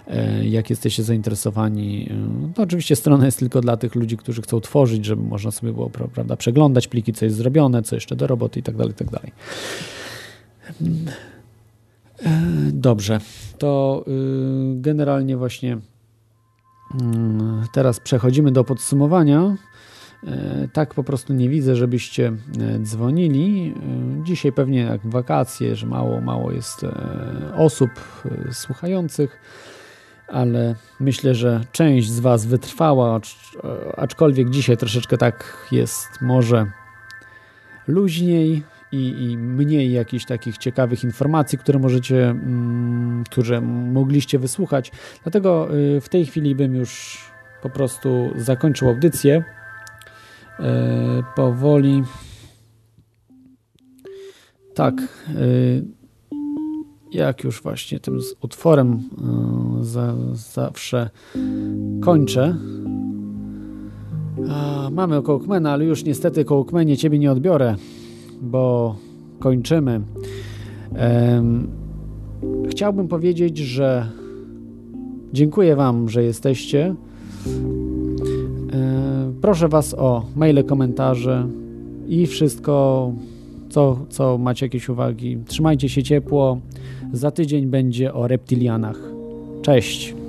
E, 0.06 0.46
jak 0.48 0.70
jesteście 0.70 1.02
zainteresowani, 1.02 2.08
e, 2.50 2.52
to 2.54 2.62
oczywiście 2.62 2.96
strona 2.96 3.24
jest 3.24 3.38
tylko 3.38 3.60
dla 3.60 3.76
tych 3.76 3.94
ludzi, 3.94 4.16
którzy 4.16 4.42
chcą 4.42 4.60
tworzyć, 4.60 5.04
żeby 5.04 5.22
można 5.22 5.50
sobie 5.50 5.72
było 5.72 5.90
prawda, 5.90 6.36
przeglądać 6.36 6.88
pliki, 6.88 7.12
co 7.12 7.24
jest 7.24 7.36
zrobione, 7.36 7.82
co 7.82 7.94
jeszcze 7.94 8.16
do 8.16 8.26
roboty 8.26 8.60
i 8.60 8.62
tak 8.62 8.76
dalej, 8.76 8.92
i 8.92 8.96
tak 8.96 9.10
dalej. 9.10 9.32
E, 10.70 12.09
dobrze, 12.72 13.20
to 13.58 14.04
y, 14.08 14.80
generalnie 14.80 15.36
właśnie 15.36 15.78
mm, 17.00 17.64
teraz 17.72 18.00
przechodzimy 18.00 18.52
do 18.52 18.64
podsumowania. 18.64 19.56
E, 20.26 20.68
tak 20.72 20.94
po 20.94 21.04
prostu 21.04 21.32
nie 21.32 21.48
widzę, 21.48 21.76
żebyście 21.76 22.28
e, 22.28 22.78
dzwonili. 22.78 23.74
E, 24.20 24.24
dzisiaj 24.24 24.52
pewnie 24.52 24.80
jak 24.80 25.06
wakacje, 25.06 25.76
że 25.76 25.86
mało, 25.86 26.20
mało 26.20 26.52
jest 26.52 26.86
osób 27.56 27.90
słuchających, 28.52 29.40
ale 30.28 30.74
myślę, 31.00 31.34
że 31.34 31.60
część 31.72 32.10
z 32.10 32.20
Was 32.20 32.46
wytrwała, 32.46 33.20
aczkolwiek 33.96 34.50
dzisiaj 34.50 34.76
troszeczkę 34.76 35.16
tak 35.16 35.66
jest 35.72 36.08
może 36.20 36.66
luźniej 37.88 38.62
i, 38.92 39.30
i 39.30 39.38
mniej 39.38 39.92
jakichś 39.92 40.24
takich 40.24 40.58
ciekawych 40.58 41.04
informacji, 41.04 41.58
które 41.58 41.78
możecie, 41.78 42.30
mm, 42.30 43.24
które 43.30 43.60
mogliście 43.60 44.38
wysłuchać. 44.38 44.92
Dlatego 45.22 45.68
w 46.00 46.08
tej 46.08 46.26
chwili 46.26 46.54
bym 46.54 46.74
już 46.74 47.18
po 47.62 47.70
prostu 47.70 48.30
zakończył 48.36 48.88
audycję. 48.88 49.44
E, 50.60 51.22
powoli. 51.36 52.02
Tak. 54.74 54.94
E, 54.94 55.00
jak 57.12 57.44
już 57.44 57.62
właśnie 57.62 58.00
tym 58.00 58.18
utworem 58.40 59.02
za, 59.80 60.14
zawsze 60.32 61.10
kończę. 62.00 62.56
A, 64.50 64.88
mamy 64.90 65.22
Kołkmena, 65.22 65.72
ale 65.72 65.84
już 65.84 66.04
niestety 66.04 66.44
Kołkmenie 66.44 66.96
ciebie 66.96 67.18
nie 67.18 67.32
odbiorę, 67.32 67.76
bo 68.40 68.96
kończymy. 69.38 70.00
chciałbym 72.70 73.08
powiedzieć, 73.08 73.58
że 73.58 74.06
dziękuję 75.32 75.76
Wam, 75.76 76.08
że 76.08 76.22
jesteście. 76.22 76.94
Proszę 79.40 79.68
Was 79.68 79.94
o 79.94 80.24
maile, 80.36 80.64
komentarze 80.64 81.46
i 82.08 82.26
wszystko, 82.26 83.12
co, 83.68 83.98
co 84.08 84.38
macie 84.38 84.66
jakieś 84.66 84.88
uwagi. 84.88 85.38
Trzymajcie 85.46 85.88
się 85.88 86.02
ciepło. 86.02 86.58
Za 87.12 87.30
tydzień 87.30 87.66
będzie 87.66 88.14
o 88.14 88.28
reptilianach. 88.28 88.98
Cześć. 89.62 90.19